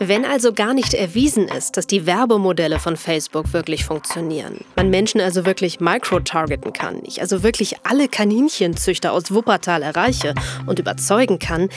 Wenn 0.08 0.24
also 0.24 0.52
gar 0.52 0.74
nicht 0.74 0.94
erwiesen 0.94 1.46
ist, 1.46 1.76
dass 1.76 1.86
die 1.86 2.06
Werbemodelle 2.06 2.80
von 2.80 2.96
Facebook 2.96 3.52
wirklich 3.52 3.84
funktionieren, 3.84 4.64
man 4.74 4.90
Menschen 4.90 5.20
also 5.20 5.46
wirklich 5.46 5.78
micro-targeten 5.78 6.72
kann, 6.72 7.02
ich 7.04 7.20
also 7.20 7.44
wirklich 7.44 7.76
alle 7.84 8.08
Kaninchenzüchter 8.08 9.12
aus 9.12 9.32
Wuppertal 9.32 9.82
erreiche 9.82 10.34
und 10.66 10.80
überzeugen 10.80 11.38
kann, 11.38 11.68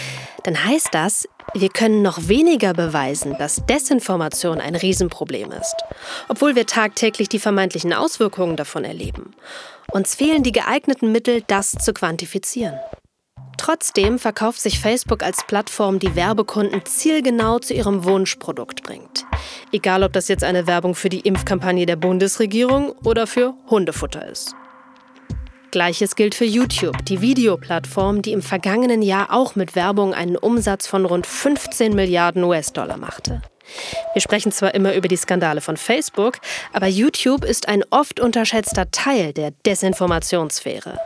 dann 0.41 0.65
heißt 0.65 0.89
das, 0.91 1.29
wir 1.53 1.69
können 1.69 2.01
noch 2.01 2.27
weniger 2.27 2.73
beweisen, 2.73 3.35
dass 3.38 3.63
Desinformation 3.67 4.59
ein 4.59 4.73
Riesenproblem 4.73 5.51
ist, 5.51 5.75
obwohl 6.27 6.55
wir 6.55 6.65
tagtäglich 6.65 7.29
die 7.29 7.38
vermeintlichen 7.38 7.93
Auswirkungen 7.93 8.55
davon 8.55 8.85
erleben. 8.85 9.35
Uns 9.91 10.15
fehlen 10.15 10.41
die 10.41 10.51
geeigneten 10.51 11.11
Mittel, 11.11 11.43
das 11.45 11.73
zu 11.73 11.93
quantifizieren. 11.93 12.73
Trotzdem 13.57 14.19
verkauft 14.19 14.61
sich 14.61 14.79
Facebook 14.79 15.23
als 15.23 15.45
Plattform, 15.47 15.99
die 15.99 16.15
Werbekunden 16.15 16.85
zielgenau 16.85 17.59
zu 17.59 17.73
ihrem 17.73 18.03
Wunschprodukt 18.03 18.83
bringt. 18.83 19.25
Egal, 19.71 20.03
ob 20.03 20.13
das 20.13 20.27
jetzt 20.27 20.43
eine 20.43 20.67
Werbung 20.67 20.95
für 20.95 21.09
die 21.09 21.21
Impfkampagne 21.21 21.85
der 21.85 21.95
Bundesregierung 21.95 22.91
oder 23.03 23.27
für 23.27 23.53
Hundefutter 23.69 24.27
ist. 24.27 24.55
Gleiches 25.71 26.15
gilt 26.15 26.35
für 26.35 26.45
YouTube, 26.45 27.03
die 27.05 27.19
Videoplattform, 27.19 28.21
die 28.21 28.31
im 28.31 28.41
vergangenen 28.41 29.01
Jahr 29.01 29.33
auch 29.33 29.55
mit 29.55 29.75
Werbung 29.75 30.13
einen 30.13 30.37
Umsatz 30.37 30.87
von 30.87 31.05
rund 31.05 31.27
15 31.27 31.93
Milliarden 31.93 32.43
US-Dollar 32.43 32.97
machte. 32.97 33.41
Wir 34.13 34.21
sprechen 34.21 34.51
zwar 34.51 34.73
immer 34.73 34.93
über 34.93 35.07
die 35.07 35.17
Skandale 35.17 35.59
von 35.59 35.75
Facebook, 35.75 36.37
aber 36.71 36.87
YouTube 36.87 37.43
ist 37.43 37.67
ein 37.67 37.83
oft 37.89 38.19
unterschätzter 38.19 38.89
Teil 38.91 39.33
der 39.33 39.51
Desinformationssphäre. 39.65 40.97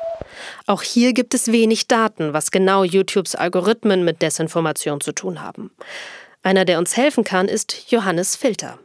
Auch 0.66 0.82
hier 0.82 1.14
gibt 1.14 1.34
es 1.34 1.52
wenig 1.52 1.88
Daten, 1.88 2.34
was 2.34 2.52
genau 2.52 2.84
YouTubes 2.84 3.36
Algorithmen 3.36 4.06
mit 4.06 4.22
Desinformation 4.22 5.02
zu 5.02 5.12
tun 5.12 5.42
haben. 5.42 5.72
Einer, 6.44 6.66
der 6.66 6.80
uns 6.80 6.96
helfen 6.96 7.24
kann, 7.24 7.48
ist 7.48 7.92
Johannes 7.92 8.36
Filter. 8.36 8.80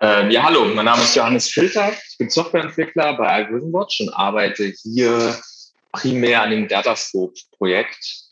Ähm, 0.00 0.30
ja, 0.30 0.42
hallo, 0.42 0.64
mein 0.66 0.84
Name 0.84 1.02
ist 1.02 1.14
Johannes 1.14 1.48
Filter. 1.48 1.92
Ich 2.10 2.18
bin 2.18 2.28
Softwareentwickler 2.28 3.16
bei 3.16 3.26
Algorithm 3.26 3.72
Watch 3.72 4.00
und 4.00 4.10
arbeite 4.10 4.64
hier 4.82 5.36
primär 5.92 6.42
an 6.42 6.50
dem 6.50 6.68
Datascope-Projekt. 6.68 8.24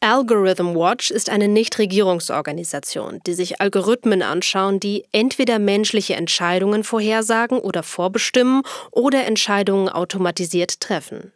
Algorithm 0.00 0.76
Watch 0.76 1.10
ist 1.10 1.30
eine 1.30 1.48
Nichtregierungsorganisation, 1.48 3.20
die 3.26 3.32
sich 3.34 3.60
Algorithmen 3.60 4.22
anschauen, 4.22 4.78
die 4.78 5.04
entweder 5.10 5.58
menschliche 5.58 6.14
Entscheidungen 6.14 6.84
vorhersagen 6.84 7.58
oder 7.58 7.82
vorbestimmen 7.82 8.62
oder 8.92 9.24
Entscheidungen 9.24 9.88
automatisiert 9.88 10.80
treffen. 10.80 11.32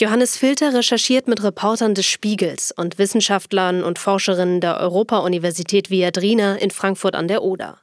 Johannes 0.00 0.38
Filter 0.38 0.72
recherchiert 0.72 1.28
mit 1.28 1.42
Reportern 1.42 1.94
des 1.94 2.06
Spiegels 2.06 2.72
und 2.72 2.96
Wissenschaftlern 2.96 3.84
und 3.84 3.98
Forscherinnen 3.98 4.62
der 4.62 4.80
Europa-Universität 4.80 5.90
Viadrina 5.90 6.56
in 6.56 6.70
Frankfurt 6.70 7.14
an 7.14 7.28
der 7.28 7.42
Oder. 7.42 7.78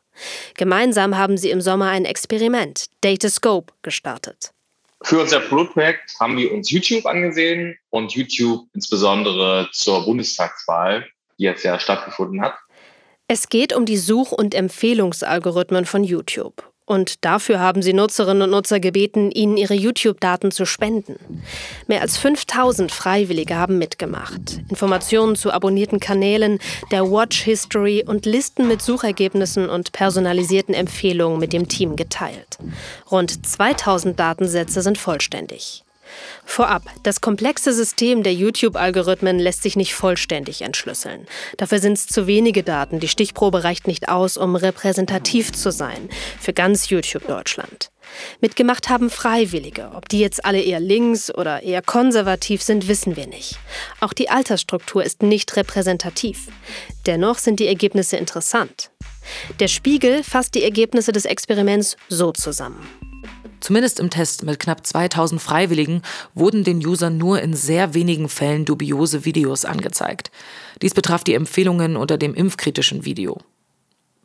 Gemeinsam 0.56 1.16
haben 1.16 1.38
sie 1.38 1.52
im 1.52 1.62
Sommer 1.62 1.90
ein 1.90 2.06
Experiment, 2.06 2.88
Datascope, 3.02 3.72
gestartet. 3.84 4.52
Für 5.04 5.22
unser 5.22 5.42
Pilotprojekt 5.42 6.16
haben 6.20 6.38
wir 6.38 6.52
uns 6.52 6.72
YouTube 6.72 7.06
angesehen 7.06 7.78
und 7.92 8.14
YouTube 8.14 8.66
insbesondere 8.74 9.70
zur 9.72 10.04
Bundestagswahl, 10.04 11.06
die 11.38 11.44
jetzt 11.44 11.64
ja 11.64 11.80
stattgefunden 11.80 12.42
hat. 12.42 12.56
Es 13.28 13.48
geht 13.48 13.74
um 13.74 13.86
die 13.86 13.98
Such- 13.98 14.32
und 14.32 14.56
Empfehlungsalgorithmen 14.56 15.86
von 15.86 16.04
YouTube. 16.04 16.68
Und 16.88 17.26
dafür 17.26 17.60
haben 17.60 17.82
sie 17.82 17.92
Nutzerinnen 17.92 18.44
und 18.44 18.52
Nutzer 18.52 18.80
gebeten, 18.80 19.30
ihnen 19.30 19.58
ihre 19.58 19.74
YouTube-Daten 19.74 20.52
zu 20.52 20.66
spenden. 20.66 21.44
Mehr 21.86 22.02
als 22.02 22.18
5000 22.18 22.94
Freiwillige 22.94 23.58
haben 23.58 23.78
mitgemacht. 23.78 24.62
Informationen 24.70 25.36
zu 25.36 25.52
abonnierten 25.52 26.00
Kanälen, 26.00 26.60
der 26.90 27.12
Watch 27.12 27.42
History 27.44 28.06
und 28.08 28.26
Listen 28.26 28.70
mit 28.70 28.82
Suchergebnissen 28.82 29.70
und 29.70 29.92
personalisierten 29.92 30.74
Empfehlungen 30.74 31.40
mit 31.40 31.52
dem 31.52 31.68
Team 31.68 31.98
geteilt. 31.98 32.58
Rund 33.12 33.46
2000 33.46 34.18
Datensätze 34.18 34.82
sind 34.82 34.98
vollständig. 34.98 35.84
Vorab, 36.46 36.84
das 37.04 37.22
komplexe 37.22 37.74
System 37.74 38.24
der 38.24 38.34
YouTube-Algorithmen 38.34 39.40
lässt 39.40 39.64
sich 39.64 39.76
nicht 39.76 39.94
vollständig 39.94 40.62
entschlüsseln. 40.62 41.28
Dafür 41.58 41.80
sind 41.80 41.94
es 41.94 42.08
zu 42.08 42.28
wenige 42.28 42.64
Daten. 42.64 43.00
Die 43.00 43.08
Stichprobe 43.08 43.64
reicht 43.64 43.88
nicht 43.88 44.10
aus, 44.10 44.38
um 44.38 44.56
repräsentativ 44.56 45.52
zu 45.52 45.72
sein 45.72 46.10
für 46.40 46.54
ganz 46.54 46.90
YouTube 46.90 47.28
Deutschland. 47.28 47.92
Mitgemacht 48.42 48.90
haben 48.90 49.10
Freiwillige. 49.10 49.92
Ob 49.94 50.10
die 50.10 50.20
jetzt 50.20 50.46
alle 50.46 50.62
eher 50.62 50.80
links 50.80 51.34
oder 51.34 51.64
eher 51.64 51.82
konservativ 51.82 52.62
sind, 52.62 52.88
wissen 52.88 53.16
wir 53.16 53.28
nicht. 53.28 53.60
Auch 54.00 54.14
die 54.14 54.30
Altersstruktur 54.30 55.04
ist 55.04 55.24
nicht 55.24 55.56
repräsentativ. 55.56 56.48
Dennoch 57.06 57.38
sind 57.38 57.60
die 57.60 57.68
Ergebnisse 57.68 58.18
interessant. 58.18 58.92
Der 59.60 59.68
Spiegel 59.68 60.24
fasst 60.24 60.56
die 60.56 60.64
Ergebnisse 60.64 61.12
des 61.12 61.26
Experiments 61.26 61.98
so 62.08 62.32
zusammen. 62.32 62.88
Zumindest 63.60 64.00
im 64.00 64.10
Test 64.10 64.44
mit 64.44 64.60
knapp 64.60 64.86
2000 64.86 65.42
Freiwilligen 65.42 66.02
wurden 66.34 66.64
den 66.64 66.86
Usern 66.86 67.18
nur 67.18 67.42
in 67.42 67.54
sehr 67.54 67.94
wenigen 67.94 68.30
Fällen 68.30 68.66
dubiose 68.66 69.26
Videos 69.26 69.66
angezeigt. 69.66 70.32
Dies 70.82 70.94
betraf 70.94 71.24
die 71.24 71.34
Empfehlungen 71.34 71.96
unter 71.96 72.18
dem 72.18 72.34
impfkritischen 72.34 73.06
Video. 73.06 73.40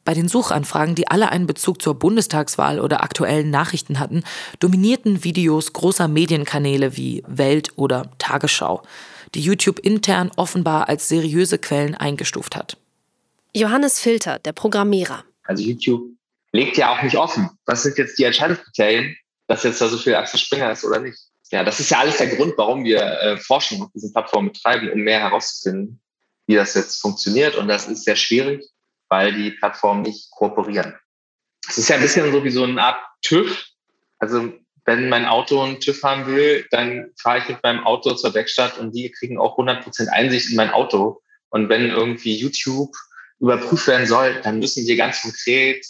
Bei 0.05 0.14
den 0.14 0.29
Suchanfragen, 0.29 0.97
die 0.97 1.09
alle 1.09 1.31
einen 1.31 1.47
Bezug 1.47 1.81
zur 1.81 1.95
Bundestagswahl 1.95 2.81
oder 2.81 3.05
aktuellen 3.05 3.51
Nachrichten 3.51 4.01
hatten, 4.01 4.25
dominierten 4.59 5.23
Videos 5.23 5.73
großer 5.73 6.09
Medienkanäle 6.09 6.97
wie 6.97 7.23
Welt 7.29 7.71
oder 7.77 8.11
Tagesschau, 8.18 8.83
die 9.35 9.40
YouTube 9.40 9.79
intern 9.79 10.31
offenbar 10.37 10.88
als 10.88 11.09
seriöse 11.09 11.59
Quellen 11.59 11.95
eingestuft 11.95 12.57
hat. 12.57 12.77
Johannes 13.55 14.01
Filter, 14.01 14.40
der 14.40 14.53
Programmierer. 14.53 15.25
Also 15.45 15.62
YouTube 15.62 16.03
legt 16.53 16.77
ja 16.77 16.92
auch 16.92 17.03
nicht 17.03 17.16
offen. 17.16 17.51
Was 17.66 17.85
sind 17.85 17.97
jetzt 17.99 18.18
die 18.18 18.25
Entscheidungskriterien? 18.25 19.16
Dass 19.53 19.65
jetzt 19.65 19.83
da 19.83 19.88
so 19.88 19.99
viel 19.99 20.15
Axel 20.15 20.40
Springer 20.40 20.73
ist 20.73 20.83
oder 20.83 20.98
nicht. 20.98 21.19
Ja, 21.50 21.63
das 21.63 21.79
ist 21.79 21.90
ja 21.90 21.98
alles 21.98 22.17
der 22.17 22.29
Grund, 22.29 22.55
warum 22.57 22.85
wir 22.85 23.03
äh, 23.03 23.37
Forschung 23.37 23.83
auf 23.83 23.92
diesen 23.92 24.11
Plattformen 24.11 24.50
betreiben, 24.50 24.90
um 24.90 25.00
mehr 25.00 25.21
herauszufinden, 25.21 26.00
wie 26.46 26.55
das 26.55 26.73
jetzt 26.73 27.03
funktioniert. 27.03 27.57
Und 27.57 27.69
das 27.69 27.87
ist 27.87 28.05
sehr 28.05 28.17
schwierig, 28.17 28.65
weil 29.11 29.35
die 29.35 29.50
Plattformen 29.50 30.00
nicht 30.00 30.31
kooperieren. 30.31 30.94
Es 31.69 31.77
ist 31.77 31.90
ja 31.90 31.96
ein 31.96 32.00
bisschen 32.00 32.33
so 32.33 32.42
wie 32.42 32.50
so 32.50 32.65
eine 32.65 32.83
Art 32.83 32.98
TÜV. 33.21 33.63
Also 34.21 34.55
wenn 34.87 35.11
mein 35.11 35.27
Auto 35.27 35.61
einen 35.61 35.81
TÜV 35.81 36.03
haben 36.03 36.27
will, 36.27 36.67
dann 36.71 37.11
fahre 37.21 37.40
ich 37.40 37.48
mit 37.50 37.63
meinem 37.63 37.85
Auto 37.85 38.15
zur 38.15 38.33
Werkstatt 38.33 38.79
und 38.79 38.92
die 38.92 39.11
kriegen 39.11 39.38
auch 39.38 39.59
100% 39.59 40.09
Einsicht 40.09 40.48
in 40.48 40.57
mein 40.57 40.71
Auto 40.71 41.21
Und 41.50 41.69
wenn 41.69 41.90
irgendwie 41.90 42.35
YouTube 42.35 42.96
überprüft 43.38 43.87
werden 43.87 44.07
soll, 44.07 44.40
dann 44.44 44.61
müssen 44.61 44.87
wir 44.87 44.96
ganz 44.96 45.21
konkret 45.21 45.85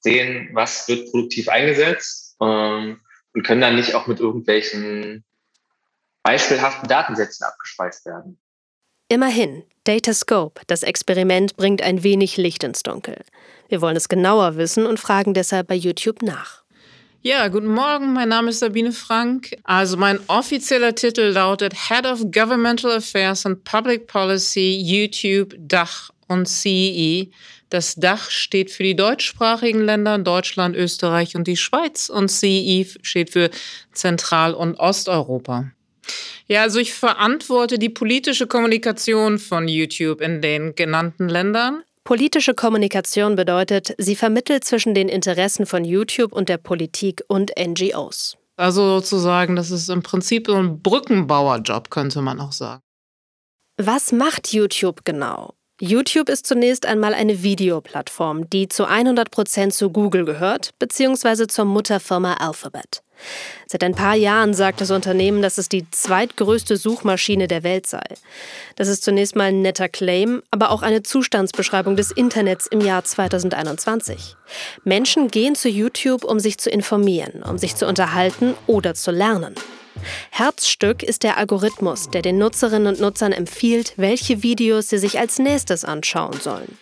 sehen, 0.00 0.50
was 0.52 0.86
wird 0.86 1.10
produktiv 1.10 1.48
eingesetzt 1.48 2.26
ähm, 2.42 3.00
und 3.36 3.42
können 3.42 3.60
dann 3.60 3.76
nicht 3.76 3.94
auch 3.94 4.06
mit 4.06 4.18
irgendwelchen 4.18 5.22
beispielhaften 6.22 6.88
Datensätzen 6.88 7.46
abgespeist 7.46 8.06
werden. 8.06 8.40
Immerhin, 9.08 9.62
Datascope, 9.84 10.62
das 10.66 10.82
Experiment 10.82 11.54
bringt 11.56 11.82
ein 11.82 12.02
wenig 12.02 12.38
Licht 12.38 12.64
ins 12.64 12.82
Dunkel. 12.82 13.24
Wir 13.68 13.82
wollen 13.82 13.94
es 13.94 14.08
genauer 14.08 14.56
wissen 14.56 14.86
und 14.86 14.98
fragen 14.98 15.34
deshalb 15.34 15.68
bei 15.68 15.74
YouTube 15.74 16.22
nach. 16.22 16.64
Ja, 17.20 17.48
guten 17.48 17.66
Morgen, 17.66 18.14
mein 18.14 18.30
Name 18.30 18.48
ist 18.50 18.60
Sabine 18.60 18.92
Frank. 18.92 19.54
Also 19.64 19.98
mein 19.98 20.18
offizieller 20.28 20.94
Titel 20.94 21.32
lautet 21.32 21.74
Head 21.88 22.06
of 22.06 22.20
Governmental 22.32 22.92
Affairs 22.92 23.44
and 23.44 23.62
Public 23.64 24.06
Policy 24.06 24.80
YouTube 24.80 25.54
Dach 25.58 26.10
und 26.28 26.46
CEE. 26.46 27.30
Das 27.68 27.96
Dach 27.96 28.30
steht 28.30 28.70
für 28.70 28.82
die 28.82 28.96
deutschsprachigen 28.96 29.80
Länder 29.80 30.18
Deutschland, 30.18 30.76
Österreich 30.76 31.36
und 31.36 31.46
die 31.46 31.56
Schweiz 31.56 32.08
und 32.08 32.28
CEE 32.28 32.86
steht 33.02 33.30
für 33.30 33.50
Zentral- 33.92 34.54
und 34.54 34.78
Osteuropa. 34.78 35.72
Ja, 36.46 36.62
also 36.62 36.78
ich 36.78 36.94
verantworte 36.94 37.78
die 37.78 37.88
politische 37.88 38.46
Kommunikation 38.46 39.38
von 39.38 39.66
YouTube 39.66 40.20
in 40.20 40.40
den 40.40 40.74
genannten 40.76 41.28
Ländern. 41.28 41.82
Politische 42.04 42.54
Kommunikation 42.54 43.34
bedeutet, 43.34 43.96
sie 43.98 44.14
vermittelt 44.14 44.62
zwischen 44.62 44.94
den 44.94 45.08
Interessen 45.08 45.66
von 45.66 45.84
YouTube 45.84 46.32
und 46.32 46.48
der 46.48 46.58
Politik 46.58 47.24
und 47.26 47.50
NGOs. 47.58 48.36
Also 48.56 49.00
sozusagen, 49.00 49.56
das 49.56 49.72
ist 49.72 49.88
im 49.88 50.04
Prinzip 50.04 50.46
so 50.46 50.54
ein 50.54 50.80
Brückenbauerjob, 50.80 51.90
könnte 51.90 52.22
man 52.22 52.38
auch 52.40 52.52
sagen. 52.52 52.80
Was 53.76 54.12
macht 54.12 54.52
YouTube 54.52 55.04
genau? 55.04 55.55
YouTube 55.80 56.30
ist 56.30 56.46
zunächst 56.46 56.86
einmal 56.86 57.12
eine 57.12 57.42
Videoplattform, 57.42 58.48
die 58.48 58.66
zu 58.66 58.86
100 58.86 59.30
Prozent 59.30 59.74
zu 59.74 59.90
Google 59.90 60.24
gehört, 60.24 60.70
beziehungsweise 60.78 61.48
zur 61.48 61.66
Mutterfirma 61.66 62.34
Alphabet. 62.34 63.02
Seit 63.66 63.84
ein 63.84 63.94
paar 63.94 64.14
Jahren 64.14 64.54
sagt 64.54 64.80
das 64.80 64.90
Unternehmen, 64.90 65.42
dass 65.42 65.58
es 65.58 65.68
die 65.68 65.90
zweitgrößte 65.90 66.78
Suchmaschine 66.78 67.46
der 67.46 67.62
Welt 67.62 67.86
sei. 67.86 68.04
Das 68.76 68.88
ist 68.88 69.04
zunächst 69.04 69.36
mal 69.36 69.48
ein 69.48 69.60
netter 69.60 69.90
Claim, 69.90 70.42
aber 70.50 70.70
auch 70.70 70.80
eine 70.80 71.02
Zustandsbeschreibung 71.02 71.94
des 71.96 72.10
Internets 72.10 72.66
im 72.66 72.80
Jahr 72.80 73.04
2021. 73.04 74.36
Menschen 74.84 75.28
gehen 75.28 75.54
zu 75.54 75.68
YouTube, 75.68 76.24
um 76.24 76.40
sich 76.40 76.56
zu 76.56 76.70
informieren, 76.70 77.42
um 77.42 77.58
sich 77.58 77.76
zu 77.76 77.86
unterhalten 77.86 78.54
oder 78.66 78.94
zu 78.94 79.10
lernen. 79.10 79.54
Herzstück 80.30 81.02
ist 81.02 81.22
der 81.22 81.36
Algorithmus, 81.38 82.10
der 82.10 82.22
den 82.22 82.38
Nutzerinnen 82.38 82.88
und 82.88 83.00
Nutzern 83.00 83.32
empfiehlt, 83.32 83.92
welche 83.96 84.42
Videos 84.42 84.88
sie 84.88 84.98
sich 84.98 85.18
als 85.18 85.38
nächstes 85.38 85.84
anschauen 85.84 86.38
sollen. 86.40 86.78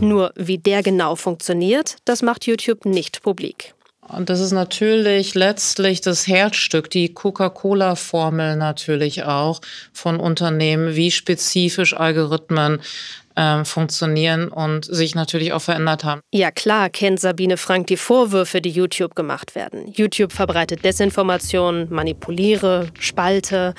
Nur 0.00 0.32
wie 0.34 0.58
der 0.58 0.82
genau 0.82 1.14
funktioniert, 1.14 1.96
das 2.04 2.22
macht 2.22 2.46
YouTube 2.46 2.84
nicht 2.84 3.22
publik. 3.22 3.74
Und 4.06 4.28
das 4.28 4.40
ist 4.40 4.52
natürlich 4.52 5.34
letztlich 5.34 6.02
das 6.02 6.26
Herzstück, 6.26 6.90
die 6.90 7.14
Coca-Cola-Formel 7.14 8.56
natürlich 8.56 9.24
auch 9.24 9.60
von 9.92 10.20
Unternehmen, 10.20 10.94
wie 10.94 11.10
spezifisch 11.10 11.96
Algorithmen 11.96 12.82
äh, 13.36 13.64
funktionieren 13.64 14.48
und 14.48 14.84
sich 14.84 15.14
natürlich 15.14 15.52
auch 15.52 15.62
verändert 15.62 16.04
haben. 16.04 16.20
Ja 16.32 16.50
klar 16.50 16.90
kennt 16.90 17.20
Sabine 17.20 17.56
Frank 17.56 17.88
die 17.88 17.96
Vorwürfe, 17.96 18.60
die 18.60 18.70
YouTube 18.70 19.14
gemacht 19.14 19.54
werden. 19.54 19.92
YouTube 19.92 20.32
verbreitet 20.32 20.84
Desinformation, 20.84 21.88
manipuliere, 21.90 22.88
spalte, 22.98 23.74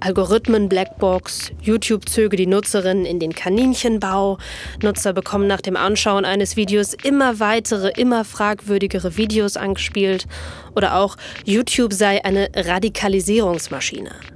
Algorithmen 0.00 0.68
Blackbox, 0.68 1.52
YouTube 1.60 2.08
zöge 2.08 2.36
die 2.36 2.46
Nutzerinnen 2.46 3.04
in 3.04 3.20
den 3.20 3.34
Kaninchenbau, 3.34 4.38
Nutzer 4.82 5.12
bekommen 5.12 5.46
nach 5.46 5.60
dem 5.60 5.76
Anschauen 5.76 6.24
eines 6.24 6.56
Videos 6.56 6.94
immer 6.94 7.40
weitere, 7.40 7.90
immer 8.00 8.24
fragwürdigere 8.24 9.16
Videos 9.16 9.56
angespielt 9.56 10.26
oder 10.74 10.96
auch 10.96 11.16
YouTube 11.44 11.92
sei 11.92 12.24
eine 12.24 12.48
Radikalisierungsmaschine. 12.54 14.35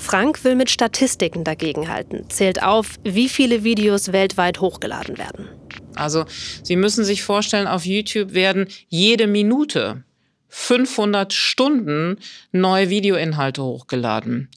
Frank 0.00 0.42
will 0.44 0.54
mit 0.56 0.70
Statistiken 0.70 1.44
dagegenhalten, 1.44 2.28
zählt 2.30 2.62
auf, 2.62 2.94
wie 3.04 3.28
viele 3.28 3.62
Videos 3.64 4.12
weltweit 4.12 4.60
hochgeladen 4.60 5.18
werden. 5.18 5.48
Also 5.94 6.24
Sie 6.62 6.76
müssen 6.76 7.04
sich 7.04 7.22
vorstellen, 7.22 7.66
auf 7.66 7.84
YouTube 7.84 8.32
werden 8.32 8.66
jede 8.88 9.26
Minute 9.26 10.02
500 10.48 11.32
Stunden 11.32 12.16
neue 12.50 12.88
Videoinhalte 12.88 13.62
hochgeladen. 13.62 14.48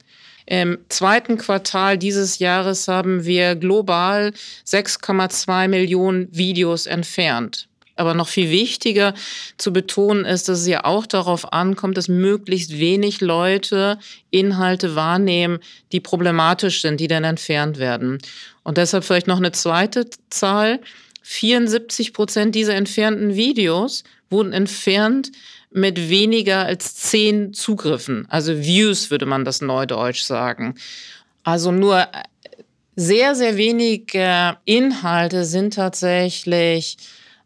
Im 0.46 0.80
zweiten 0.89 1.38
Quartal 1.38 1.98
dieses 1.98 2.39
Jahres 2.39 2.88
haben 2.88 3.26
wir 3.26 3.56
global 3.56 4.34
6,2 4.66 5.68
Millionen 5.68 6.36
Videos 6.36 6.86
entfernt. 6.86 7.70
Aber 7.96 8.14
noch 8.14 8.28
viel 8.28 8.50
wichtiger 8.50 9.14
zu 9.58 9.72
betonen 9.72 10.26
ist, 10.26 10.50
dass 10.50 10.62
es 10.62 10.68
ja 10.68 10.84
auch 10.84 11.06
darauf 11.06 11.54
ankommt, 11.54 11.96
dass 11.98 12.08
möglichst 12.08 12.80
wenig 12.80 13.22
Leute 13.22 14.00
Inhalte 14.32 14.96
wahrnehmen, 14.96 15.60
die 15.91 16.00
problematisch 16.00 16.82
sind, 16.82 17.00
die 17.00 17.08
dann 17.08 17.24
entfernt 17.24 17.78
werden. 17.78 18.18
Und 18.64 18.78
deshalb 18.78 19.04
vielleicht 19.04 19.28
noch 19.28 19.38
eine 19.38 19.52
zweite 19.52 20.08
Zahl. 20.30 20.80
74 21.22 22.14
Prozent 22.14 22.56
dieser 22.56 22.76
entfernten 22.76 23.36
Videos 23.36 24.04
wurden 24.30 24.54
entfernt 24.54 25.32
mit 25.72 26.10
weniger 26.10 26.66
als 26.66 26.96
zehn 26.96 27.54
Zugriffen. 27.54 28.26
Also 28.30 28.58
Views 28.60 29.12
würde 29.12 29.26
man 29.26 29.46
das 29.46 29.62
neudeutsch 29.62 30.22
sagen. 30.22 30.76
Also 31.44 31.72
nur 31.72 32.08
sehr, 32.96 33.36
sehr 33.36 33.58
wenige 33.58 34.58
Inhalte 34.66 35.46
sind 35.46 35.74
tatsächlich 35.74 36.98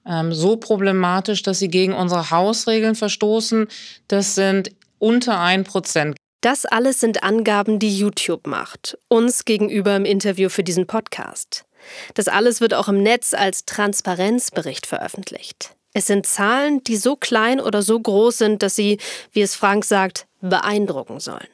ähm, 0.08 0.34
so 0.34 0.58
problematisch, 0.58 1.44
dass 1.44 1.60
sie 1.60 1.68
gegen 1.68 1.94
unsere 1.94 2.32
Hausregeln 2.32 2.96
verstoßen. 2.96 3.68
Das 4.08 4.36
sind 4.36 4.72
unter 5.00 5.40
ein 5.40 5.64
Prozent. 5.64 6.18
Das 6.42 6.66
alles 6.66 7.00
sind 7.00 7.24
Angaben, 7.24 7.80
die 7.80 7.98
YouTube 7.98 8.48
macht, 8.48 8.98
uns 9.08 9.44
gegenüber 9.44 9.96
im 9.96 10.06
Interview 10.06 10.50
für 10.50 10.64
diesen 10.64 10.88
Podcast. 10.88 11.66
Das 12.14 12.28
alles 12.28 12.62
wird 12.62 12.74
auch 12.74 12.88
im 12.88 13.02
Netz 13.02 13.34
als 13.34 13.66
Transparenzbericht 13.66 14.86
veröffentlicht. 14.86 15.76
Es 15.94 16.06
sind 16.06 16.28
Zahlen, 16.28 16.84
die 16.84 16.96
so 16.96 17.16
klein 17.16 17.60
oder 17.60 17.82
so 17.82 18.00
groß 18.00 18.38
sind, 18.38 18.62
dass 18.62 18.76
sie, 18.76 19.00
wie 19.32 19.42
es 19.42 19.56
Frank 19.56 19.84
sagt, 19.84 20.28
beeindrucken 20.42 21.20
sollen. 21.20 21.48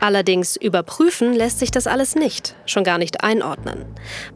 Allerdings 0.00 0.56
überprüfen 0.56 1.32
lässt 1.32 1.58
sich 1.58 1.72
das 1.72 1.88
alles 1.88 2.14
nicht, 2.14 2.54
schon 2.66 2.84
gar 2.84 2.98
nicht 2.98 3.24
einordnen. 3.24 3.84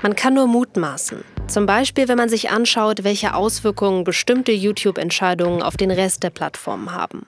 Man 0.02 0.16
kann 0.16 0.34
nur 0.34 0.48
mutmaßen. 0.48 1.24
Zum 1.46 1.66
Beispiel, 1.66 2.08
wenn 2.08 2.18
man 2.18 2.28
sich 2.28 2.50
anschaut, 2.50 3.04
welche 3.04 3.34
Auswirkungen 3.34 4.02
bestimmte 4.02 4.50
YouTube-Entscheidungen 4.50 5.62
auf 5.62 5.76
den 5.76 5.92
Rest 5.92 6.24
der 6.24 6.30
Plattformen 6.30 6.92
haben. 6.92 7.26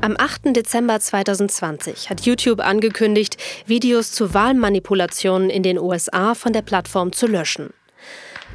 Am 0.00 0.16
8. 0.18 0.56
Dezember 0.56 0.98
2020 0.98 2.10
hat 2.10 2.22
YouTube 2.22 2.60
angekündigt, 2.60 3.36
Videos 3.66 4.10
zu 4.10 4.34
Wahlmanipulationen 4.34 5.50
in 5.50 5.62
den 5.62 5.78
USA 5.78 6.34
von 6.34 6.52
der 6.52 6.62
Plattform 6.62 7.12
zu 7.12 7.26
löschen. 7.26 7.72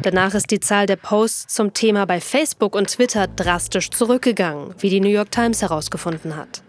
Danach 0.02 0.34
ist 0.34 0.52
die 0.52 0.60
Zahl 0.60 0.86
der 0.86 0.96
Posts 0.98 1.54
zum 1.54 1.74
Thema 1.74 2.06
bei 2.06 2.20
Facebook 2.20 2.76
und 2.76 2.90
Twitter 2.90 3.28
drastisch 3.28 3.90
zurückgegangen, 3.90 4.76
wie 4.80 4.90
die 4.90 5.00
New 5.00 5.10
York 5.10 5.32
Times 5.32 5.62
herausgefunden 5.62 6.36
hat. 6.36 6.62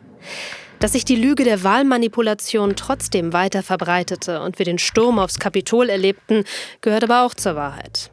Dass 0.81 0.93
sich 0.93 1.05
die 1.05 1.17
Lüge 1.17 1.45
der 1.45 1.65
Wahlmanipulation 1.65 2.77
trotzdem 2.77 3.33
weiter 3.33 3.63
verbreitete 3.63 4.41
und 4.43 4.59
wir 4.59 4.65
den 4.65 4.79
Sturm 4.79 5.19
aufs 5.19 5.39
Kapitol 5.39 5.89
erlebten, 5.89 6.45
gehört 6.81 7.05
aber 7.05 7.23
auch 7.23 7.35
zur 7.35 7.57
Wahrheit. 7.57 8.11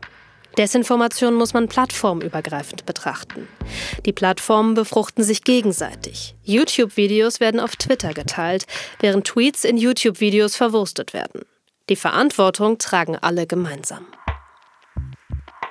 Desinformation 0.57 1.35
muss 1.35 1.53
man 1.53 1.67
plattformübergreifend 1.67 2.85
betrachten. 2.85 3.47
Die 4.05 4.13
Plattformen 4.13 4.73
befruchten 4.73 5.23
sich 5.23 5.43
gegenseitig. 5.43 6.35
YouTube-Videos 6.43 7.39
werden 7.39 7.59
auf 7.59 7.75
Twitter 7.75 8.13
geteilt, 8.13 8.65
während 8.99 9.27
Tweets 9.27 9.65
in 9.65 9.77
YouTube-Videos 9.77 10.55
verwurstet 10.55 11.13
werden. 11.13 11.41
Die 11.89 11.97
Verantwortung 11.97 12.77
tragen 12.77 13.17
alle 13.17 13.45
gemeinsam. 13.45 14.07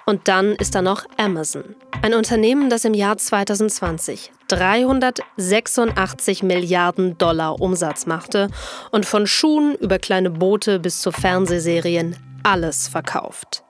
Und 0.07 0.29
dann 0.29 0.53
ist 0.53 0.75
da 0.75 0.83
noch 0.83 1.05
Amazon, 1.17 1.77
ein 2.03 2.15
Unternehmen, 2.15 2.69
das 2.69 2.85
im 2.85 2.95
Jahr 2.95 3.17
2020 3.17 4.33
386 4.49 6.43
Milliarden 6.43 7.17
Dollar 7.17 7.61
Umsatz 7.61 8.07
machte 8.07 8.49
und 8.91 9.07
von 9.07 9.27
Schuhen 9.27 9.75
über 9.77 9.99
kleine 9.99 10.31
Boote 10.31 10.79
bis 10.79 11.01
zu 11.01 11.13
Fernsehserien 11.13 12.17
alles 12.43 12.89
verkauft. 12.89 13.65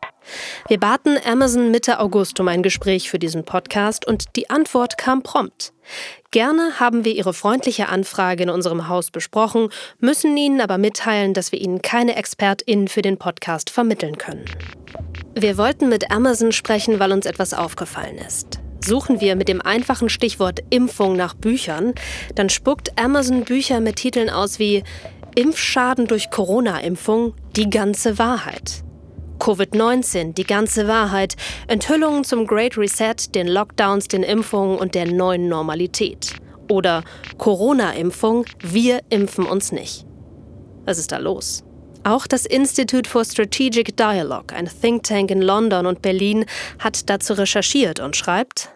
Wir 0.68 0.80
baten 0.80 1.18
Amazon 1.24 1.70
Mitte 1.70 2.00
August 2.00 2.40
um 2.40 2.48
ein 2.48 2.62
Gespräch 2.62 3.10
für 3.10 3.18
diesen 3.18 3.44
Podcast 3.44 4.06
und 4.06 4.36
die 4.36 4.48
Antwort 4.48 4.96
kam 4.96 5.22
prompt. 5.22 5.72
Gerne 6.30 6.80
haben 6.80 7.04
wir 7.04 7.14
Ihre 7.14 7.34
freundliche 7.34 7.88
Anfrage 7.88 8.42
in 8.42 8.50
unserem 8.50 8.88
Haus 8.88 9.10
besprochen, 9.10 9.68
müssen 10.00 10.36
Ihnen 10.36 10.60
aber 10.60 10.78
mitteilen, 10.78 11.34
dass 11.34 11.52
wir 11.52 11.60
Ihnen 11.60 11.82
keine 11.82 12.16
ExpertInnen 12.16 12.88
für 12.88 13.02
den 13.02 13.18
Podcast 13.18 13.70
vermitteln 13.70 14.16
können. 14.16 14.46
Wir 15.36 15.58
wollten 15.58 15.88
mit 15.88 16.12
Amazon 16.12 16.52
sprechen, 16.52 17.00
weil 17.00 17.10
uns 17.10 17.26
etwas 17.26 17.54
aufgefallen 17.54 18.18
ist. 18.18 18.60
Suchen 18.84 19.20
wir 19.20 19.34
mit 19.34 19.48
dem 19.48 19.60
einfachen 19.60 20.08
Stichwort 20.08 20.60
Impfung 20.70 21.16
nach 21.16 21.34
Büchern, 21.34 21.94
dann 22.36 22.50
spuckt 22.50 22.98
Amazon 23.00 23.42
Bücher 23.44 23.80
mit 23.80 23.96
Titeln 23.96 24.30
aus 24.30 24.60
wie 24.60 24.84
Impfschaden 25.34 26.06
durch 26.06 26.30
Corona-Impfung 26.30 27.34
die 27.56 27.68
ganze 27.68 28.18
Wahrheit. 28.18 28.84
Covid-19, 29.40 30.34
die 30.34 30.44
ganze 30.44 30.86
Wahrheit, 30.86 31.34
Enthüllungen 31.66 32.22
zum 32.22 32.46
Great 32.46 32.78
Reset, 32.78 33.16
den 33.34 33.48
Lockdowns, 33.48 34.06
den 34.06 34.22
Impfungen 34.22 34.78
und 34.78 34.94
der 34.94 35.10
neuen 35.10 35.48
Normalität. 35.48 36.34
Oder 36.70 37.02
Corona-Impfung, 37.38 38.44
wir 38.62 39.00
impfen 39.10 39.46
uns 39.46 39.72
nicht. 39.72 40.06
Was 40.84 40.98
ist 40.98 41.10
da 41.10 41.18
los? 41.18 41.64
Auch 42.04 42.26
das 42.26 42.44
Institute 42.44 43.08
for 43.08 43.24
Strategic 43.24 43.96
Dialogue, 43.96 44.54
ein 44.54 44.68
Think 44.68 45.04
Tank 45.04 45.30
in 45.30 45.40
London 45.40 45.86
und 45.86 46.02
Berlin, 46.02 46.44
hat 46.78 47.08
dazu 47.08 47.32
recherchiert 47.32 47.98
und 47.98 48.14
schreibt, 48.14 48.68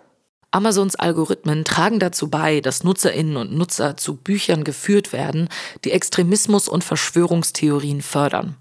Amazons 0.51 0.97
Algorithmen 0.97 1.65
tragen 1.65 1.99
dazu 1.99 2.31
bei, 2.31 2.63
dass 2.63 2.85
Nutzerinnen 2.85 3.37
und 3.37 3.53
Nutzer 3.53 3.99
zu 3.99 4.17
Büchern 4.17 4.65
geführt 4.65 5.13
werden, 5.13 5.51
die 5.85 5.93
Extremismus 5.93 6.69
und 6.69 6.85
Verschwörungstheorien 6.85 8.01
fördern. 8.01 8.57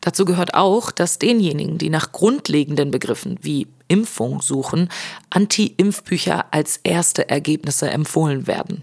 Dazu 0.00 0.24
gehört 0.24 0.54
auch, 0.54 0.90
dass 0.90 1.20
denjenigen, 1.20 1.78
die 1.78 1.88
nach 1.88 2.10
grundlegenden 2.10 2.90
Begriffen 2.90 3.38
wie 3.42 3.68
Impfung 3.86 4.42
suchen, 4.42 4.88
Anti-Impfbücher 5.30 6.46
als 6.52 6.80
erste 6.82 7.28
Ergebnisse 7.28 7.88
empfohlen 7.90 8.48
werden. 8.48 8.82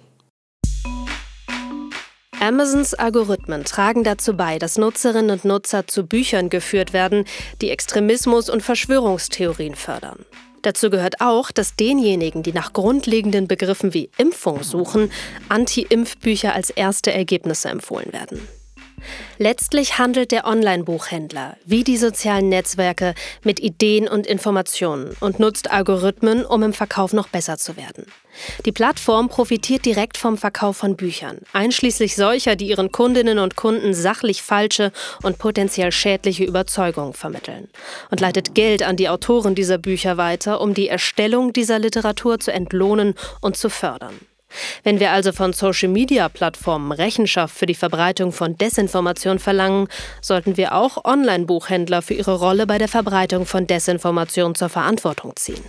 Amazons 2.40 2.94
Algorithmen 2.94 3.66
tragen 3.66 4.04
dazu 4.04 4.38
bei, 4.38 4.60
dass 4.60 4.78
Nutzerinnen 4.78 5.32
und 5.32 5.44
Nutzer 5.44 5.88
zu 5.88 6.06
Büchern 6.06 6.50
geführt 6.50 6.94
werden, 6.94 7.26
die 7.62 7.72
Extremismus 7.72 8.48
und 8.50 8.62
Verschwörungstheorien 8.62 9.74
fördern. 9.74 10.20
Dazu 10.62 10.92
gehört 10.92 11.20
auch, 11.20 11.50
dass 11.52 11.76
denjenigen, 11.76 12.44
die 12.44 12.54
nach 12.54 12.74
grundlegenden 12.74 13.48
Begriffen 13.48 13.94
wie 13.96 14.12
Impfung 14.18 14.62
suchen, 14.62 15.12
Anti-Impfbücher 15.50 16.54
als 16.54 16.70
erste 16.70 17.12
Ergebnisse 17.12 17.70
empfohlen 17.70 18.14
werden. 18.14 18.40
Letztlich 19.38 19.98
handelt 19.98 20.32
der 20.32 20.46
Online-Buchhändler, 20.46 21.58
wie 21.66 21.84
die 21.84 21.98
sozialen 21.98 22.50
Netzwerke, 22.50 23.14
mit 23.44 23.60
Ideen 23.60 24.08
und 24.08 24.26
Informationen 24.26 25.16
und 25.20 25.40
nutzt 25.40 25.72
Algorithmen, 25.72 26.46
um 26.46 26.64
im 26.64 26.74
Verkauf 26.74 27.14
noch 27.14 27.28
besser 27.28 27.58
zu 27.58 27.78
werden. 27.78 28.06
Die 28.66 28.72
Plattform 28.72 29.30
profitiert 29.30 29.86
direkt 29.86 30.18
vom 30.18 30.38
Verkauf 30.38 30.78
von 30.78 30.96
Büchern, 30.96 31.40
einschließlich 31.54 32.16
solcher, 32.16 32.56
die 32.56 32.68
ihren 32.68 32.92
Kundinnen 32.92 33.40
und 33.40 33.56
Kunden 33.56 33.94
sachlich 33.94 34.42
falsche 34.42 34.92
und 35.24 35.40
potenziell 35.40 35.92
schädliche 35.92 36.44
Überzeugungen 36.44 37.14
vermitteln 37.14 37.68
und 38.12 38.20
leitet 38.20 38.56
Geld 38.56 38.84
an 38.84 38.96
die 38.96 39.10
Autoren 39.10 39.56
dieser 39.56 39.78
Bücher 39.78 40.18
weiter, 40.18 40.62
um 40.62 40.74
die 40.74 40.88
Erstellung 40.88 41.54
dieser 41.54 41.80
Literatur 41.80 42.40
zu 42.40 42.52
entlohnen 42.52 43.16
und 43.42 43.58
zu 43.58 43.70
fördern. 43.70 44.20
Wenn 44.84 45.00
wir 45.00 45.12
also 45.12 45.32
von 45.32 45.54
Social-Media-Plattformen 45.54 46.92
Rechenschaft 46.92 47.56
für 47.58 47.66
die 47.66 47.76
Verbreitung 47.76 48.32
von 48.32 48.58
Desinformation 48.58 49.40
verlangen, 49.40 49.88
sollten 50.22 50.58
wir 50.58 50.74
auch 50.74 51.04
Online-Buchhändler 51.06 52.02
für 52.02 52.14
ihre 52.14 52.36
Rolle 52.36 52.68
bei 52.68 52.78
der 52.78 52.88
Verbreitung 52.88 53.46
von 53.46 53.68
Desinformation 53.68 54.56
zur 54.56 54.70
Verantwortung 54.70 55.36
ziehen. 55.36 55.64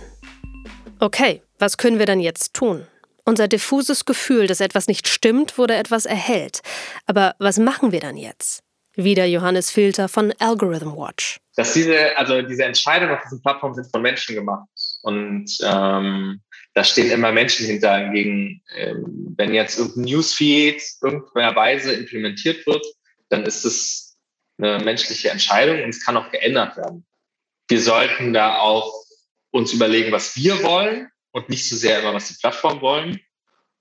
Okay, 0.99 1.41
was 1.59 1.77
können 1.77 1.99
wir 1.99 2.05
dann 2.05 2.19
jetzt 2.19 2.53
tun? 2.53 2.85
Unser 3.25 3.47
diffuses 3.47 4.05
Gefühl, 4.05 4.47
dass 4.47 4.59
etwas 4.59 4.87
nicht 4.87 5.07
stimmt, 5.07 5.57
wurde 5.57 5.75
etwas 5.75 6.05
erhellt. 6.05 6.61
Aber 7.05 7.35
was 7.37 7.59
machen 7.59 7.91
wir 7.91 7.99
dann 7.99 8.17
jetzt? 8.17 8.63
Wieder 8.95 9.25
Johannes 9.25 9.71
Filter 9.71 10.09
von 10.09 10.33
Algorithm 10.39 10.93
Watch. 10.93 11.37
Dass 11.55 11.73
diese, 11.73 12.17
also 12.17 12.41
diese 12.41 12.63
Entscheidungen 12.63 13.13
auf 13.13 13.21
diesen 13.23 13.41
Plattformen 13.41 13.75
sind 13.75 13.89
von 13.91 14.01
Menschen 14.01 14.35
gemacht. 14.35 14.67
Und 15.03 15.57
ähm, 15.63 16.41
da 16.79 16.85
stehen 16.85 17.11
immer 17.11 17.33
Menschen 17.33 17.65
hinter. 17.65 17.97
Hingegen, 17.97 18.61
ähm, 18.77 19.35
wenn 19.35 19.53
jetzt 19.53 19.77
irgendein 19.77 20.05
Newsfeed 20.05 20.81
irgendeiner 21.01 21.53
Weise 21.53 21.91
implementiert 21.91 22.65
wird, 22.65 22.85
dann 23.27 23.43
ist 23.43 23.65
es 23.65 24.17
eine 24.57 24.79
menschliche 24.79 25.29
Entscheidung 25.29 25.83
und 25.83 25.89
es 25.89 26.05
kann 26.05 26.15
auch 26.15 26.31
geändert 26.31 26.77
werden. 26.77 27.05
Wir 27.67 27.81
sollten 27.81 28.31
da 28.31 28.59
auch 28.59 28.93
uns 29.51 29.73
überlegen, 29.73 30.13
was 30.13 30.37
wir 30.37 30.63
wollen 30.63 31.09
und 31.31 31.49
nicht 31.49 31.67
so 31.67 31.75
sehr 31.75 31.99
immer, 31.99 32.13
was 32.13 32.29
die 32.29 32.39
Plattform 32.39 32.79
wollen. 32.79 33.19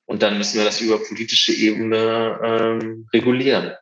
Und 0.06 0.22
dann 0.22 0.36
müssen 0.36 0.58
wir 0.58 0.64
das 0.64 0.80
über 0.80 0.98
politische 0.98 1.52
Ebene 1.52 2.40
ähm, 2.42 3.06
regulieren. 3.12 3.76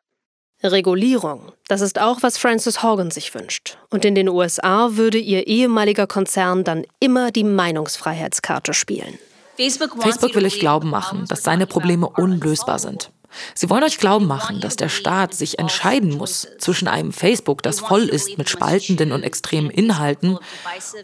Regulierung. 0.62 1.52
Das 1.68 1.80
ist 1.80 2.00
auch, 2.00 2.22
was 2.22 2.38
Frances 2.38 2.82
Hogan 2.82 3.11
sich 3.11 3.34
wünscht. 3.34 3.78
Und 3.90 4.04
in 4.04 4.14
den 4.14 4.28
USA 4.28 4.90
würde 4.92 5.18
ihr 5.18 5.46
ehemaliger 5.46 6.07
Konzern 6.07 6.64
dann 6.64 6.84
immer 7.00 7.30
die 7.30 7.44
Meinungsfreiheitskarte 7.44 8.74
spielen. 8.74 9.18
Facebook 9.57 10.34
will 10.34 10.44
euch 10.44 10.61
glauben 10.61 10.90
machen, 10.90 11.24
dass 11.28 11.42
seine 11.42 11.66
Probleme 11.66 12.09
unlösbar 12.09 12.78
sind. 12.78 13.11
Sie 13.54 13.68
wollen 13.68 13.84
euch 13.84 13.98
glauben 13.98 14.26
machen, 14.26 14.61
dass 14.61 14.76
der 14.76 14.88
Staat 14.88 15.34
sich 15.34 15.59
entscheiden 15.59 16.16
muss 16.16 16.48
zwischen 16.59 16.88
einem 16.88 17.12
Facebook, 17.12 17.62
das 17.62 17.80
voll 17.80 18.04
ist 18.04 18.38
mit 18.38 18.48
spaltenden 18.48 19.12
und 19.12 19.22
extremen 19.22 19.70
Inhalten, 19.70 20.38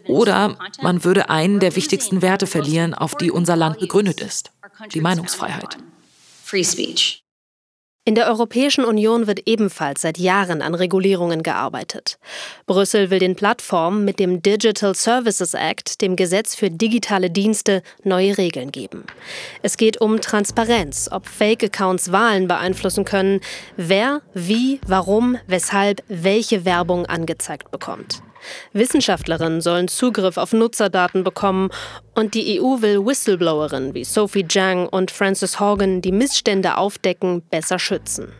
oder 0.07 0.57
man 0.81 1.03
würde 1.03 1.29
einen 1.29 1.59
der 1.59 1.75
wichtigsten 1.75 2.21
Werte 2.21 2.47
verlieren, 2.47 2.93
auf 2.93 3.15
die 3.15 3.31
unser 3.31 3.55
Land 3.55 3.79
gegründet 3.79 4.21
ist, 4.21 4.51
die 4.93 5.01
Meinungsfreiheit. 5.01 5.77
Free 6.43 6.63
speech. 6.63 7.22
In 8.05 8.15
der 8.15 8.27
Europäischen 8.27 8.83
Union 8.83 9.27
wird 9.27 9.47
ebenfalls 9.47 10.01
seit 10.01 10.17
Jahren 10.17 10.61
an 10.61 10.75
Regulierungen 10.75 11.41
gearbeitet. 11.41 12.19
Brüssel 12.65 13.09
will 13.09 13.19
den 13.19 13.37
Plattformen 13.37 14.03
mit 14.03 14.19
dem 14.19 14.41
Digital 14.41 14.93
Services 14.93 15.53
Act, 15.53 16.01
dem 16.01 16.17
Gesetz 16.17 16.53
für 16.53 16.69
digitale 16.69 17.29
Dienste, 17.29 17.81
neue 18.03 18.37
Regeln 18.37 18.73
geben. 18.73 19.05
Es 19.61 19.77
geht 19.77 20.01
um 20.01 20.19
Transparenz, 20.19 21.07
ob 21.13 21.27
Fake-Accounts 21.27 22.11
Wahlen 22.11 22.49
beeinflussen 22.49 23.05
können, 23.05 23.39
wer, 23.77 24.21
wie, 24.33 24.81
warum, 24.85 25.37
weshalb 25.47 26.03
welche 26.09 26.65
Werbung 26.65 27.05
angezeigt 27.05 27.71
bekommt. 27.71 28.21
Wissenschaftlerinnen 28.73 29.61
sollen 29.61 29.87
Zugriff 29.87 30.37
auf 30.37 30.53
Nutzerdaten 30.53 31.23
bekommen 31.23 31.69
und 32.15 32.33
die 32.33 32.59
EU 32.59 32.81
will 32.81 33.05
Whistleblowerinnen 33.05 33.93
wie 33.93 34.03
Sophie 34.03 34.47
Zhang 34.47 34.87
und 34.87 35.11
Frances 35.11 35.59
Hogan, 35.59 36.01
die 36.01 36.11
Missstände 36.11 36.77
aufdecken, 36.77 37.41
besser 37.49 37.79
schützen. 37.79 38.33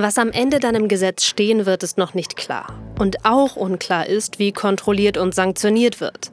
Was 0.00 0.16
am 0.16 0.30
Ende 0.30 0.60
dann 0.60 0.76
im 0.76 0.86
Gesetz 0.86 1.24
stehen 1.24 1.66
wird, 1.66 1.82
ist 1.82 1.98
noch 1.98 2.14
nicht 2.14 2.36
klar. 2.36 2.72
Und 3.00 3.24
auch 3.24 3.56
unklar 3.56 4.06
ist, 4.06 4.38
wie 4.38 4.52
kontrolliert 4.52 5.16
und 5.16 5.34
sanktioniert 5.34 6.00
wird. 6.00 6.30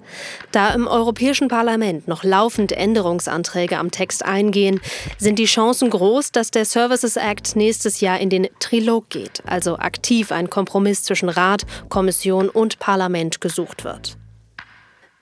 Da 0.51 0.69
im 0.69 0.87
Europäischen 0.87 1.47
Parlament 1.47 2.07
noch 2.07 2.23
laufend 2.23 2.71
Änderungsanträge 2.71 3.79
am 3.79 3.89
Text 3.89 4.23
eingehen, 4.23 4.79
sind 5.17 5.39
die 5.39 5.45
Chancen 5.45 5.89
groß, 5.89 6.31
dass 6.31 6.51
der 6.51 6.65
Services 6.65 7.17
Act 7.17 7.55
nächstes 7.55 8.01
Jahr 8.01 8.19
in 8.19 8.29
den 8.29 8.49
Trilog 8.59 9.09
geht, 9.09 9.41
also 9.47 9.77
aktiv 9.77 10.31
ein 10.31 10.51
Kompromiss 10.51 11.01
zwischen 11.03 11.29
Rat, 11.29 11.63
Kommission 11.89 12.49
und 12.49 12.77
Parlament 12.77 13.41
gesucht 13.41 13.83
wird. 13.83 14.17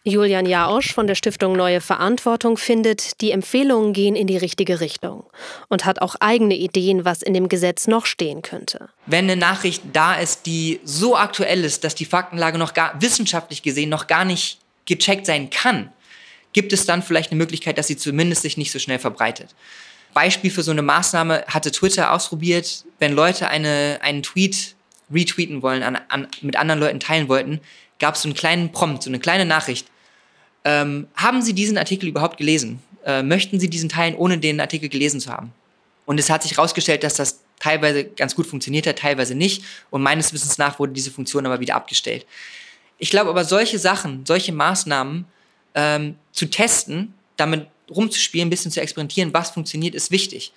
Julian 0.05 0.45
Jaosch 0.45 0.91
von 0.93 1.07
der 1.07 1.15
Stiftung 1.15 1.55
Neue 1.55 1.79
Verantwortung 1.79 2.57
findet, 2.57 3.21
die 3.21 3.31
Empfehlungen 3.31 3.93
gehen 3.93 4.17
in 4.17 4.27
die 4.27 4.35
richtige 4.35 4.81
Richtung 4.81 5.23
und 5.69 5.85
hat 5.85 6.01
auch 6.01 6.15
eigene 6.19 6.55
Ideen, 6.55 7.05
was 7.05 7.21
in 7.21 7.33
dem 7.33 7.47
Gesetz 7.47 7.87
noch 7.87 8.05
stehen 8.05 8.41
könnte. 8.41 8.89
Wenn 9.05 9.25
eine 9.25 9.37
Nachricht 9.37 9.81
da 9.93 10.15
ist, 10.15 10.45
die 10.45 10.81
so 10.83 11.15
aktuell 11.15 11.63
ist, 11.63 11.85
dass 11.85 11.95
die 11.95 12.03
Faktenlage 12.03 12.57
noch 12.57 12.73
gar 12.73 13.01
wissenschaftlich 13.01 13.63
gesehen 13.63 13.87
noch 13.87 14.07
gar 14.07 14.25
nicht 14.25 14.59
gecheckt 14.85 15.25
sein 15.25 15.49
kann, 15.49 15.89
gibt 16.51 16.73
es 16.73 16.85
dann 16.85 17.01
vielleicht 17.01 17.31
eine 17.31 17.37
Möglichkeit, 17.37 17.77
dass 17.77 17.87
sie 17.87 17.95
zumindest 17.95 18.41
sich 18.41 18.57
nicht 18.57 18.73
so 18.73 18.79
schnell 18.79 18.99
verbreitet. 18.99 19.55
Beispiel 20.13 20.51
für 20.51 20.63
so 20.63 20.71
eine 20.71 20.81
Maßnahme 20.81 21.45
hatte 21.47 21.71
Twitter 21.71 22.11
ausprobiert, 22.11 22.83
wenn 22.99 23.13
Leute 23.13 23.47
eine, 23.47 23.99
einen 24.01 24.21
Tweet 24.21 24.75
retweeten 25.11 25.61
wollen, 25.61 25.81
an, 25.81 25.97
an, 26.09 26.27
mit 26.41 26.57
anderen 26.57 26.81
Leuten 26.81 26.99
teilen 26.99 27.29
wollten, 27.29 27.61
gab 27.99 28.15
es 28.15 28.23
so 28.23 28.27
einen 28.27 28.35
kleinen 28.35 28.71
Prompt, 28.73 29.03
so 29.03 29.09
eine 29.09 29.19
kleine 29.19 29.45
Nachricht. 29.45 29.87
Ähm, 30.65 31.07
haben 31.15 31.41
Sie 31.41 31.53
diesen 31.53 31.77
Artikel 31.77 32.07
überhaupt 32.07 32.37
gelesen? 32.37 32.79
Äh, 33.05 33.23
möchten 33.23 33.59
Sie 33.59 33.69
diesen 33.69 33.89
teilen, 33.89 34.15
ohne 34.15 34.37
den 34.37 34.59
Artikel 34.59 34.89
gelesen 34.89 35.19
zu 35.19 35.31
haben? 35.31 35.51
Und 36.05 36.19
es 36.19 36.29
hat 36.29 36.43
sich 36.43 36.57
herausgestellt, 36.57 37.03
dass 37.03 37.15
das 37.15 37.39
teilweise 37.59 38.05
ganz 38.05 38.35
gut 38.35 38.47
funktioniert 38.47 38.87
hat, 38.87 38.99
teilweise 38.99 39.35
nicht. 39.35 39.63
Und 39.89 40.01
meines 40.01 40.33
Wissens 40.33 40.57
nach 40.57 40.79
wurde 40.79 40.93
diese 40.93 41.11
Funktion 41.11 41.45
aber 41.45 41.59
wieder 41.59 41.75
abgestellt. 41.75 42.25
Ich 42.97 43.09
glaube 43.09 43.29
aber, 43.29 43.45
solche 43.45 43.79
Sachen, 43.79 44.25
solche 44.25 44.51
Maßnahmen 44.51 45.25
ähm, 45.75 46.15
zu 46.31 46.45
testen, 46.49 47.13
damit 47.37 47.67
rumzuspielen, 47.89 48.47
ein 48.47 48.49
bisschen 48.49 48.71
zu 48.71 48.81
experimentieren, 48.81 49.33
was 49.33 49.51
funktioniert, 49.51 49.95
ist 49.95 50.11
wichtig. 50.11 50.53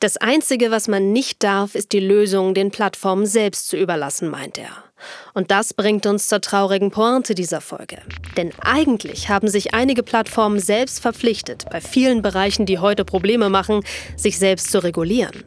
Das 0.00 0.16
Einzige, 0.16 0.70
was 0.70 0.88
man 0.88 1.12
nicht 1.12 1.42
darf, 1.42 1.74
ist 1.74 1.92
die 1.92 2.00
Lösung 2.00 2.54
den 2.54 2.70
Plattformen 2.70 3.26
selbst 3.26 3.68
zu 3.68 3.76
überlassen, 3.76 4.28
meint 4.28 4.58
er. 4.58 4.84
Und 5.34 5.50
das 5.50 5.74
bringt 5.74 6.06
uns 6.06 6.28
zur 6.28 6.40
traurigen 6.40 6.90
Pointe 6.90 7.34
dieser 7.34 7.60
Folge. 7.60 7.98
Denn 8.36 8.52
eigentlich 8.60 9.28
haben 9.28 9.48
sich 9.48 9.74
einige 9.74 10.02
Plattformen 10.02 10.58
selbst 10.58 11.00
verpflichtet, 11.00 11.66
bei 11.70 11.80
vielen 11.80 12.22
Bereichen, 12.22 12.66
die 12.66 12.78
heute 12.78 13.04
Probleme 13.04 13.48
machen, 13.48 13.82
sich 14.16 14.38
selbst 14.38 14.70
zu 14.70 14.82
regulieren. 14.82 15.44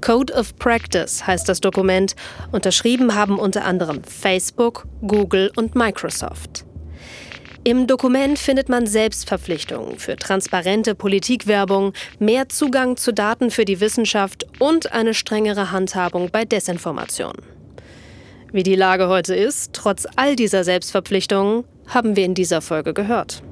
Code 0.00 0.32
of 0.32 0.56
Practice 0.56 1.26
heißt 1.26 1.48
das 1.48 1.60
Dokument. 1.60 2.14
Unterschrieben 2.52 3.14
haben 3.14 3.38
unter 3.38 3.64
anderem 3.64 4.02
Facebook, 4.04 4.86
Google 5.02 5.52
und 5.56 5.74
Microsoft. 5.74 6.64
Im 7.62 7.86
Dokument 7.86 8.38
findet 8.38 8.70
man 8.70 8.86
Selbstverpflichtungen 8.86 9.98
für 9.98 10.16
transparente 10.16 10.94
Politikwerbung, 10.94 11.92
mehr 12.18 12.48
Zugang 12.48 12.96
zu 12.96 13.12
Daten 13.12 13.50
für 13.50 13.66
die 13.66 13.80
Wissenschaft 13.80 14.46
und 14.58 14.92
eine 14.92 15.12
strengere 15.12 15.70
Handhabung 15.70 16.30
bei 16.30 16.46
Desinformation. 16.46 17.34
Wie 18.52 18.62
die 18.64 18.74
Lage 18.74 19.08
heute 19.08 19.34
ist, 19.34 19.72
trotz 19.74 20.06
all 20.16 20.34
dieser 20.34 20.64
Selbstverpflichtungen, 20.64 21.64
haben 21.86 22.16
wir 22.16 22.24
in 22.24 22.34
dieser 22.34 22.60
Folge 22.60 22.94
gehört. 22.94 23.42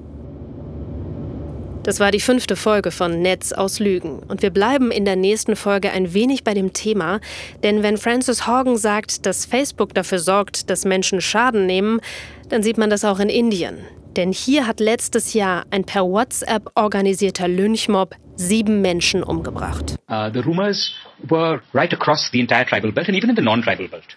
Das 1.84 2.00
war 2.00 2.10
die 2.10 2.20
fünfte 2.20 2.56
Folge 2.56 2.90
von 2.90 3.22
Netz 3.22 3.52
aus 3.52 3.78
Lügen. 3.78 4.18
Und 4.18 4.42
wir 4.42 4.50
bleiben 4.50 4.90
in 4.90 5.04
der 5.04 5.16
nächsten 5.16 5.56
Folge 5.56 5.90
ein 5.90 6.12
wenig 6.12 6.44
bei 6.44 6.52
dem 6.52 6.72
Thema. 6.72 7.20
Denn 7.62 7.82
wenn 7.82 7.96
Francis 7.96 8.46
Horgan 8.46 8.76
sagt, 8.76 9.24
dass 9.24 9.46
Facebook 9.46 9.94
dafür 9.94 10.18
sorgt, 10.18 10.68
dass 10.68 10.84
Menschen 10.84 11.20
Schaden 11.20 11.64
nehmen, 11.64 12.00
dann 12.48 12.62
sieht 12.62 12.76
man 12.76 12.90
das 12.90 13.04
auch 13.04 13.20
in 13.20 13.28
Indien. 13.28 13.78
Denn 14.16 14.32
hier 14.32 14.66
hat 14.66 14.80
letztes 14.80 15.32
Jahr 15.32 15.64
ein 15.70 15.84
per 15.84 16.04
WhatsApp 16.04 16.70
organisierter 16.74 17.46
Lynchmob 17.46 18.16
sieben 18.36 18.82
Menschen 18.82 19.22
umgebracht. 19.22 19.94
Uh, 20.10 20.30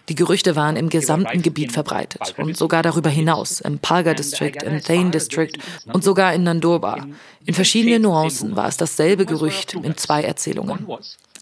die 0.08 0.14
Gerüchte 0.14 0.56
waren 0.56 0.76
im 0.76 0.88
gesamten 0.88 1.42
Gebiet 1.42 1.72
verbreitet 1.72 2.34
und 2.36 2.56
sogar 2.56 2.82
darüber 2.82 3.10
hinaus, 3.10 3.60
im 3.60 3.78
Palga 3.78 4.14
District, 4.14 4.62
im 4.64 4.80
Thane 4.80 5.10
District 5.10 5.52
und 5.92 6.04
sogar 6.04 6.32
in 6.34 6.44
Nandurbar. 6.44 7.06
In 7.44 7.54
verschiedenen 7.54 8.02
Nuancen 8.02 8.54
war 8.54 8.68
es 8.68 8.76
dasselbe 8.76 9.26
Gerücht 9.26 9.74
in 9.74 9.96
zwei 9.96 10.22
Erzählungen. 10.22 10.86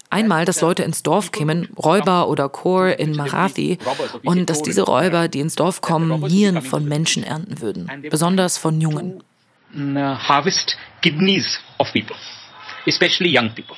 Einmal, 0.09 0.45
dass 0.45 0.61
Leute 0.61 0.83
ins 0.83 1.03
Dorf 1.03 1.31
kämen, 1.31 1.69
Räuber 1.77 2.27
oder 2.27 2.49
Chor 2.49 2.99
in 2.99 3.15
Marathi, 3.15 3.77
und 4.23 4.49
dass 4.49 4.61
diese 4.61 4.81
Räuber, 4.81 5.29
die 5.29 5.39
ins 5.39 5.55
Dorf 5.55 5.79
kommen, 5.81 6.21
Nieren 6.23 6.61
von 6.61 6.85
Menschen 6.85 7.23
ernten 7.23 7.61
würden, 7.61 7.89
besonders 8.09 8.57
von 8.57 8.81
Jungen. 8.81 9.23
Harvest 9.73 10.75
kidneys 11.01 11.59
of 11.79 11.93
people, 11.93 12.17
especially 12.85 13.29
young 13.33 13.53
people. 13.55 13.77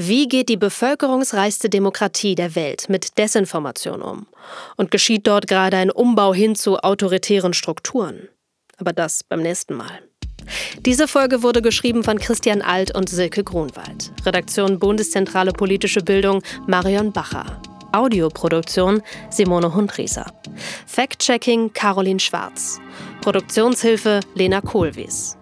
Wie 0.00 0.28
geht 0.28 0.48
die 0.48 0.56
bevölkerungsreichste 0.56 1.68
Demokratie 1.68 2.36
der 2.36 2.54
Welt 2.54 2.88
mit 2.88 3.18
Desinformation 3.18 4.00
um? 4.00 4.28
Und 4.76 4.92
geschieht 4.92 5.26
dort 5.26 5.48
gerade 5.48 5.76
ein 5.76 5.90
Umbau 5.90 6.32
hin 6.32 6.54
zu 6.54 6.78
autoritären 6.78 7.52
Strukturen? 7.52 8.28
Aber 8.76 8.92
das 8.92 9.24
beim 9.24 9.42
nächsten 9.42 9.74
Mal. 9.74 9.90
Diese 10.86 11.08
Folge 11.08 11.42
wurde 11.42 11.62
geschrieben 11.62 12.04
von 12.04 12.20
Christian 12.20 12.62
Alt 12.62 12.94
und 12.94 13.08
Silke 13.08 13.42
Grunwald. 13.42 14.12
Redaktion 14.24 14.78
Bundeszentrale 14.78 15.52
Politische 15.52 16.00
Bildung 16.00 16.44
Marion 16.68 17.12
Bacher. 17.12 17.60
Audioproduktion 17.90 19.02
Simone 19.30 19.74
Hundrieser. 19.74 20.26
Fact-Checking 20.86 21.72
Caroline 21.72 22.20
Schwarz. 22.20 22.80
Produktionshilfe 23.20 24.20
Lena 24.36 24.60
Kohlwies. 24.60 25.37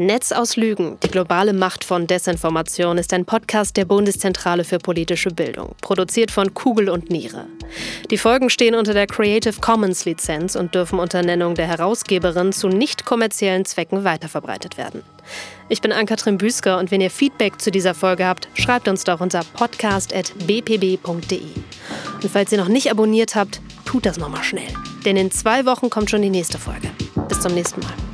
Netz 0.00 0.30
aus 0.30 0.54
Lügen, 0.54 0.96
die 1.02 1.10
globale 1.10 1.52
Macht 1.52 1.82
von 1.82 2.06
Desinformation 2.06 2.98
ist 2.98 3.12
ein 3.12 3.24
Podcast 3.24 3.76
der 3.76 3.84
Bundeszentrale 3.84 4.62
für 4.62 4.78
politische 4.78 5.30
Bildung, 5.30 5.74
produziert 5.80 6.30
von 6.30 6.54
Kugel 6.54 6.88
und 6.88 7.10
Niere. 7.10 7.46
Die 8.08 8.16
Folgen 8.16 8.48
stehen 8.48 8.76
unter 8.76 8.94
der 8.94 9.08
Creative 9.08 9.60
Commons 9.60 10.04
Lizenz 10.04 10.54
und 10.54 10.76
dürfen 10.76 11.00
unter 11.00 11.24
Nennung 11.24 11.56
der 11.56 11.66
Herausgeberin 11.66 12.52
zu 12.52 12.68
nicht 12.68 13.06
kommerziellen 13.06 13.64
Zwecken 13.64 14.04
weiterverbreitet 14.04 14.78
werden. 14.78 15.02
Ich 15.68 15.80
bin 15.80 15.90
Ann-Kathrin 15.90 16.38
Büsker 16.38 16.78
und 16.78 16.92
wenn 16.92 17.00
ihr 17.00 17.10
Feedback 17.10 17.60
zu 17.60 17.72
dieser 17.72 17.94
Folge 17.94 18.24
habt, 18.24 18.46
schreibt 18.54 18.86
uns 18.86 19.02
doch 19.02 19.20
unter 19.20 19.40
podcast.bpb.de. 19.54 21.40
Und 22.22 22.30
falls 22.30 22.52
ihr 22.52 22.58
noch 22.58 22.68
nicht 22.68 22.88
abonniert 22.92 23.34
habt, 23.34 23.60
tut 23.84 24.06
das 24.06 24.16
nochmal 24.16 24.44
schnell. 24.44 24.72
Denn 25.04 25.16
in 25.16 25.32
zwei 25.32 25.66
Wochen 25.66 25.90
kommt 25.90 26.08
schon 26.08 26.22
die 26.22 26.30
nächste 26.30 26.58
Folge. 26.58 26.88
Bis 27.28 27.40
zum 27.40 27.52
nächsten 27.54 27.80
Mal. 27.80 28.07